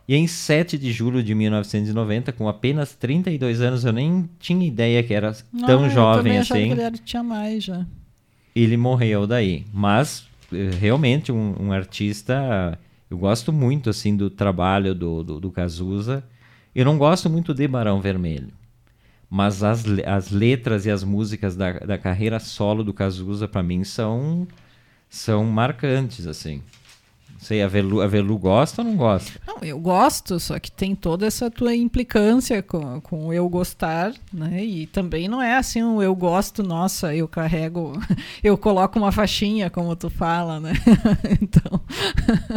E 0.06 0.14
em 0.14 0.26
7 0.26 0.76
de 0.76 0.92
julho 0.92 1.22
de 1.22 1.34
1990, 1.34 2.32
com 2.32 2.46
apenas 2.48 2.94
32 2.94 3.60
anos, 3.62 3.84
eu 3.84 3.92
nem 3.92 4.28
tinha 4.38 4.66
ideia 4.66 5.02
que 5.02 5.14
era 5.14 5.32
tão 5.66 5.84
Ah, 5.84 5.86
eu 5.86 5.90
jovem 5.90 6.38
achava 6.38 6.58
assim 6.60 6.66
que 6.68 6.72
ele 6.74 6.82
era- 6.82 6.96
tinha 6.98 7.22
mais 7.22 7.64
já. 7.64 7.86
ele 8.54 8.76
morreu 8.76 9.26
daí. 9.26 9.64
Mas 9.72 10.26
eh, 10.52 10.70
realmente 10.78 11.32
um, 11.32 11.54
um 11.58 11.72
artista, 11.72 12.78
eu 13.10 13.16
gosto 13.16 13.50
muito 13.52 13.88
assim 13.88 14.14
do 14.14 14.28
trabalho 14.28 14.94
do, 14.94 15.24
do, 15.24 15.40
do 15.40 15.50
Cazuza. 15.50 16.22
Eu 16.74 16.84
não 16.84 16.98
gosto 16.98 17.30
muito 17.30 17.54
de 17.54 17.66
Barão 17.66 18.00
Vermelho, 18.00 18.48
mas 19.30 19.62
as, 19.62 19.84
as 20.06 20.30
letras 20.30 20.84
e 20.84 20.90
as 20.90 21.02
músicas 21.02 21.56
da, 21.56 21.72
da 21.78 21.96
carreira 21.96 22.38
solo 22.38 22.84
do 22.84 22.92
Cazuza 22.92 23.48
para 23.48 23.62
mim 23.62 23.84
são 23.84 24.46
são 25.08 25.44
marcantes 25.44 26.26
assim. 26.26 26.60
Sei, 27.44 27.62
a 27.62 27.68
Velu, 27.68 28.00
a 28.00 28.06
Velu 28.06 28.38
gosta 28.38 28.82
ou 28.82 28.88
não 28.88 28.96
gosta? 28.96 29.38
Não, 29.46 29.58
eu 29.62 29.78
gosto, 29.78 30.40
só 30.40 30.58
que 30.58 30.72
tem 30.72 30.94
toda 30.94 31.26
essa 31.26 31.50
tua 31.50 31.74
implicância 31.74 32.62
com, 32.62 33.00
com 33.02 33.32
eu 33.32 33.48
gostar, 33.48 34.12
né? 34.32 34.64
E 34.64 34.86
também 34.86 35.28
não 35.28 35.42
é 35.42 35.56
assim 35.56 35.82
um 35.82 36.02
eu 36.02 36.14
gosto, 36.14 36.62
nossa, 36.62 37.14
eu 37.14 37.28
carrego, 37.28 37.92
eu 38.42 38.56
coloco 38.56 38.98
uma 38.98 39.12
faixinha, 39.12 39.68
como 39.68 39.94
tu 39.94 40.08
fala, 40.08 40.58
né? 40.58 40.72
então, 41.40 41.80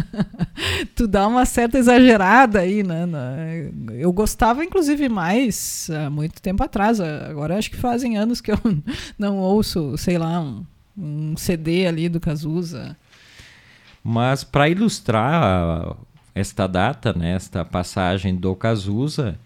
tu 0.95 1.07
dá 1.07 1.27
uma 1.27 1.45
certa 1.45 1.77
exagerada 1.77 2.59
aí, 2.59 2.81
né? 2.81 3.05
Eu 3.91 4.13
gostava, 4.13 4.63
inclusive, 4.63 5.09
mais 5.09 5.89
há 5.89 6.09
muito 6.09 6.41
tempo 6.41 6.63
atrás. 6.63 6.99
Agora 6.99 7.57
acho 7.57 7.69
que 7.69 7.77
fazem 7.77 8.17
anos 8.17 8.39
que 8.39 8.51
eu 8.51 8.59
não 9.19 9.37
ouço, 9.37 9.97
sei 9.97 10.17
lá, 10.17 10.39
um, 10.39 10.65
um 10.97 11.35
CD 11.35 11.85
ali 11.85 12.07
do 12.07 12.19
Cazuza. 12.19 12.95
Mas 14.09 14.41
para 14.41 14.69
ilustrar 14.69 15.97
esta 16.33 16.65
data, 16.65 17.11
né, 17.11 17.33
esta 17.33 17.65
passagem 17.65 18.33
do 18.37 18.55
Cazuza, 18.55 19.37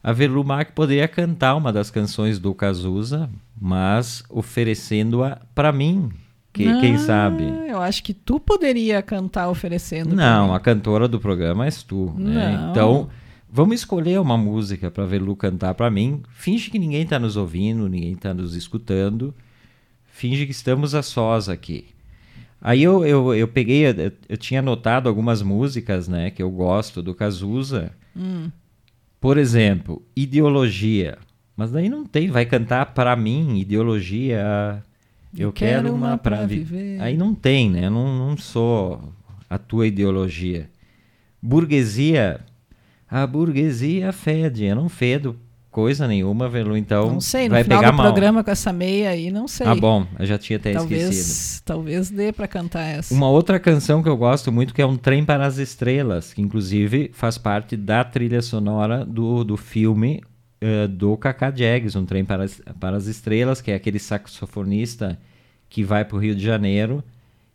a 0.00 0.12
Velumac 0.12 0.70
poderia 0.70 1.08
cantar 1.08 1.56
uma 1.56 1.72
das 1.72 1.90
canções 1.90 2.38
do 2.38 2.54
Cazuza, 2.54 3.28
mas 3.60 4.22
oferecendo-a 4.30 5.40
para 5.56 5.72
mim, 5.72 6.08
que, 6.52 6.68
ah, 6.68 6.78
quem 6.78 6.98
sabe? 6.98 7.42
Eu 7.66 7.82
acho 7.82 8.04
que 8.04 8.14
tu 8.14 8.38
poderia 8.38 9.02
cantar 9.02 9.48
oferecendo. 9.48 10.14
Não, 10.14 10.54
a 10.54 10.60
cantora 10.60 11.08
do 11.08 11.18
programa 11.18 11.64
és 11.64 11.82
tu. 11.82 12.14
Né? 12.16 12.68
Então, 12.70 13.10
vamos 13.50 13.74
escolher 13.74 14.20
uma 14.20 14.38
música 14.38 14.88
para 14.88 15.04
Velu 15.04 15.34
cantar 15.34 15.74
para 15.74 15.90
mim. 15.90 16.22
Finge 16.30 16.70
que 16.70 16.78
ninguém 16.78 17.02
está 17.02 17.18
nos 17.18 17.36
ouvindo, 17.36 17.88
ninguém 17.88 18.12
está 18.12 18.32
nos 18.32 18.54
escutando. 18.54 19.34
Finge 20.06 20.46
que 20.46 20.52
estamos 20.52 20.94
a 20.94 21.02
sós 21.02 21.48
aqui. 21.48 21.86
Aí 22.60 22.82
eu, 22.82 23.04
eu, 23.06 23.34
eu 23.34 23.48
peguei, 23.48 23.86
eu, 23.86 24.12
eu 24.28 24.36
tinha 24.36 24.60
anotado 24.60 25.08
algumas 25.08 25.42
músicas 25.42 26.08
né, 26.08 26.30
que 26.30 26.42
eu 26.42 26.50
gosto 26.50 27.02
do 27.02 27.14
Cazuza. 27.14 27.92
Hum. 28.16 28.50
Por 29.20 29.38
exemplo, 29.38 30.02
Ideologia. 30.14 31.18
Mas 31.56 31.70
daí 31.70 31.88
não 31.88 32.04
tem, 32.04 32.30
vai 32.30 32.46
cantar 32.46 32.86
para 32.94 33.14
mim, 33.16 33.58
Ideologia 33.58 34.82
eu, 35.36 35.52
quero, 35.52 35.84
quero, 35.84 35.94
uma, 35.94 36.18
para 36.18 36.44
viver. 36.46 37.00
Aí 37.00 37.16
não 37.16 37.34
tem, 37.34 37.70
né? 37.70 37.86
Eu 37.86 37.90
não, 37.90 38.16
não 38.16 38.36
sou 38.36 39.12
a 39.48 39.58
tua 39.58 39.86
ideologia. 39.86 40.68
Burguesia. 41.40 42.40
A 43.08 43.26
burguesia 43.26 44.12
fede. 44.12 44.64
Eu 44.64 44.76
não 44.76 44.88
fedo 44.88 45.36
coisa 45.70 46.06
nenhuma, 46.08 46.48
Velu. 46.48 46.76
Então. 46.76 47.12
Não 47.12 47.20
sei, 47.20 47.48
no 47.48 47.54
vai 47.54 47.64
final 47.64 47.78
pegar 47.78 47.90
do 47.92 47.96
mal. 47.96 48.06
programa 48.06 48.44
com 48.44 48.50
essa 48.50 48.72
meia 48.72 49.10
aí, 49.10 49.30
não 49.30 49.46
sei. 49.46 49.66
Ah, 49.66 49.74
bom, 49.74 50.06
eu 50.18 50.26
já 50.26 50.38
tinha 50.38 50.58
até 50.58 50.72
talvez, 50.72 51.02
esquecido. 51.02 51.64
Talvez 51.64 52.10
dê 52.10 52.32
para 52.32 52.48
cantar 52.48 52.82
essa. 52.82 53.14
Uma 53.14 53.28
outra 53.28 53.58
canção 53.58 54.02
que 54.02 54.08
eu 54.08 54.16
gosto 54.16 54.50
muito 54.50 54.74
que 54.74 54.82
é 54.82 54.86
Um 54.86 54.96
Trem 54.96 55.24
para 55.24 55.46
as 55.46 55.58
Estrelas, 55.58 56.32
que 56.32 56.42
inclusive 56.42 57.10
faz 57.12 57.38
parte 57.38 57.76
da 57.76 58.02
trilha 58.04 58.42
sonora 58.42 59.04
do, 59.04 59.44
do 59.44 59.56
filme 59.56 60.22
uh, 60.62 60.88
do 60.88 61.16
Kaká 61.16 61.50
Jags, 61.50 61.96
Um 61.96 62.04
Trem 62.04 62.24
para 62.24 62.44
as, 62.44 62.60
para 62.78 62.96
as 62.96 63.06
Estrelas, 63.06 63.60
que 63.60 63.70
é 63.70 63.74
aquele 63.74 63.98
saxofonista 63.98 65.18
que 65.68 65.84
vai 65.84 66.04
para 66.04 66.16
o 66.16 66.20
Rio 66.20 66.34
de 66.34 66.44
Janeiro 66.44 67.02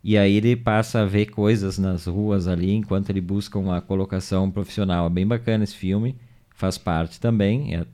e 0.08 0.16
aí 0.16 0.36
ele 0.36 0.54
passa 0.54 1.00
a 1.00 1.04
ver 1.04 1.26
coisas 1.26 1.78
nas 1.78 2.06
ruas 2.06 2.46
ali 2.46 2.72
enquanto 2.72 3.10
ele 3.10 3.20
busca 3.20 3.58
uma 3.58 3.80
colocação 3.80 4.48
profissional. 4.48 5.08
É 5.08 5.10
bem 5.10 5.26
bacana 5.26 5.64
esse 5.64 5.74
filme, 5.74 6.14
faz 6.54 6.78
parte 6.78 7.18
também. 7.18 7.74
É 7.74 7.84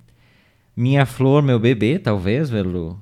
Minha 0.77 1.05
Flor, 1.07 1.43
Meu 1.43 1.59
Bebê, 1.59 1.99
talvez, 1.99 2.51
Velu? 2.51 2.99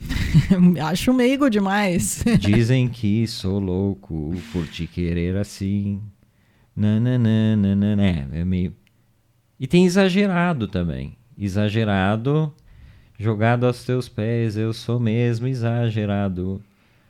Acho 0.86 1.12
meigo 1.12 1.48
demais. 1.48 2.24
Dizem 2.38 2.88
que 2.88 3.26
sou 3.26 3.58
louco 3.58 4.34
por 4.52 4.66
te 4.66 4.86
querer 4.86 5.36
assim. 5.36 6.00
Nananana, 6.76 8.02
é, 8.02 8.40
é 8.40 8.44
meio... 8.44 8.72
E 9.58 9.66
tem 9.66 9.84
exagerado 9.84 10.68
também. 10.68 11.16
Exagerado 11.36 12.54
Jogado 13.20 13.66
aos 13.66 13.82
teus 13.82 14.08
pés, 14.08 14.56
eu 14.56 14.72
sou 14.72 15.00
mesmo 15.00 15.48
exagerado. 15.48 16.62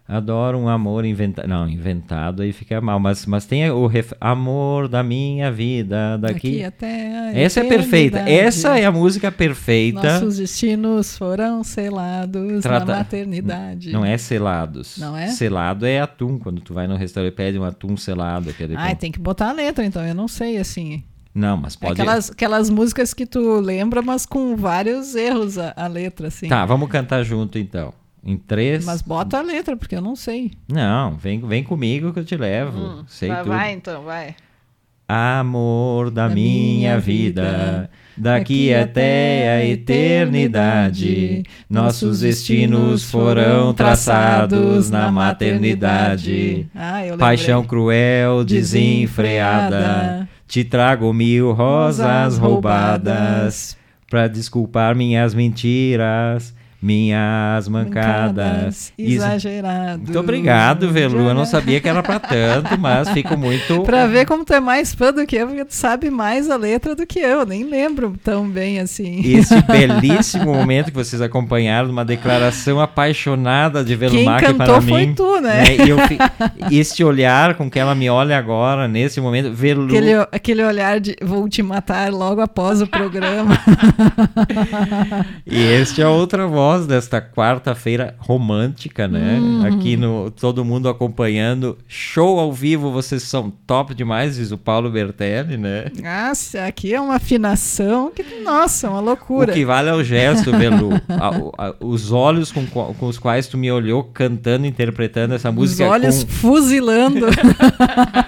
Adoro 0.09 0.57
um 0.57 0.71
amor 0.71 1.05
inventado. 1.05 1.47
Não, 1.47 1.69
inventado 1.69 2.41
aí 2.41 2.51
fica 2.51 2.81
mal. 2.81 2.99
Mas, 2.99 3.27
mas 3.27 3.45
tem 3.45 3.71
o 3.71 3.87
ref... 3.87 4.15
amor 4.19 4.89
da 4.89 5.03
minha 5.03 5.53
vida. 5.53 6.17
Daqui. 6.17 6.33
daqui 6.33 6.65
até 6.65 7.33
Essa 7.35 7.61
é 7.61 7.65
perfeita. 7.65 8.19
Essa 8.21 8.79
é 8.79 8.87
a 8.87 8.91
música 8.91 9.31
perfeita. 9.31 10.15
Nossos 10.15 10.39
destinos 10.39 11.19
foram 11.19 11.63
selados 11.63 12.63
Trata... 12.63 12.87
na 12.87 12.99
maternidade. 12.99 13.93
Não 13.93 14.03
é 14.03 14.17
selados. 14.17 14.97
Não 14.97 15.15
é? 15.15 15.27
Selado 15.27 15.85
é 15.85 16.01
atum. 16.01 16.39
Quando 16.39 16.63
tu 16.63 16.73
vai 16.73 16.87
no 16.87 16.97
restaurante 16.97 17.35
pede 17.35 17.59
um 17.59 17.65
atum 17.65 17.95
selado. 17.95 18.49
Aquele 18.49 18.77
ah, 18.79 18.95
tem 18.95 19.13
que 19.13 19.19
botar 19.19 19.51
a 19.51 19.53
letra, 19.53 19.85
então. 19.85 20.03
Eu 20.03 20.15
não 20.15 20.27
sei 20.27 20.57
assim. 20.57 21.05
Não, 21.35 21.59
mas 21.59 21.77
pode. 21.77 22.01
Aquelas, 22.01 22.31
aquelas 22.31 22.71
músicas 22.71 23.13
que 23.13 23.27
tu 23.27 23.61
lembra, 23.61 24.01
mas 24.01 24.25
com 24.25 24.57
vários 24.57 25.15
erros 25.15 25.59
a, 25.59 25.75
a 25.77 25.87
letra, 25.87 26.29
assim. 26.29 26.49
Tá, 26.49 26.65
vamos 26.65 26.89
cantar 26.89 27.23
junto 27.25 27.59
então. 27.59 27.93
Em 28.25 28.37
três. 28.37 28.85
Mas 28.85 29.01
bota 29.01 29.39
a 29.39 29.43
letra, 29.43 29.77
porque 29.77 29.95
eu 29.95 30.01
não 30.01 30.17
sei. 30.17 30.53
Não, 30.71 31.17
vem, 31.17 31.41
vem 31.41 31.63
comigo 31.63 32.13
que 32.13 32.21
eu 32.21 32.25
te 32.25 32.37
levo. 32.37 32.79
Hum, 32.79 33.05
sei 33.07 33.29
vai, 33.29 33.39
tudo. 33.39 33.49
vai 33.49 33.73
então, 33.73 34.03
vai. 34.03 34.35
Amor 35.09 36.11
da, 36.11 36.29
da 36.29 36.35
minha 36.35 37.01
vida, 37.01 37.43
vida 37.43 37.91
daqui 38.15 38.75
até 38.75 39.57
a 39.57 39.65
eternidade, 39.65 41.45
nossos 41.71 42.21
destinos 42.21 43.05
foram 43.05 43.73
traçados 43.73 44.91
na 44.91 45.11
maternidade. 45.11 46.69
Ah, 46.75 47.01
Paixão 47.19 47.65
cruel, 47.65 48.45
desenfreada 48.45 50.29
te 50.49 50.65
trago 50.65 51.13
mil 51.13 51.53
rosas 51.53 52.39
roubadas 52.39 53.77
para 54.11 54.27
desculpar 54.27 54.97
minhas 54.97 55.35
mentiras 55.35 56.55
minhas 56.81 57.67
mancadas. 57.67 58.93
Exagerado. 58.97 60.03
Muito 60.03 60.19
obrigado, 60.19 60.89
Velu. 60.91 61.29
Eu 61.29 61.35
não 61.35 61.45
sabia 61.45 61.81
que 61.81 61.89
era 61.89 62.03
para 62.03 62.21
tanto, 62.21 62.79
mas 62.79 63.09
fico 63.11 63.37
muito. 63.37 63.83
para 63.83 64.07
ver 64.07 64.27
como 64.27 64.45
tu 64.45 64.55
é 64.55 64.61
mais 64.61 64.95
fã 64.95 65.13
do 65.13 65.27
que 65.27 65.37
eu, 65.37 65.49
porque 65.49 65.65
tu 65.65 65.75
sabe 65.75 66.09
mais 66.09 66.49
a 66.49 66.57
letra 66.57 66.95
do 66.95 67.05
que 67.05 67.19
eu. 67.19 67.45
Nem 67.45 67.65
lembro 67.65 68.15
tão 68.23 68.49
bem 68.49 68.79
assim. 68.79 69.21
Esse 69.25 69.61
belíssimo 69.67 70.55
momento 70.55 70.87
que 70.87 70.97
vocês 70.97 71.21
acompanharam, 71.21 71.91
uma 71.91 72.05
declaração 72.05 72.81
apaixonada 72.81 73.85
de 73.85 73.97
Velumar 73.97 74.41
Quem 74.41 74.55
para 74.55 74.81
mim. 74.81 74.89
foi 74.89 75.15
tu, 75.15 75.41
né? 75.41 75.65
né? 75.65 75.77
Este 76.71 77.03
olhar 77.03 77.55
com 77.55 77.69
que 77.69 77.79
ela 77.79 77.95
me 77.95 78.09
olha 78.09 78.39
agora, 78.39 78.87
nesse 78.87 79.21
momento, 79.21 79.53
Velu. 79.53 79.87
Aquele, 79.87 80.15
aquele 80.31 80.65
olhar 80.65 81.01
de 81.01 81.17
vou 81.21 81.49
te 81.49 81.61
matar 81.61 82.13
logo 82.13 82.41
após 82.41 82.81
o 82.81 82.87
programa. 82.87 83.59
e 85.45 85.61
este 85.61 86.01
é 86.01 86.07
outra 86.07 86.47
voz 86.47 86.68
voz 86.69 86.87
desta 86.87 87.19
quarta-feira 87.19 88.15
romântica, 88.19 89.09
né? 89.09 89.39
Uhum. 89.41 89.65
Aqui 89.65 89.97
no 89.97 90.31
todo 90.31 90.63
mundo 90.63 90.87
acompanhando. 90.87 91.79
Show 91.89 92.39
ao 92.39 92.53
vivo, 92.53 92.93
vocês 92.93 93.23
são 93.23 93.51
top 93.67 93.95
demais, 93.95 94.37
diz 94.37 94.53
o 94.53 94.59
Paulo 94.59 94.91
Bertelli, 94.91 95.57
né? 95.57 95.87
Nossa, 96.03 96.67
aqui 96.67 96.93
é 96.93 97.01
uma 97.01 97.15
afinação 97.15 98.13
que, 98.15 98.23
nossa, 98.45 98.91
uma 98.91 99.01
loucura. 99.01 99.51
O 99.51 99.55
que 99.55 99.65
vale 99.65 99.89
é 99.89 99.95
o 99.95 100.05
gesto, 100.05 100.53
Belu. 100.53 100.91
a, 101.09 101.69
a, 101.69 101.75
os 101.81 102.13
olhos 102.13 102.53
com, 102.53 102.67
com 102.67 103.07
os 103.07 103.19
quais 103.19 103.47
tu 103.47 103.57
me 103.57 103.73
olhou 103.73 104.05
cantando, 104.05 104.67
interpretando 104.67 105.33
essa 105.33 105.51
música. 105.51 105.85
Os 105.85 105.91
olhos 105.91 106.25
com... 106.25 106.31
fuzilando. 106.31 107.29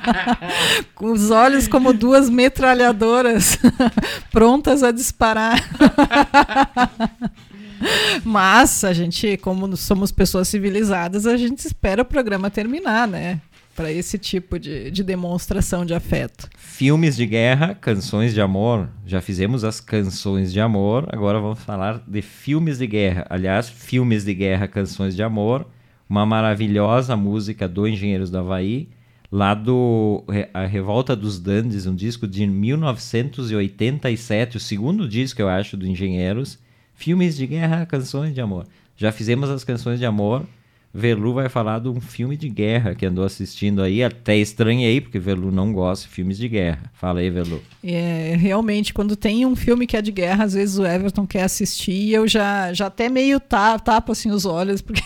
com 0.96 1.12
os 1.12 1.30
olhos 1.30 1.68
como 1.68 1.92
duas 1.92 2.30
metralhadoras 2.30 3.58
prontas 4.32 4.82
a 4.82 4.90
disparar. 4.90 5.62
Mas 8.24 8.84
a 8.84 8.92
gente, 8.92 9.36
como 9.38 9.76
somos 9.76 10.12
pessoas 10.12 10.48
civilizadas, 10.48 11.26
a 11.26 11.36
gente 11.36 11.60
espera 11.60 12.02
o 12.02 12.04
programa 12.04 12.50
terminar, 12.50 13.08
né? 13.08 13.40
Para 13.74 13.90
esse 13.90 14.18
tipo 14.18 14.58
de, 14.58 14.90
de 14.90 15.02
demonstração 15.02 15.86
de 15.86 15.94
afeto. 15.94 16.48
Filmes 16.58 17.16
de 17.16 17.24
guerra, 17.24 17.74
canções 17.74 18.34
de 18.34 18.40
amor. 18.40 18.88
Já 19.06 19.20
fizemos 19.20 19.64
as 19.64 19.80
canções 19.80 20.52
de 20.52 20.60
amor, 20.60 21.08
agora 21.10 21.40
vamos 21.40 21.60
falar 21.60 22.02
de 22.06 22.20
filmes 22.20 22.78
de 22.78 22.86
guerra. 22.86 23.26
Aliás, 23.30 23.68
filmes 23.68 24.24
de 24.24 24.34
guerra, 24.34 24.68
canções 24.68 25.16
de 25.16 25.22
amor. 25.22 25.66
Uma 26.08 26.26
maravilhosa 26.26 27.16
música 27.16 27.68
do 27.68 27.86
Engenheiros 27.86 28.30
do 28.30 28.38
Havaí 28.38 28.88
lá 29.30 29.54
do 29.54 30.24
A 30.52 30.66
Revolta 30.66 31.14
dos 31.14 31.38
Dandes, 31.38 31.86
um 31.86 31.94
disco 31.94 32.26
de 32.26 32.46
1987, 32.46 34.56
o 34.56 34.60
segundo 34.60 35.08
disco, 35.08 35.40
eu 35.40 35.48
acho, 35.48 35.76
do 35.76 35.86
Engenheiros. 35.86 36.58
Filmes 37.00 37.34
de 37.34 37.46
guerra, 37.46 37.86
canções 37.86 38.34
de 38.34 38.42
amor. 38.42 38.66
Já 38.94 39.10
fizemos 39.10 39.48
as 39.48 39.64
canções 39.64 39.98
de 39.98 40.04
amor, 40.04 40.46
Velu 40.92 41.32
vai 41.32 41.48
falar 41.48 41.78
de 41.78 41.88
um 41.88 42.00
filme 42.00 42.36
de 42.36 42.48
guerra 42.48 42.96
que 42.96 43.06
andou 43.06 43.24
assistindo 43.24 43.80
aí. 43.80 44.02
Até 44.02 44.36
estranhei, 44.36 45.00
porque 45.00 45.20
Velu 45.20 45.52
não 45.52 45.72
gosta 45.72 46.08
de 46.08 46.12
filmes 46.12 46.36
de 46.36 46.48
guerra. 46.48 46.90
Fala 46.94 47.20
aí, 47.20 47.30
Velu. 47.30 47.62
É, 47.82 48.34
realmente, 48.36 48.92
quando 48.92 49.14
tem 49.14 49.46
um 49.46 49.54
filme 49.54 49.86
que 49.86 49.96
é 49.96 50.02
de 50.02 50.10
guerra, 50.10 50.44
às 50.44 50.54
vezes 50.54 50.78
o 50.78 50.84
Everton 50.84 51.26
quer 51.26 51.44
assistir 51.44 51.92
e 51.92 52.12
eu 52.12 52.26
já, 52.26 52.72
já 52.72 52.86
até 52.86 53.08
meio 53.08 53.38
ta, 53.38 53.78
tapo 53.78 54.10
assim 54.10 54.32
os 54.32 54.44
olhos, 54.44 54.82
porque 54.82 55.02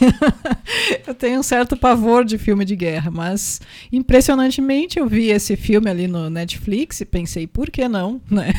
eu 1.07 1.14
tenho 1.14 1.41
um 1.41 1.43
certo 1.43 1.76
pavor 1.76 2.24
de 2.24 2.39
filme 2.39 2.64
de 2.64 2.74
guerra. 2.74 3.11
Mas, 3.11 3.61
impressionantemente, 3.93 4.99
eu 4.99 5.07
vi 5.07 5.28
esse 5.28 5.55
filme 5.55 5.91
ali 5.91 6.09
no 6.09 6.30
Netflix 6.30 7.03
e 7.03 7.05
pensei, 7.05 7.47
por 7.47 7.70
que 7.70 7.87
não? 7.89 8.20
Né? 8.35 8.53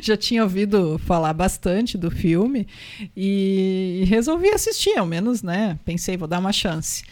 já 0.00 0.16
tinha 0.16 0.42
ouvido 0.42 0.98
falar 0.98 1.34
bastante 1.34 1.98
do 1.98 2.10
filme 2.10 2.66
e 3.14 4.04
resolvi 4.06 4.48
assistir, 4.48 4.96
ao 4.96 5.04
menos, 5.04 5.42
né? 5.42 5.78
Pensei, 5.84 6.16
vou 6.16 6.26
dar 6.26 6.40
uma 6.44 6.52
chance. 6.52 7.02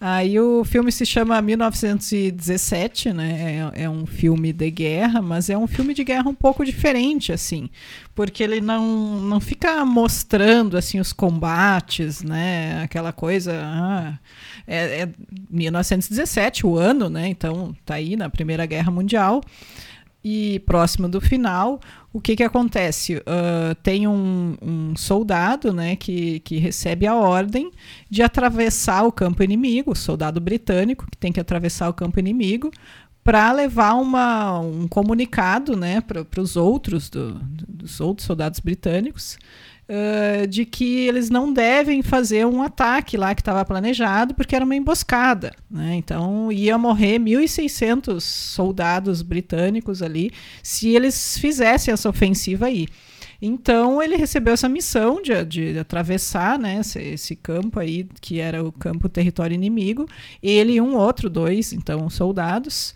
Aí 0.00 0.38
o 0.38 0.64
filme 0.64 0.92
se 0.92 1.04
chama 1.04 1.42
1917, 1.42 3.12
né? 3.12 3.70
É, 3.74 3.82
é, 3.82 3.90
um 3.90 4.06
filme 4.06 4.52
de 4.52 4.70
guerra, 4.70 5.20
mas 5.20 5.50
é 5.50 5.58
um 5.58 5.66
filme 5.66 5.92
de 5.92 6.04
guerra 6.04 6.28
um 6.28 6.34
pouco 6.34 6.64
diferente, 6.64 7.32
assim, 7.32 7.68
porque 8.14 8.42
ele 8.44 8.60
não, 8.60 9.20
não 9.20 9.40
fica 9.40 9.84
mostrando 9.84 10.76
assim 10.76 11.00
os 11.00 11.12
combates, 11.12 12.22
né? 12.22 12.80
Aquela 12.84 13.12
coisa. 13.12 13.60
Ah, 13.60 14.18
é, 14.68 15.02
é 15.02 15.08
1917 15.50 16.64
o 16.64 16.76
ano, 16.78 17.10
né? 17.10 17.26
Então 17.28 17.74
tá 17.84 17.94
aí 17.94 18.14
na 18.14 18.30
Primeira 18.30 18.66
Guerra 18.66 18.92
Mundial 18.92 19.42
e 20.22 20.60
próximo 20.60 21.08
do 21.08 21.20
final, 21.20 21.80
o 22.12 22.20
que, 22.20 22.34
que 22.36 22.42
acontece? 22.42 23.16
Uh, 23.16 23.74
tem 23.82 24.06
um, 24.08 24.56
um, 24.60 24.96
soldado 24.96 25.72
né, 25.72 25.96
que, 25.96 26.40
que 26.40 26.58
recebe 26.58 27.06
a 27.06 27.14
ordem 27.14 27.70
de 28.10 28.22
atravessar 28.22 29.04
o 29.04 29.12
campo 29.12 29.42
inimigo, 29.42 29.94
soldado 29.94 30.40
britânico 30.40 31.06
que 31.10 31.16
tem 31.16 31.32
que 31.32 31.40
atravessar 31.40 31.88
o 31.88 31.94
campo 31.94 32.18
inimigo 32.18 32.70
para 33.22 33.52
levar 33.52 33.94
uma, 33.94 34.58
um 34.58 34.88
comunicado 34.88 35.76
né, 35.76 36.00
para 36.00 36.40
os 36.40 36.56
outros, 36.56 37.10
do, 37.10 37.34
dos 37.34 38.00
outros 38.00 38.26
soldados 38.26 38.58
britânicos, 38.58 39.38
uh, 39.88 40.46
de 40.46 40.64
que 40.64 41.06
eles 41.06 41.30
não 41.30 41.52
devem 41.52 42.02
fazer 42.02 42.46
um 42.46 42.62
ataque 42.62 43.16
lá 43.16 43.34
que 43.34 43.40
estava 43.40 43.64
planejado, 43.64 44.34
porque 44.34 44.54
era 44.54 44.64
uma 44.64 44.76
emboscada. 44.76 45.52
Né? 45.70 45.96
Então 45.96 46.52
ia 46.52 46.76
morrer 46.76 47.18
1.600 47.18 48.20
soldados 48.20 49.22
britânicos 49.22 50.02
ali 50.02 50.30
se 50.62 50.94
eles 50.94 51.38
fizessem 51.38 51.92
essa 51.92 52.08
ofensiva 52.08 52.66
aí. 52.66 52.86
Então 53.40 54.02
ele 54.02 54.16
recebeu 54.16 54.54
essa 54.54 54.68
missão 54.68 55.22
de, 55.22 55.44
de 55.44 55.78
atravessar 55.78 56.58
né, 56.58 56.80
esse, 56.80 56.98
esse, 57.00 57.36
campo 57.36 57.78
aí, 57.78 58.04
que 58.20 58.40
era 58.40 58.64
o 58.64 58.72
campo 58.72 59.08
território 59.08 59.54
inimigo, 59.54 60.06
ele 60.42 60.72
e 60.72 60.80
um 60.80 60.96
outro, 60.96 61.30
dois, 61.30 61.72
então, 61.72 62.10
soldados. 62.10 62.92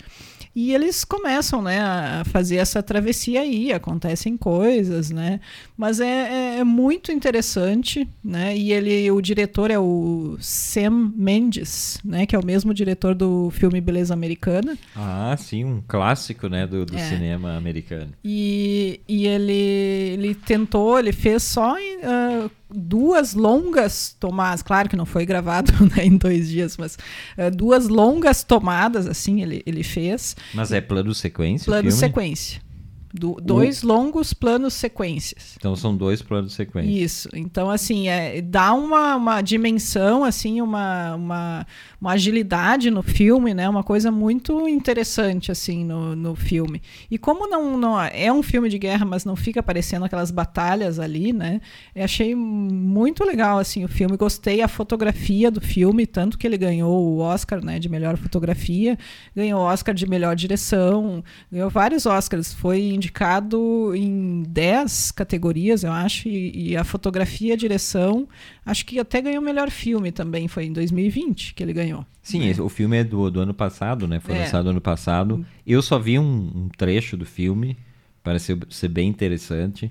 E 0.54 0.74
eles 0.74 1.02
começam, 1.02 1.62
né, 1.62 1.80
a 1.80 2.24
fazer 2.26 2.56
essa 2.56 2.82
travessia 2.82 3.40
aí, 3.40 3.72
acontecem 3.72 4.36
coisas, 4.36 5.10
né? 5.10 5.40
Mas 5.82 5.98
é, 5.98 6.06
é, 6.06 6.58
é 6.60 6.64
muito 6.64 7.10
interessante, 7.10 8.08
né? 8.22 8.56
E 8.56 8.72
ele, 8.72 9.10
o 9.10 9.20
diretor 9.20 9.68
é 9.68 9.80
o 9.80 10.36
Sam 10.38 11.12
Mendes, 11.16 11.98
né? 12.04 12.24
Que 12.24 12.36
é 12.36 12.38
o 12.38 12.46
mesmo 12.46 12.72
diretor 12.72 13.16
do 13.16 13.50
filme 13.50 13.80
Beleza 13.80 14.14
Americana. 14.14 14.78
Ah, 14.94 15.34
sim, 15.36 15.64
um 15.64 15.82
clássico, 15.84 16.48
né, 16.48 16.68
do, 16.68 16.86
do 16.86 16.96
é. 16.96 17.08
cinema 17.08 17.56
americano. 17.56 18.12
E, 18.24 19.00
e 19.08 19.26
ele, 19.26 19.52
ele 19.52 20.34
tentou, 20.36 21.00
ele 21.00 21.10
fez 21.10 21.42
só 21.42 21.74
uh, 21.74 22.48
duas 22.70 23.34
longas 23.34 24.14
tomadas, 24.20 24.62
claro 24.62 24.88
que 24.88 24.94
não 24.94 25.04
foi 25.04 25.26
gravado 25.26 25.72
né, 25.96 26.04
em 26.04 26.16
dois 26.16 26.48
dias, 26.48 26.76
mas 26.76 26.96
uh, 27.36 27.50
duas 27.50 27.88
longas 27.88 28.44
tomadas, 28.44 29.08
assim, 29.08 29.42
ele, 29.42 29.64
ele 29.66 29.82
fez. 29.82 30.36
Mas 30.54 30.70
é 30.70 30.80
plano 30.80 31.12
sequência? 31.12 31.64
Plano 31.64 31.90
sequência. 31.90 32.62
Do, 33.12 33.36
dois 33.42 33.82
o... 33.82 33.88
longos 33.88 34.32
planos 34.32 34.72
sequências. 34.72 35.54
Então 35.58 35.76
são 35.76 35.94
dois 35.94 36.22
planos 36.22 36.54
sequências. 36.54 36.94
Isso. 36.94 37.28
Então, 37.34 37.68
assim, 37.68 38.08
é, 38.08 38.40
dá 38.40 38.72
uma, 38.72 39.16
uma 39.16 39.42
dimensão, 39.42 40.24
assim, 40.24 40.62
uma, 40.62 41.14
uma, 41.14 41.66
uma, 42.00 42.12
agilidade 42.12 42.90
no 42.90 43.02
filme, 43.02 43.52
né? 43.52 43.68
Uma 43.68 43.82
coisa 43.82 44.10
muito 44.10 44.66
interessante, 44.66 45.52
assim, 45.52 45.84
no, 45.84 46.16
no 46.16 46.34
filme. 46.34 46.80
E 47.10 47.18
como 47.18 47.46
não, 47.46 47.76
não 47.76 48.00
é 48.00 48.32
um 48.32 48.42
filme 48.42 48.70
de 48.70 48.78
guerra, 48.78 49.04
mas 49.04 49.24
não 49.26 49.36
fica 49.36 49.60
aparecendo 49.60 50.04
aquelas 50.04 50.30
batalhas 50.30 50.98
ali, 50.98 51.32
né? 51.32 51.60
Eu 51.94 52.04
achei 52.04 52.34
muito 52.34 53.24
legal, 53.24 53.58
assim, 53.58 53.84
o 53.84 53.88
filme. 53.88 54.16
Gostei 54.16 54.62
a 54.62 54.68
fotografia 54.68 55.50
do 55.50 55.60
filme, 55.60 56.06
tanto 56.06 56.38
que 56.38 56.46
ele 56.46 56.56
ganhou 56.56 56.90
o 56.90 57.18
Oscar, 57.18 57.62
né, 57.62 57.78
de 57.78 57.88
melhor 57.88 58.16
fotografia, 58.16 58.98
ganhou 59.36 59.60
o 59.60 59.64
Oscar 59.64 59.94
de 59.94 60.06
melhor 60.06 60.34
direção, 60.34 61.22
ganhou 61.50 61.68
vários 61.68 62.06
Oscars. 62.06 62.54
Foi 62.54 63.01
indicado 63.02 63.92
em 63.96 64.44
10 64.44 65.10
categorias, 65.10 65.82
eu 65.82 65.90
acho, 65.90 66.28
e, 66.28 66.70
e, 66.70 66.76
a 66.76 66.84
fotografia 66.84 67.50
e 67.50 67.52
a 67.52 67.56
direção, 67.56 68.28
acho 68.64 68.86
que 68.86 68.98
até 69.00 69.20
ganhou 69.20 69.42
o 69.42 69.44
melhor 69.44 69.70
filme 69.70 70.12
também, 70.12 70.46
foi 70.46 70.66
em 70.66 70.72
2020 70.72 71.54
que 71.54 71.62
ele 71.62 71.72
ganhou. 71.72 72.06
Sim, 72.22 72.48
né? 72.48 72.54
o 72.60 72.68
filme 72.68 72.98
é 72.98 73.04
do, 73.04 73.28
do 73.28 73.40
ano 73.40 73.52
passado, 73.52 74.06
né? 74.06 74.20
Foi 74.20 74.36
é. 74.36 74.40
lançado 74.40 74.70
ano 74.70 74.80
passado. 74.80 75.44
Eu 75.66 75.82
só 75.82 75.98
vi 75.98 76.18
um, 76.18 76.52
um 76.54 76.68
trecho 76.68 77.16
do 77.16 77.26
filme, 77.26 77.76
pareceu 78.22 78.56
ser 78.70 78.88
bem 78.88 79.08
interessante. 79.08 79.90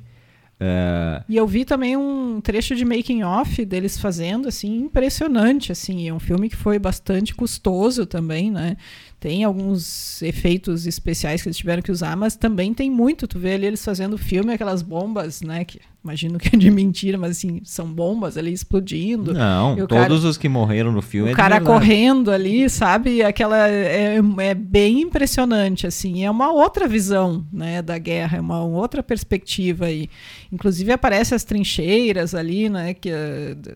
Uh... 0.61 1.23
E 1.27 1.35
eu 1.35 1.47
vi 1.47 1.65
também 1.65 1.97
um 1.97 2.39
trecho 2.39 2.75
de 2.75 2.85
making 2.85 3.23
off 3.23 3.65
deles 3.65 3.97
fazendo, 3.97 4.47
assim, 4.47 4.81
impressionante, 4.81 5.71
assim. 5.71 6.07
É 6.07 6.13
um 6.13 6.19
filme 6.19 6.49
que 6.49 6.55
foi 6.55 6.77
bastante 6.77 7.33
custoso 7.33 8.05
também, 8.05 8.51
né? 8.51 8.77
Tem 9.19 9.43
alguns 9.43 10.21
efeitos 10.21 10.85
especiais 10.85 11.41
que 11.41 11.47
eles 11.47 11.57
tiveram 11.57 11.81
que 11.81 11.91
usar, 11.91 12.15
mas 12.15 12.35
também 12.35 12.73
tem 12.73 12.89
muito. 12.89 13.27
Tu 13.27 13.37
vê 13.37 13.53
ali 13.53 13.67
eles 13.67 13.83
fazendo 13.83 14.17
filme, 14.17 14.53
aquelas 14.53 14.81
bombas, 14.81 15.41
né? 15.41 15.63
Que 15.65 15.79
imagino 16.03 16.39
que 16.39 16.55
é 16.55 16.57
de 16.57 16.71
mentira, 16.71 17.17
mas 17.19 17.31
assim, 17.31 17.61
são 17.63 17.85
bombas 17.85 18.35
ali 18.35 18.51
explodindo. 18.51 19.33
Não, 19.33 19.75
todos 19.75 19.95
cara, 19.95 20.13
os 20.13 20.37
que 20.37 20.49
morreram 20.49 20.91
no 20.91 21.03
filme. 21.03 21.29
O 21.29 21.33
é 21.33 21.35
cara 21.35 21.61
correndo 21.61 22.31
ali, 22.31 22.67
sabe? 22.67 23.21
Aquela. 23.21 23.69
É, 23.69 24.19
é 24.39 24.53
bem 24.55 25.01
impressionante, 25.01 25.85
assim. 25.85 26.25
É 26.25 26.31
uma 26.31 26.51
outra 26.51 26.87
visão, 26.87 27.45
né? 27.53 27.81
Da 27.83 27.99
guerra, 27.99 28.39
é 28.39 28.41
uma 28.41 28.63
outra 28.63 29.03
perspectiva 29.03 29.85
aí. 29.85 30.09
Inclusive 30.51 30.91
aparecem 30.91 31.35
as 31.35 31.43
trincheiras 31.43 32.35
ali, 32.35 32.69
né? 32.69 32.93
Que, 32.93 33.11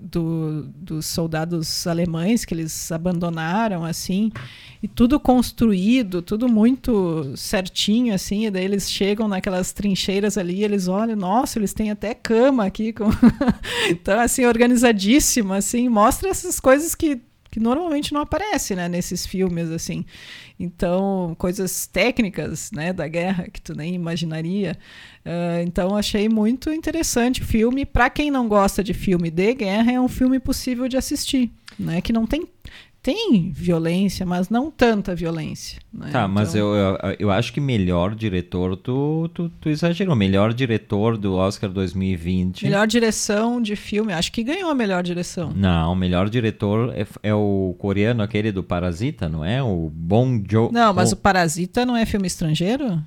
do, 0.02 0.64
dos 0.76 1.06
soldados 1.06 1.88
alemães 1.88 2.44
que 2.44 2.54
eles 2.54 2.92
abandonaram, 2.92 3.86
assim 3.86 4.32
e 4.86 4.88
tudo 4.88 5.20
construído, 5.20 6.22
tudo 6.22 6.48
muito 6.48 7.34
certinho, 7.36 8.14
assim, 8.14 8.46
e 8.46 8.52
daí 8.52 8.66
eles 8.66 8.88
chegam 8.88 9.28
naquelas 9.28 9.74
trincheiras 9.74 10.38
ali, 10.38 10.64
eles 10.64 10.88
olham, 10.88 11.16
nossa, 11.16 11.58
eles 11.58 11.74
têm 11.74 11.90
até 11.90 12.14
cama 12.14 12.66
aqui, 12.66 12.94
com... 12.94 13.06
então, 13.90 14.20
assim, 14.20 14.46
organizadíssimo, 14.46 15.54
assim, 15.54 15.90
mostra 15.90 16.30
essas 16.30 16.60
coisas 16.60 16.94
que, 16.94 17.20
que 17.56 17.60
normalmente 17.62 18.14
não 18.14 18.20
aparecem, 18.20 18.76
né, 18.76 18.90
nesses 18.90 19.26
filmes, 19.26 19.72
assim, 19.72 20.04
então, 20.60 21.34
coisas 21.38 21.88
técnicas, 21.88 22.70
né, 22.70 22.92
da 22.92 23.08
guerra, 23.08 23.48
que 23.50 23.62
tu 23.62 23.74
nem 23.74 23.96
imaginaria, 23.96 24.78
uh, 25.26 25.64
então 25.66 25.96
achei 25.96 26.28
muito 26.28 26.70
interessante 26.70 27.42
o 27.42 27.46
filme, 27.46 27.86
para 27.86 28.10
quem 28.10 28.30
não 28.30 28.50
gosta 28.50 28.84
de 28.84 28.94
filme 28.94 29.32
de 29.32 29.54
guerra, 29.54 29.94
é 29.94 30.02
um 30.02 30.10
filme 30.10 30.38
possível 30.38 30.90
de 30.90 30.98
assistir, 30.98 31.50
né, 31.80 32.02
que 32.02 32.12
não 32.12 32.28
tem 32.28 32.46
tem 33.06 33.52
violência, 33.52 34.26
mas 34.26 34.50
não 34.50 34.72
tanta 34.72 35.14
violência. 35.14 35.80
Né? 35.94 36.10
Tá, 36.12 36.22
então... 36.22 36.28
mas 36.28 36.56
eu, 36.56 36.74
eu, 36.74 36.98
eu, 37.20 37.32
acho 37.32 37.54
que 37.54 37.62
melhor 37.62 38.16
diretor, 38.16 38.76
tu, 38.76 39.30
tu, 39.32 39.48
tu 39.62 39.70
exagerou. 39.70 40.16
Melhor 40.16 40.52
diretor 40.52 41.16
do 41.16 41.36
Oscar 41.36 41.70
2020. 41.70 42.64
Melhor 42.64 42.88
direção 42.88 43.62
de 43.62 43.76
filme, 43.76 44.12
acho 44.12 44.32
que 44.32 44.44
ganhou 44.44 44.72
a 44.72 44.74
melhor 44.74 45.04
direção. 45.04 45.54
Não, 45.56 45.94
o 45.94 45.96
melhor 45.96 46.28
diretor 46.32 46.96
é, 46.96 47.06
é 47.22 47.32
o 47.32 47.76
coreano, 47.78 48.24
aquele 48.24 48.52
do 48.52 48.64
Parasita, 48.64 49.30
não 49.30 49.46
é? 49.46 49.62
O 49.62 49.92
Bong 49.94 50.44
Joon. 50.50 50.72
Não, 50.72 50.92
mas 50.92 51.12
o 51.12 51.16
Parasita 51.16 51.86
não 51.86 51.96
é 51.96 52.08
filme 52.08 52.26
estrangeiro? 52.26 53.00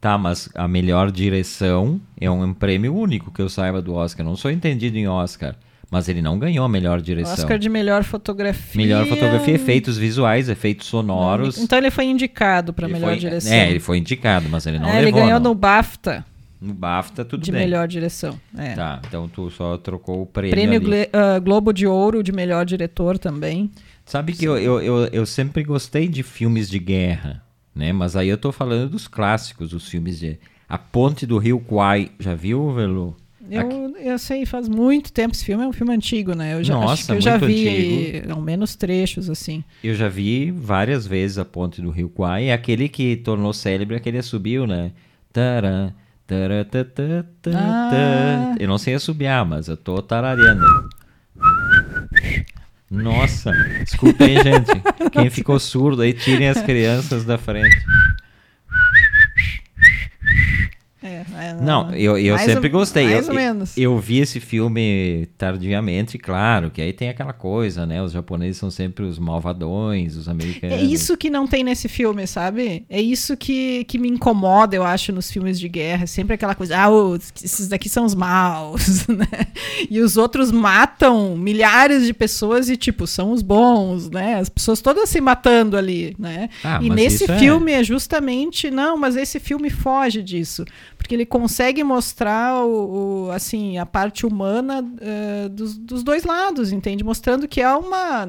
Tá, 0.00 0.16
mas 0.16 0.48
a 0.54 0.66
melhor 0.66 1.10
direção 1.10 2.00
é 2.18 2.30
um 2.30 2.54
prêmio 2.54 2.96
único 2.96 3.30
que 3.30 3.42
eu 3.42 3.50
saiba 3.50 3.82
do 3.82 3.92
Oscar. 3.92 4.24
Não 4.24 4.34
sou 4.34 4.50
entendido 4.50 4.96
em 4.96 5.06
Oscar. 5.06 5.54
Mas 5.92 6.08
ele 6.08 6.22
não 6.22 6.38
ganhou 6.38 6.64
a 6.64 6.68
melhor 6.70 7.02
direção. 7.02 7.34
Oscar 7.34 7.58
de 7.58 7.68
melhor 7.68 8.02
fotografia. 8.02 8.80
Melhor 8.80 9.04
fotografia, 9.04 9.54
efeitos 9.54 9.98
visuais, 9.98 10.48
efeitos 10.48 10.86
sonoros. 10.86 11.58
Então 11.58 11.78
ele 11.78 11.90
foi 11.90 12.06
indicado 12.06 12.72
para 12.72 12.88
melhor 12.88 13.10
foi, 13.10 13.18
direção. 13.18 13.52
É, 13.52 13.68
ele 13.68 13.78
foi 13.78 13.98
indicado, 13.98 14.48
mas 14.48 14.64
ele 14.64 14.78
não 14.78 14.88
é, 14.88 14.92
levou. 14.92 15.02
Ele 15.02 15.12
ganhou 15.12 15.38
não. 15.38 15.50
no 15.50 15.54
BAFTA. 15.54 16.24
No 16.58 16.72
BAFTA, 16.72 17.26
tudo 17.26 17.42
de 17.42 17.52
bem. 17.52 17.60
De 17.60 17.66
melhor 17.66 17.86
direção. 17.86 18.40
É. 18.56 18.72
Tá, 18.74 19.02
então 19.06 19.28
tu 19.28 19.50
só 19.50 19.76
trocou 19.76 20.22
o 20.22 20.26
prêmio. 20.26 20.80
Prêmio 20.80 20.80
uh, 20.80 21.38
Globo 21.42 21.74
de 21.74 21.86
Ouro 21.86 22.22
de 22.22 22.32
melhor 22.32 22.64
diretor 22.64 23.18
também. 23.18 23.70
Sabe 24.06 24.32
que 24.32 24.46
eu, 24.46 24.56
eu, 24.56 24.80
eu, 24.80 25.04
eu, 25.08 25.26
sempre 25.26 25.62
gostei 25.62 26.08
de 26.08 26.22
filmes 26.22 26.70
de 26.70 26.78
guerra, 26.78 27.42
né? 27.74 27.92
Mas 27.92 28.16
aí 28.16 28.28
eu 28.28 28.38
tô 28.38 28.50
falando 28.50 28.88
dos 28.88 29.06
clássicos, 29.06 29.74
os 29.74 29.86
filmes 29.86 30.18
de. 30.18 30.38
A 30.66 30.78
Ponte 30.78 31.26
do 31.26 31.36
Rio 31.36 31.60
Kwai. 31.60 32.10
Já 32.18 32.34
viu, 32.34 32.72
Velu? 32.72 33.14
Eu, 33.50 33.96
eu 33.98 34.18
sei, 34.18 34.46
faz 34.46 34.68
muito 34.68 35.12
tempo 35.12 35.34
esse 35.34 35.44
filme, 35.44 35.64
é 35.64 35.66
um 35.66 35.72
filme 35.72 35.92
antigo, 35.94 36.34
né? 36.34 36.54
Eu 36.54 36.62
já, 36.62 36.74
Nossa, 36.74 37.14
eu 37.14 37.20
já 37.20 37.32
muito 37.32 37.46
vi 37.46 37.68
antigo. 38.16 38.32
ao 38.34 38.40
menos 38.40 38.76
trechos, 38.76 39.28
assim. 39.28 39.64
Eu 39.82 39.94
já 39.94 40.08
vi 40.08 40.50
várias 40.52 41.06
vezes 41.06 41.38
a 41.38 41.44
ponte 41.44 41.82
do 41.82 41.90
Rio 41.90 42.08
Kwai. 42.08 42.46
É 42.46 42.52
aquele 42.52 42.88
que 42.88 43.16
tornou 43.16 43.52
célebre, 43.52 43.96
aquele 43.96 44.18
assobio, 44.18 44.66
né? 44.66 44.92
Tará, 45.32 45.92
tará, 46.26 46.64
tá, 46.64 46.84
tá, 46.84 47.24
tá, 47.42 47.50
Ah. 47.54 48.54
Eu 48.60 48.68
não 48.68 48.78
sei 48.78 48.94
assobiar, 48.94 49.44
mas 49.44 49.66
eu 49.66 49.76
tô 49.76 50.00
tarareando. 50.00 50.64
Nossa, 52.90 53.50
desculpa 53.82 54.24
aí, 54.24 54.34
gente. 54.36 54.70
Quem 55.12 55.30
ficou 55.30 55.58
surdo 55.58 56.02
aí, 56.02 56.12
tirem 56.12 56.48
as 56.48 56.60
crianças 56.62 57.24
da 57.24 57.38
frente. 57.38 57.76
É, 61.02 61.24
é, 61.36 61.54
Não, 61.60 61.92
eu, 61.94 62.16
eu 62.16 62.34
mais 62.34 62.46
sempre 62.46 62.66
ou- 62.68 62.72
gostei. 62.72 63.04
Mais 63.04 63.26
eu, 63.26 63.30
ou 63.32 63.34
menos. 63.38 63.76
Eu 63.76 63.98
vi 63.98 64.18
esse 64.20 64.38
filme 64.40 65.28
tardiamente, 65.36 66.16
claro, 66.18 66.70
que 66.70 66.80
aí 66.80 66.92
tem 66.92 67.08
aquela 67.08 67.32
coisa, 67.32 67.84
né? 67.84 68.02
Os 68.02 68.12
japoneses 68.12 68.56
são 68.56 68.70
sempre 68.70 69.04
os 69.04 69.18
malvadões, 69.18 70.16
os 70.16 70.28
americanos. 70.28 70.76
É 70.78 70.82
isso 70.82 71.16
que 71.16 71.28
não 71.28 71.46
tem 71.46 71.64
nesse 71.64 71.88
filme, 71.88 72.26
sabe? 72.26 72.84
É 72.88 73.00
isso 73.00 73.36
que, 73.36 73.84
que 73.84 73.98
me 73.98 74.08
incomoda, 74.08 74.76
eu 74.76 74.84
acho, 74.84 75.12
nos 75.12 75.30
filmes 75.30 75.58
de 75.58 75.68
guerra. 75.68 76.06
Sempre 76.06 76.34
aquela 76.34 76.54
coisa, 76.54 76.76
ah, 76.78 76.88
os- 76.90 77.32
esses 77.42 77.68
daqui 77.68 77.88
são 77.88 78.04
os 78.04 78.14
maus, 78.14 79.06
né? 79.08 79.26
E 79.90 80.00
os 80.00 80.16
outros 80.16 80.50
matam 80.52 81.36
milhares 81.36 82.06
de 82.06 82.12
pessoas 82.14 82.68
e, 82.68 82.76
tipo, 82.76 83.06
são 83.06 83.32
os 83.32 83.42
bons, 83.42 84.08
né? 84.10 84.36
As 84.36 84.48
pessoas 84.48 84.80
todas 84.80 85.08
se 85.08 85.20
matando 85.20 85.76
ali, 85.76 86.14
né? 86.18 86.48
Ah, 86.62 86.78
e 86.82 86.88
nesse 86.88 87.30
é- 87.30 87.38
filme 87.38 87.72
é... 87.72 87.82
justamente, 87.82 88.70
não, 88.70 88.96
mas 88.96 89.16
esse 89.16 89.40
filme 89.40 89.68
foge 89.70 90.22
disso. 90.22 90.64
Porque 91.02 91.14
ele 91.16 91.26
consegue 91.26 91.82
mostrar 91.82 92.64
o, 92.64 93.26
o, 93.26 93.30
assim, 93.32 93.76
a 93.76 93.84
parte 93.84 94.24
humana 94.24 94.84
eh, 95.00 95.48
dos, 95.48 95.76
dos 95.76 96.04
dois 96.04 96.22
lados, 96.24 96.70
entende? 96.70 97.02
Mostrando 97.02 97.48
que 97.48 97.60
é 97.60 97.74
uma. 97.74 98.24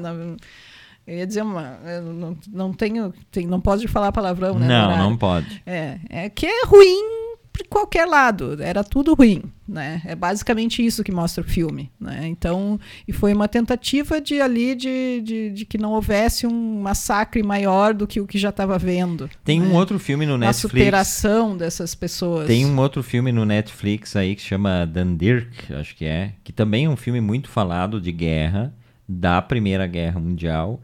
Eu 1.06 1.18
ia 1.18 1.26
dizer 1.26 1.42
uma. 1.42 1.78
não, 2.02 2.36
não 2.52 2.72
tenho. 2.72 3.14
tem- 3.30 3.46
não 3.46 3.60
posso 3.60 3.86
falar 3.86 4.10
palavrão, 4.10 4.58
né? 4.58 4.66
Não, 4.66 4.96
não 5.10 5.16
pode. 5.16 5.62
É, 5.64 5.98
é 6.10 6.28
que 6.28 6.46
é 6.46 6.64
ruim 6.66 7.23
por 7.54 7.68
qualquer 7.68 8.04
lado. 8.04 8.60
Era 8.60 8.82
tudo 8.82 9.14
ruim, 9.14 9.44
né? 9.66 10.02
É 10.04 10.16
basicamente 10.16 10.84
isso 10.84 11.04
que 11.04 11.12
mostra 11.12 11.44
o 11.44 11.46
filme, 11.46 11.88
né? 12.00 12.26
Então, 12.26 12.80
e 13.06 13.12
foi 13.12 13.32
uma 13.32 13.46
tentativa 13.46 14.20
de 14.20 14.40
ali 14.40 14.74
de, 14.74 15.22
de, 15.22 15.50
de 15.50 15.64
que 15.64 15.78
não 15.78 15.92
houvesse 15.92 16.48
um 16.48 16.82
massacre 16.82 17.44
maior 17.44 17.94
do 17.94 18.08
que 18.08 18.20
o 18.20 18.26
que 18.26 18.38
já 18.38 18.48
estava 18.48 18.76
vendo. 18.76 19.30
Tem 19.44 19.60
né? 19.60 19.68
um 19.68 19.74
outro 19.74 20.00
filme 20.00 20.26
no 20.26 20.34
a 20.34 20.38
Netflix. 20.38 20.72
superação 20.72 21.56
dessas 21.56 21.94
pessoas. 21.94 22.48
Tem 22.48 22.66
um 22.66 22.76
outro 22.76 23.04
filme 23.04 23.30
no 23.30 23.44
Netflix 23.44 24.16
aí 24.16 24.34
que 24.34 24.42
chama 24.42 24.84
Dunkirk, 24.84 25.72
acho 25.74 25.94
que 25.94 26.04
é, 26.04 26.32
que 26.42 26.52
também 26.52 26.86
é 26.86 26.88
um 26.88 26.96
filme 26.96 27.20
muito 27.20 27.48
falado 27.48 28.00
de 28.00 28.10
guerra, 28.10 28.74
da 29.08 29.40
Primeira 29.40 29.86
Guerra 29.86 30.18
Mundial. 30.18 30.80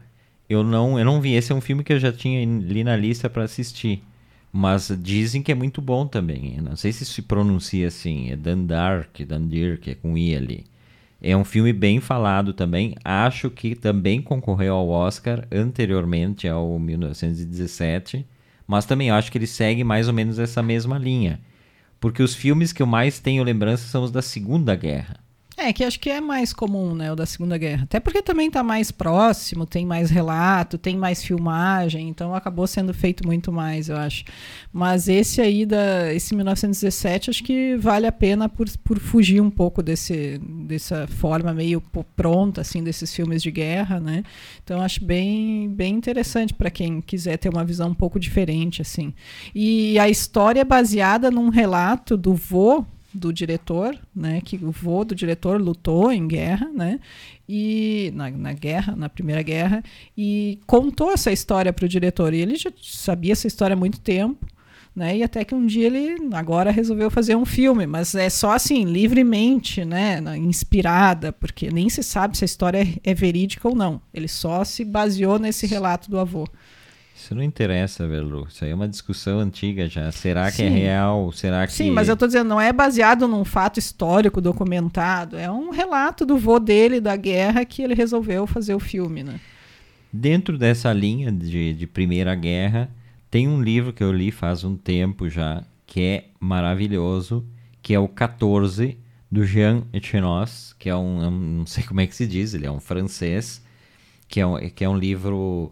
Eu 0.49 0.63
não, 0.63 0.97
eu 0.97 1.03
não 1.03 1.19
vi, 1.19 1.33
esse 1.33 1.51
é 1.51 1.55
um 1.55 1.61
filme 1.61 1.83
que 1.83 1.91
eu 1.91 1.99
já 1.99 2.13
tinha 2.13 2.41
ali 2.41 2.83
na 2.83 2.95
lista 2.95 3.29
para 3.29 3.43
assistir. 3.43 4.01
Mas 4.51 4.91
dizem 5.01 5.41
que 5.41 5.51
é 5.51 5.55
muito 5.55 5.81
bom 5.81 6.05
também. 6.05 6.55
Eu 6.57 6.63
não 6.63 6.75
sei 6.75 6.91
se 6.91 7.05
se 7.05 7.21
pronuncia 7.21 7.87
assim, 7.87 8.31
é 8.31 8.35
Dundark, 8.35 9.23
Dunkirk, 9.23 9.91
é 9.91 9.95
com 9.95 10.17
I 10.17 10.35
ali. 10.35 10.65
É 11.21 11.37
um 11.37 11.45
filme 11.45 11.71
bem 11.71 11.99
falado 11.99 12.51
também. 12.51 12.95
Acho 13.03 13.49
que 13.49 13.75
também 13.75 14.21
concorreu 14.21 14.73
ao 14.73 14.89
Oscar 14.89 15.47
anteriormente 15.51 16.47
ao 16.47 16.79
1917, 16.79 18.25
mas 18.67 18.85
também 18.85 19.11
acho 19.11 19.31
que 19.31 19.37
ele 19.37 19.47
segue 19.47 19.83
mais 19.83 20.07
ou 20.07 20.13
menos 20.13 20.39
essa 20.39 20.63
mesma 20.63 20.97
linha. 20.97 21.39
Porque 21.99 22.23
os 22.23 22.33
filmes 22.33 22.73
que 22.73 22.81
eu 22.81 22.87
mais 22.87 23.19
tenho 23.19 23.43
lembrança 23.43 23.87
são 23.87 24.03
os 24.03 24.11
da 24.11 24.21
Segunda 24.21 24.75
Guerra. 24.75 25.17
É, 25.63 25.71
que 25.71 25.83
acho 25.83 25.99
que 25.99 26.09
é 26.09 26.19
mais 26.19 26.53
comum, 26.53 26.95
né, 26.95 27.11
o 27.11 27.15
da 27.15 27.23
Segunda 27.23 27.55
Guerra. 27.55 27.83
Até 27.83 27.99
porque 27.99 28.19
também 28.23 28.47
está 28.47 28.63
mais 28.63 28.89
próximo, 28.89 29.63
tem 29.63 29.85
mais 29.85 30.09
relato, 30.09 30.75
tem 30.75 30.97
mais 30.97 31.23
filmagem, 31.23 32.09
então 32.09 32.33
acabou 32.33 32.65
sendo 32.65 32.91
feito 32.95 33.23
muito 33.27 33.51
mais, 33.51 33.87
eu 33.87 33.95
acho. 33.95 34.23
Mas 34.73 35.07
esse 35.07 35.39
aí, 35.39 35.63
da, 35.63 36.11
esse 36.11 36.33
1917, 36.33 37.29
acho 37.29 37.43
que 37.43 37.75
vale 37.75 38.07
a 38.07 38.11
pena 38.11 38.49
por, 38.49 38.67
por 38.83 38.97
fugir 38.97 39.39
um 39.39 39.51
pouco 39.51 39.83
desse, 39.83 40.39
dessa 40.39 41.05
forma 41.05 41.53
meio 41.53 41.79
pronta, 42.15 42.61
assim, 42.61 42.83
desses 42.83 43.13
filmes 43.13 43.43
de 43.43 43.51
guerra, 43.51 43.99
né? 43.99 44.23
Então 44.63 44.81
acho 44.81 45.05
bem, 45.05 45.69
bem 45.69 45.93
interessante 45.93 46.55
para 46.55 46.71
quem 46.71 47.01
quiser 47.01 47.37
ter 47.37 47.49
uma 47.49 47.63
visão 47.63 47.89
um 47.89 47.93
pouco 47.93 48.19
diferente, 48.19 48.81
assim. 48.81 49.13
E 49.53 49.99
a 49.99 50.09
história 50.09 50.61
é 50.61 50.65
baseada 50.65 51.29
num 51.29 51.49
relato 51.49 52.17
do 52.17 52.33
vô 52.33 52.83
do 53.13 53.31
diretor, 53.33 53.97
né, 54.15 54.41
que 54.41 54.55
o 54.57 54.71
vô 54.71 55.03
do 55.03 55.13
diretor 55.13 55.61
lutou 55.61 56.11
em 56.11 56.27
guerra, 56.27 56.69
né, 56.73 56.99
e 57.47 58.11
na, 58.15 58.29
na 58.29 58.53
guerra, 58.53 58.95
na 58.95 59.09
primeira 59.09 59.41
guerra, 59.41 59.83
e 60.17 60.59
contou 60.65 61.11
essa 61.11 61.31
história 61.31 61.73
para 61.73 61.85
o 61.85 61.89
diretor. 61.89 62.33
E 62.33 62.41
ele 62.41 62.55
já 62.55 62.71
sabia 62.81 63.33
essa 63.33 63.47
história 63.47 63.73
há 63.73 63.77
muito 63.77 63.99
tempo, 63.99 64.45
né, 64.95 65.17
e 65.17 65.23
até 65.23 65.43
que 65.43 65.55
um 65.55 65.65
dia 65.65 65.87
ele 65.87 66.17
agora 66.33 66.69
resolveu 66.71 67.09
fazer 67.09 67.35
um 67.35 67.45
filme, 67.45 67.87
mas 67.87 68.13
é 68.13 68.29
só 68.29 68.51
assim 68.51 68.83
livremente, 68.83 69.85
né, 69.85 70.21
inspirada, 70.37 71.31
porque 71.31 71.69
nem 71.71 71.89
se 71.89 72.03
sabe 72.03 72.37
se 72.37 72.43
a 72.43 72.45
história 72.45 72.81
é, 72.81 73.11
é 73.11 73.13
verídica 73.13 73.67
ou 73.67 73.75
não. 73.75 74.01
Ele 74.13 74.27
só 74.27 74.63
se 74.63 74.83
baseou 74.83 75.39
nesse 75.39 75.65
relato 75.65 76.09
do 76.09 76.19
avô. 76.19 76.47
Isso 77.21 77.35
não 77.35 77.43
interessa, 77.43 78.07
Verlu. 78.07 78.47
Isso 78.49 78.65
aí 78.65 78.71
é 78.71 78.75
uma 78.75 78.87
discussão 78.87 79.39
antiga 79.39 79.87
já. 79.87 80.11
Será 80.11 80.51
que 80.51 80.63
é 80.63 80.67
Sim. 80.69 80.73
real? 80.75 81.31
Será 81.31 81.67
que. 81.67 81.73
Sim, 81.73 81.91
mas 81.91 82.09
eu 82.09 82.17
tô 82.17 82.25
dizendo, 82.25 82.47
não 82.47 82.59
é 82.59 82.73
baseado 82.73 83.27
num 83.27 83.45
fato 83.45 83.77
histórico 83.77 84.41
documentado, 84.41 85.37
é 85.37 85.49
um 85.49 85.69
relato 85.69 86.25
do 86.25 86.35
vô 86.35 86.57
dele 86.59 86.99
da 86.99 87.15
guerra 87.15 87.63
que 87.63 87.83
ele 87.83 87.93
resolveu 87.93 88.47
fazer 88.47 88.73
o 88.73 88.79
filme, 88.79 89.23
né? 89.23 89.39
Dentro 90.11 90.57
dessa 90.57 90.91
linha 90.91 91.31
de, 91.31 91.73
de 91.75 91.85
Primeira 91.85 92.33
Guerra, 92.33 92.89
tem 93.29 93.47
um 93.47 93.61
livro 93.61 93.93
que 93.93 94.03
eu 94.03 94.11
li 94.11 94.31
faz 94.31 94.63
um 94.63 94.75
tempo 94.75 95.29
já, 95.29 95.63
que 95.85 96.01
é 96.01 96.25
maravilhoso, 96.39 97.45
que 97.83 97.93
é 97.93 97.99
o 97.99 98.07
14, 98.07 98.97
do 99.31 99.45
Jean 99.45 99.83
Etienne, 99.93 100.25
que 100.77 100.89
é 100.89 100.95
um, 100.95 101.23
é 101.23 101.27
um- 101.27 101.57
não 101.59 101.65
sei 101.65 101.83
como 101.83 102.01
é 102.01 102.07
que 102.07 102.15
se 102.15 102.25
diz, 102.27 102.53
ele 102.53 102.65
é 102.65 102.71
um 102.71 102.79
francês, 102.81 103.63
que 104.27 104.39
é 104.41 104.45
um, 104.45 104.57
que 104.69 104.83
é 104.83 104.89
um 104.89 104.97
livro 104.97 105.71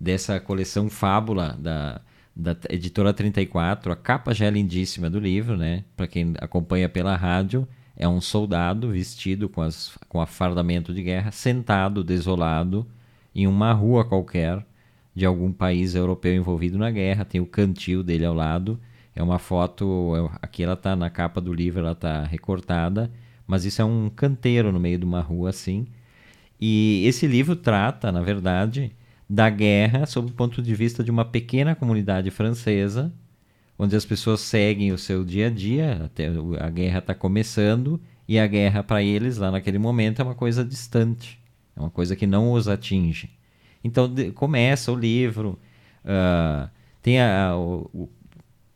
dessa 0.00 0.38
coleção 0.40 0.88
Fábula 0.88 1.56
da, 1.58 2.00
da 2.34 2.56
editora 2.70 3.12
34. 3.12 3.92
A 3.92 3.96
capa 3.96 4.32
já 4.34 4.46
é 4.46 4.50
lindíssima 4.50 5.10
do 5.10 5.18
livro, 5.18 5.56
né? 5.56 5.84
Para 5.96 6.06
quem 6.06 6.34
acompanha 6.38 6.88
pela 6.88 7.16
rádio, 7.16 7.66
é 7.96 8.08
um 8.08 8.20
soldado 8.20 8.90
vestido 8.90 9.48
com, 9.48 9.60
as, 9.60 9.98
com 10.08 10.20
afardamento 10.20 10.94
de 10.94 11.02
guerra, 11.02 11.32
sentado, 11.32 12.04
desolado, 12.04 12.86
em 13.34 13.46
uma 13.46 13.72
rua 13.72 14.04
qualquer 14.04 14.64
de 15.14 15.26
algum 15.26 15.52
país 15.52 15.96
europeu 15.96 16.34
envolvido 16.34 16.78
na 16.78 16.90
guerra. 16.90 17.24
Tem 17.24 17.40
o 17.40 17.46
cantil 17.46 18.02
dele 18.04 18.24
ao 18.24 18.34
lado. 18.34 18.78
É 19.14 19.22
uma 19.22 19.38
foto. 19.38 20.14
é- 20.16 20.38
Aqui 20.42 20.62
ela 20.62 20.76
tá 20.76 20.94
na 20.94 21.10
capa 21.10 21.40
do 21.40 21.52
livro, 21.52 21.80
ela 21.80 21.94
tá 21.94 22.22
recortada. 22.22 23.10
Mas 23.46 23.64
isso 23.64 23.82
é 23.82 23.84
um 23.84 24.08
canteiro 24.10 24.70
no 24.70 24.78
meio 24.78 24.98
de 24.98 25.04
uma 25.04 25.20
rua 25.20 25.50
assim. 25.50 25.86
E 26.60 27.04
esse 27.06 27.26
livro 27.26 27.56
trata, 27.56 28.12
na 28.12 28.20
verdade, 28.22 28.92
da 29.28 29.50
guerra 29.50 30.06
sob 30.06 30.30
o 30.30 30.34
ponto 30.34 30.62
de 30.62 30.74
vista 30.74 31.04
de 31.04 31.10
uma 31.10 31.24
pequena 31.24 31.74
comunidade 31.74 32.30
francesa, 32.30 33.12
onde 33.78 33.94
as 33.94 34.04
pessoas 34.04 34.40
seguem 34.40 34.92
o 34.92 34.98
seu 34.98 35.24
dia 35.24 35.46
a 35.48 35.50
dia, 35.50 36.02
até 36.04 36.28
a 36.58 36.70
guerra 36.70 36.98
está 37.00 37.14
começando, 37.14 38.00
e 38.26 38.38
a 38.38 38.46
guerra 38.46 38.82
para 38.82 39.02
eles, 39.02 39.36
lá 39.38 39.50
naquele 39.50 39.78
momento, 39.78 40.20
é 40.20 40.24
uma 40.24 40.34
coisa 40.34 40.64
distante, 40.64 41.38
é 41.76 41.80
uma 41.80 41.90
coisa 41.90 42.16
que 42.16 42.26
não 42.26 42.52
os 42.52 42.68
atinge. 42.68 43.30
Então 43.84 44.12
de- 44.12 44.32
começa 44.32 44.90
o 44.92 44.96
livro, 44.96 45.58
ah, 46.04 46.68
tem 47.02 47.20
a, 47.20 47.56
o- 47.56 48.08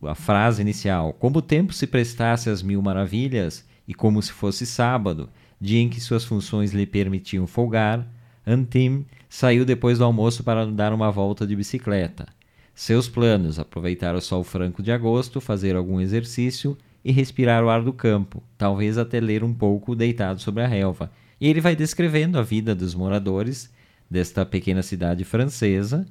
a 0.04 0.14
frase 0.14 0.62
inicial: 0.62 1.12
Como 1.14 1.38
o 1.38 1.42
tempo 1.42 1.72
se 1.72 1.86
prestasse 1.86 2.48
às 2.50 2.62
mil 2.62 2.80
maravilhas, 2.82 3.66
e 3.86 3.94
como 3.94 4.22
se 4.22 4.32
fosse 4.32 4.64
sábado, 4.64 5.28
dia 5.60 5.80
em 5.80 5.88
que 5.88 6.00
suas 6.00 6.24
funções 6.24 6.72
lhe 6.72 6.86
permitiam 6.86 7.46
folgar, 7.46 8.06
Antim 8.46 9.04
saiu 9.28 9.64
depois 9.64 9.98
do 9.98 10.04
almoço 10.04 10.42
para 10.42 10.66
dar 10.66 10.92
uma 10.92 11.10
volta 11.10 11.46
de 11.46 11.54
bicicleta. 11.54 12.26
Seus 12.74 13.08
planos: 13.08 13.58
aproveitar 13.58 14.14
o 14.14 14.20
sol 14.20 14.42
franco 14.42 14.82
de 14.82 14.90
agosto, 14.90 15.40
fazer 15.40 15.76
algum 15.76 16.00
exercício 16.00 16.76
e 17.04 17.12
respirar 17.12 17.64
o 17.64 17.70
ar 17.70 17.82
do 17.82 17.92
campo, 17.92 18.42
talvez 18.56 18.98
até 18.98 19.20
ler 19.20 19.42
um 19.42 19.52
pouco 19.52 19.94
deitado 19.94 20.40
sobre 20.40 20.62
a 20.62 20.66
relva. 20.66 21.10
E 21.40 21.48
ele 21.48 21.60
vai 21.60 21.74
descrevendo 21.74 22.38
a 22.38 22.42
vida 22.42 22.74
dos 22.74 22.94
moradores 22.94 23.72
desta 24.08 24.46
pequena 24.46 24.82
cidade 24.82 25.24
francesa. 25.24 26.06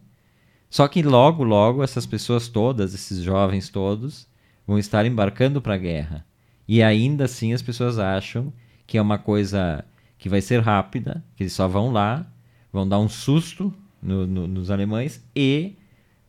Só 0.69 0.87
que 0.87 1.01
logo, 1.01 1.43
logo, 1.43 1.83
essas 1.83 2.05
pessoas 2.05 2.47
todas, 2.47 2.93
esses 2.93 3.19
jovens 3.19 3.69
todos, 3.69 4.27
vão 4.65 4.77
estar 4.77 5.05
embarcando 5.05 5.61
para 5.61 5.75
a 5.75 5.77
guerra. 5.77 6.25
E 6.67 6.81
ainda 6.81 7.25
assim 7.25 7.53
as 7.53 7.61
pessoas 7.61 7.99
acham 7.99 8.51
que 8.87 8.97
é 8.97 9.01
uma 9.01 9.17
coisa 9.17 9.85
que 10.21 10.29
vai 10.29 10.39
ser 10.39 10.59
rápida, 10.61 11.23
que 11.35 11.41
eles 11.41 11.51
só 11.53 11.67
vão 11.67 11.91
lá, 11.91 12.23
vão 12.71 12.87
dar 12.87 12.99
um 12.99 13.09
susto 13.09 13.73
no- 13.99 14.27
no- 14.27 14.47
nos 14.47 14.69
alemães 14.69 15.19
e 15.35 15.73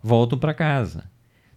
voltam 0.03 0.38
para 0.38 0.55
casa. 0.55 1.05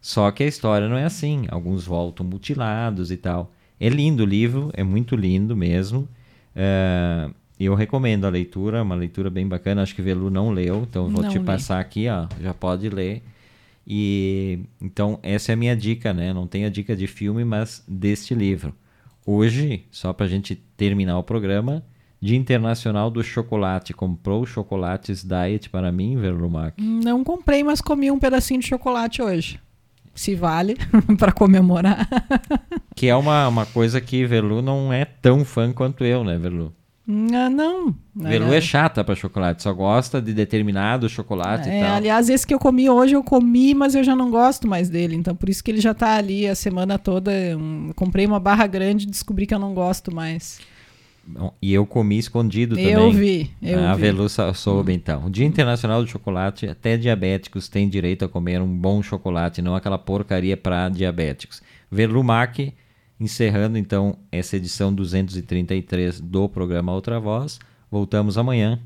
Só 0.02 0.30
que 0.32 0.44
a 0.44 0.48
história 0.48 0.90
não 0.90 0.98
é 0.98 1.06
assim. 1.06 1.46
Alguns 1.50 1.86
voltam 1.86 2.26
mutilados 2.26 3.10
e 3.10 3.16
tal. 3.16 3.54
É 3.80 3.88
lindo 3.88 4.24
o 4.24 4.26
livro, 4.26 4.70
é 4.74 4.84
muito 4.84 5.16
lindo 5.16 5.56
mesmo. 5.56 6.10
Uh, 6.54 7.34
eu 7.58 7.74
recomendo 7.74 8.26
a 8.26 8.30
leitura, 8.30 8.84
uma 8.84 8.96
leitura 8.96 9.30
bem 9.30 9.48
bacana. 9.48 9.82
Acho 9.82 9.96
que 9.96 10.02
Velu 10.02 10.30
não 10.30 10.52
leu, 10.52 10.86
então 10.90 11.10
vou 11.10 11.24
Não 11.24 11.30
te 11.30 11.40
li. 11.40 11.46
passar 11.46 11.80
aqui, 11.80 12.08
ó. 12.10 12.28
Já 12.42 12.54
pode 12.54 12.90
ler. 12.90 13.24
E 13.88 14.60
então 14.82 15.20
essa 15.24 15.52
é 15.52 15.54
a 15.54 15.58
minha 15.58 15.76
dica, 15.76 16.14
né? 16.14 16.34
Não 16.34 16.48
tem 16.48 16.66
a 16.66 16.70
dica 16.70 16.96
de 16.96 17.08
filme, 17.08 17.46
mas 17.46 17.82
deste 17.88 18.34
livro. 18.36 18.74
Hoje, 19.26 19.86
só 19.90 20.12
para 20.14 20.26
a 20.26 20.30
gente 20.30 20.56
terminar 20.78 21.18
o 21.18 21.24
programa, 21.24 21.82
Dia 22.26 22.36
Internacional 22.38 23.11
do 23.11 23.23
Chocolate. 23.23 23.93
Comprou 23.93 24.45
chocolates 24.47 25.23
Diet 25.23 25.69
para 25.69 25.91
mim, 25.91 26.17
Verlumac? 26.17 26.82
Não 26.82 27.23
comprei, 27.23 27.63
mas 27.63 27.82
comi 27.82 28.09
um 28.09 28.17
pedacinho 28.17 28.59
de 28.59 28.65
chocolate 28.67 29.21
hoje. 29.21 29.59
Se 30.15 30.34
vale, 30.34 30.76
para 31.19 31.32
comemorar. 31.32 32.07
Que 32.95 33.07
é 33.09 33.15
uma, 33.15 33.45
uma 33.49 33.65
coisa 33.65 33.99
que 33.99 34.26
Velu 34.26 34.61
não 34.61 34.91
é 34.93 35.03
tão 35.03 35.43
fã 35.43 35.73
quanto 35.73 36.05
eu, 36.05 36.23
né, 36.23 36.38
Velu? 36.38 36.73
Ah, 37.07 37.49
não. 37.49 37.93
Velu 38.15 38.53
é 38.53 38.61
chata 38.61 39.03
para 39.03 39.13
chocolate, 39.13 39.61
só 39.61 39.73
gosta 39.73 40.21
de 40.21 40.34
determinado 40.34 41.09
chocolate 41.09 41.67
e 41.67 41.73
É, 41.73 41.82
tal. 41.82 41.95
aliás, 41.97 42.30
esse 42.30 42.47
que 42.47 42.53
eu 42.53 42.57
comi 42.57 42.89
hoje, 42.89 43.13
eu 43.13 43.21
comi, 43.21 43.76
mas 43.76 43.93
eu 43.95 44.03
já 44.03 44.15
não 44.15 44.32
gosto 44.32 44.65
mais 44.65 44.89
dele. 44.89 45.13
Então, 45.13 45.36
por 45.36 45.49
isso 45.49 45.61
que 45.61 45.69
ele 45.69 45.82
já 45.82 45.93
tá 45.93 46.15
ali 46.15 46.47
a 46.47 46.55
semana 46.55 46.97
toda. 46.97 47.32
Hum, 47.59 47.91
comprei 47.97 48.26
uma 48.26 48.39
barra 48.39 48.65
grande 48.65 49.05
e 49.05 49.11
descobri 49.11 49.45
que 49.45 49.53
eu 49.53 49.59
não 49.59 49.73
gosto 49.73 50.15
mais. 50.15 50.59
E 51.61 51.73
eu 51.73 51.86
comi 51.86 52.17
escondido 52.17 52.76
também. 52.76 52.91
Eu 52.91 53.11
vi, 53.11 53.51
eu 53.61 53.84
a 53.84 53.95
vi. 53.95 54.01
Velu 54.01 54.28
soube 54.30 54.93
então. 54.93 55.30
Dia 55.30 55.45
Internacional 55.45 56.03
do 56.03 56.09
Chocolate, 56.09 56.67
até 56.67 56.97
diabéticos 56.97 57.67
têm 57.67 57.89
direito 57.89 58.23
a 58.23 58.30
comer 58.30 58.61
um 58.61 58.67
bom 58.67 59.01
chocolate, 59.01 59.61
não 59.61 59.76
aquela 59.76 59.97
porcaria 59.97 60.55
para 60.55 60.89
diabéticos. 60.89 61.61
Verlumac, 61.91 62.73
encerrando 63.19 63.78
então 63.78 64.17
essa 64.32 64.57
edição 64.57 64.93
233 64.93 66.21
do 66.21 66.47
programa 66.47 66.93
Outra 66.93 67.19
Voz. 67.19 67.59
Voltamos 67.89 68.38
amanhã. 68.38 68.80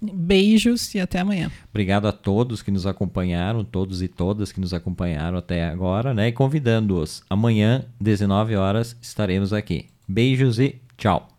Beijos 0.00 0.94
e 0.94 1.00
até 1.00 1.20
amanhã. 1.20 1.50
Obrigado 1.70 2.06
a 2.06 2.12
todos 2.12 2.62
que 2.62 2.70
nos 2.70 2.86
acompanharam, 2.86 3.64
todos 3.64 4.02
e 4.02 4.08
todas 4.08 4.52
que 4.52 4.60
nos 4.60 4.74
acompanharam 4.74 5.38
até 5.38 5.64
agora, 5.64 6.12
né? 6.12 6.28
E 6.28 6.32
convidando-os. 6.32 7.22
Amanhã, 7.30 7.84
19 8.00 8.56
horas, 8.56 8.96
estaremos 9.00 9.52
aqui. 9.52 9.86
Beijos 10.06 10.58
e 10.58 10.80
tchau. 10.98 11.35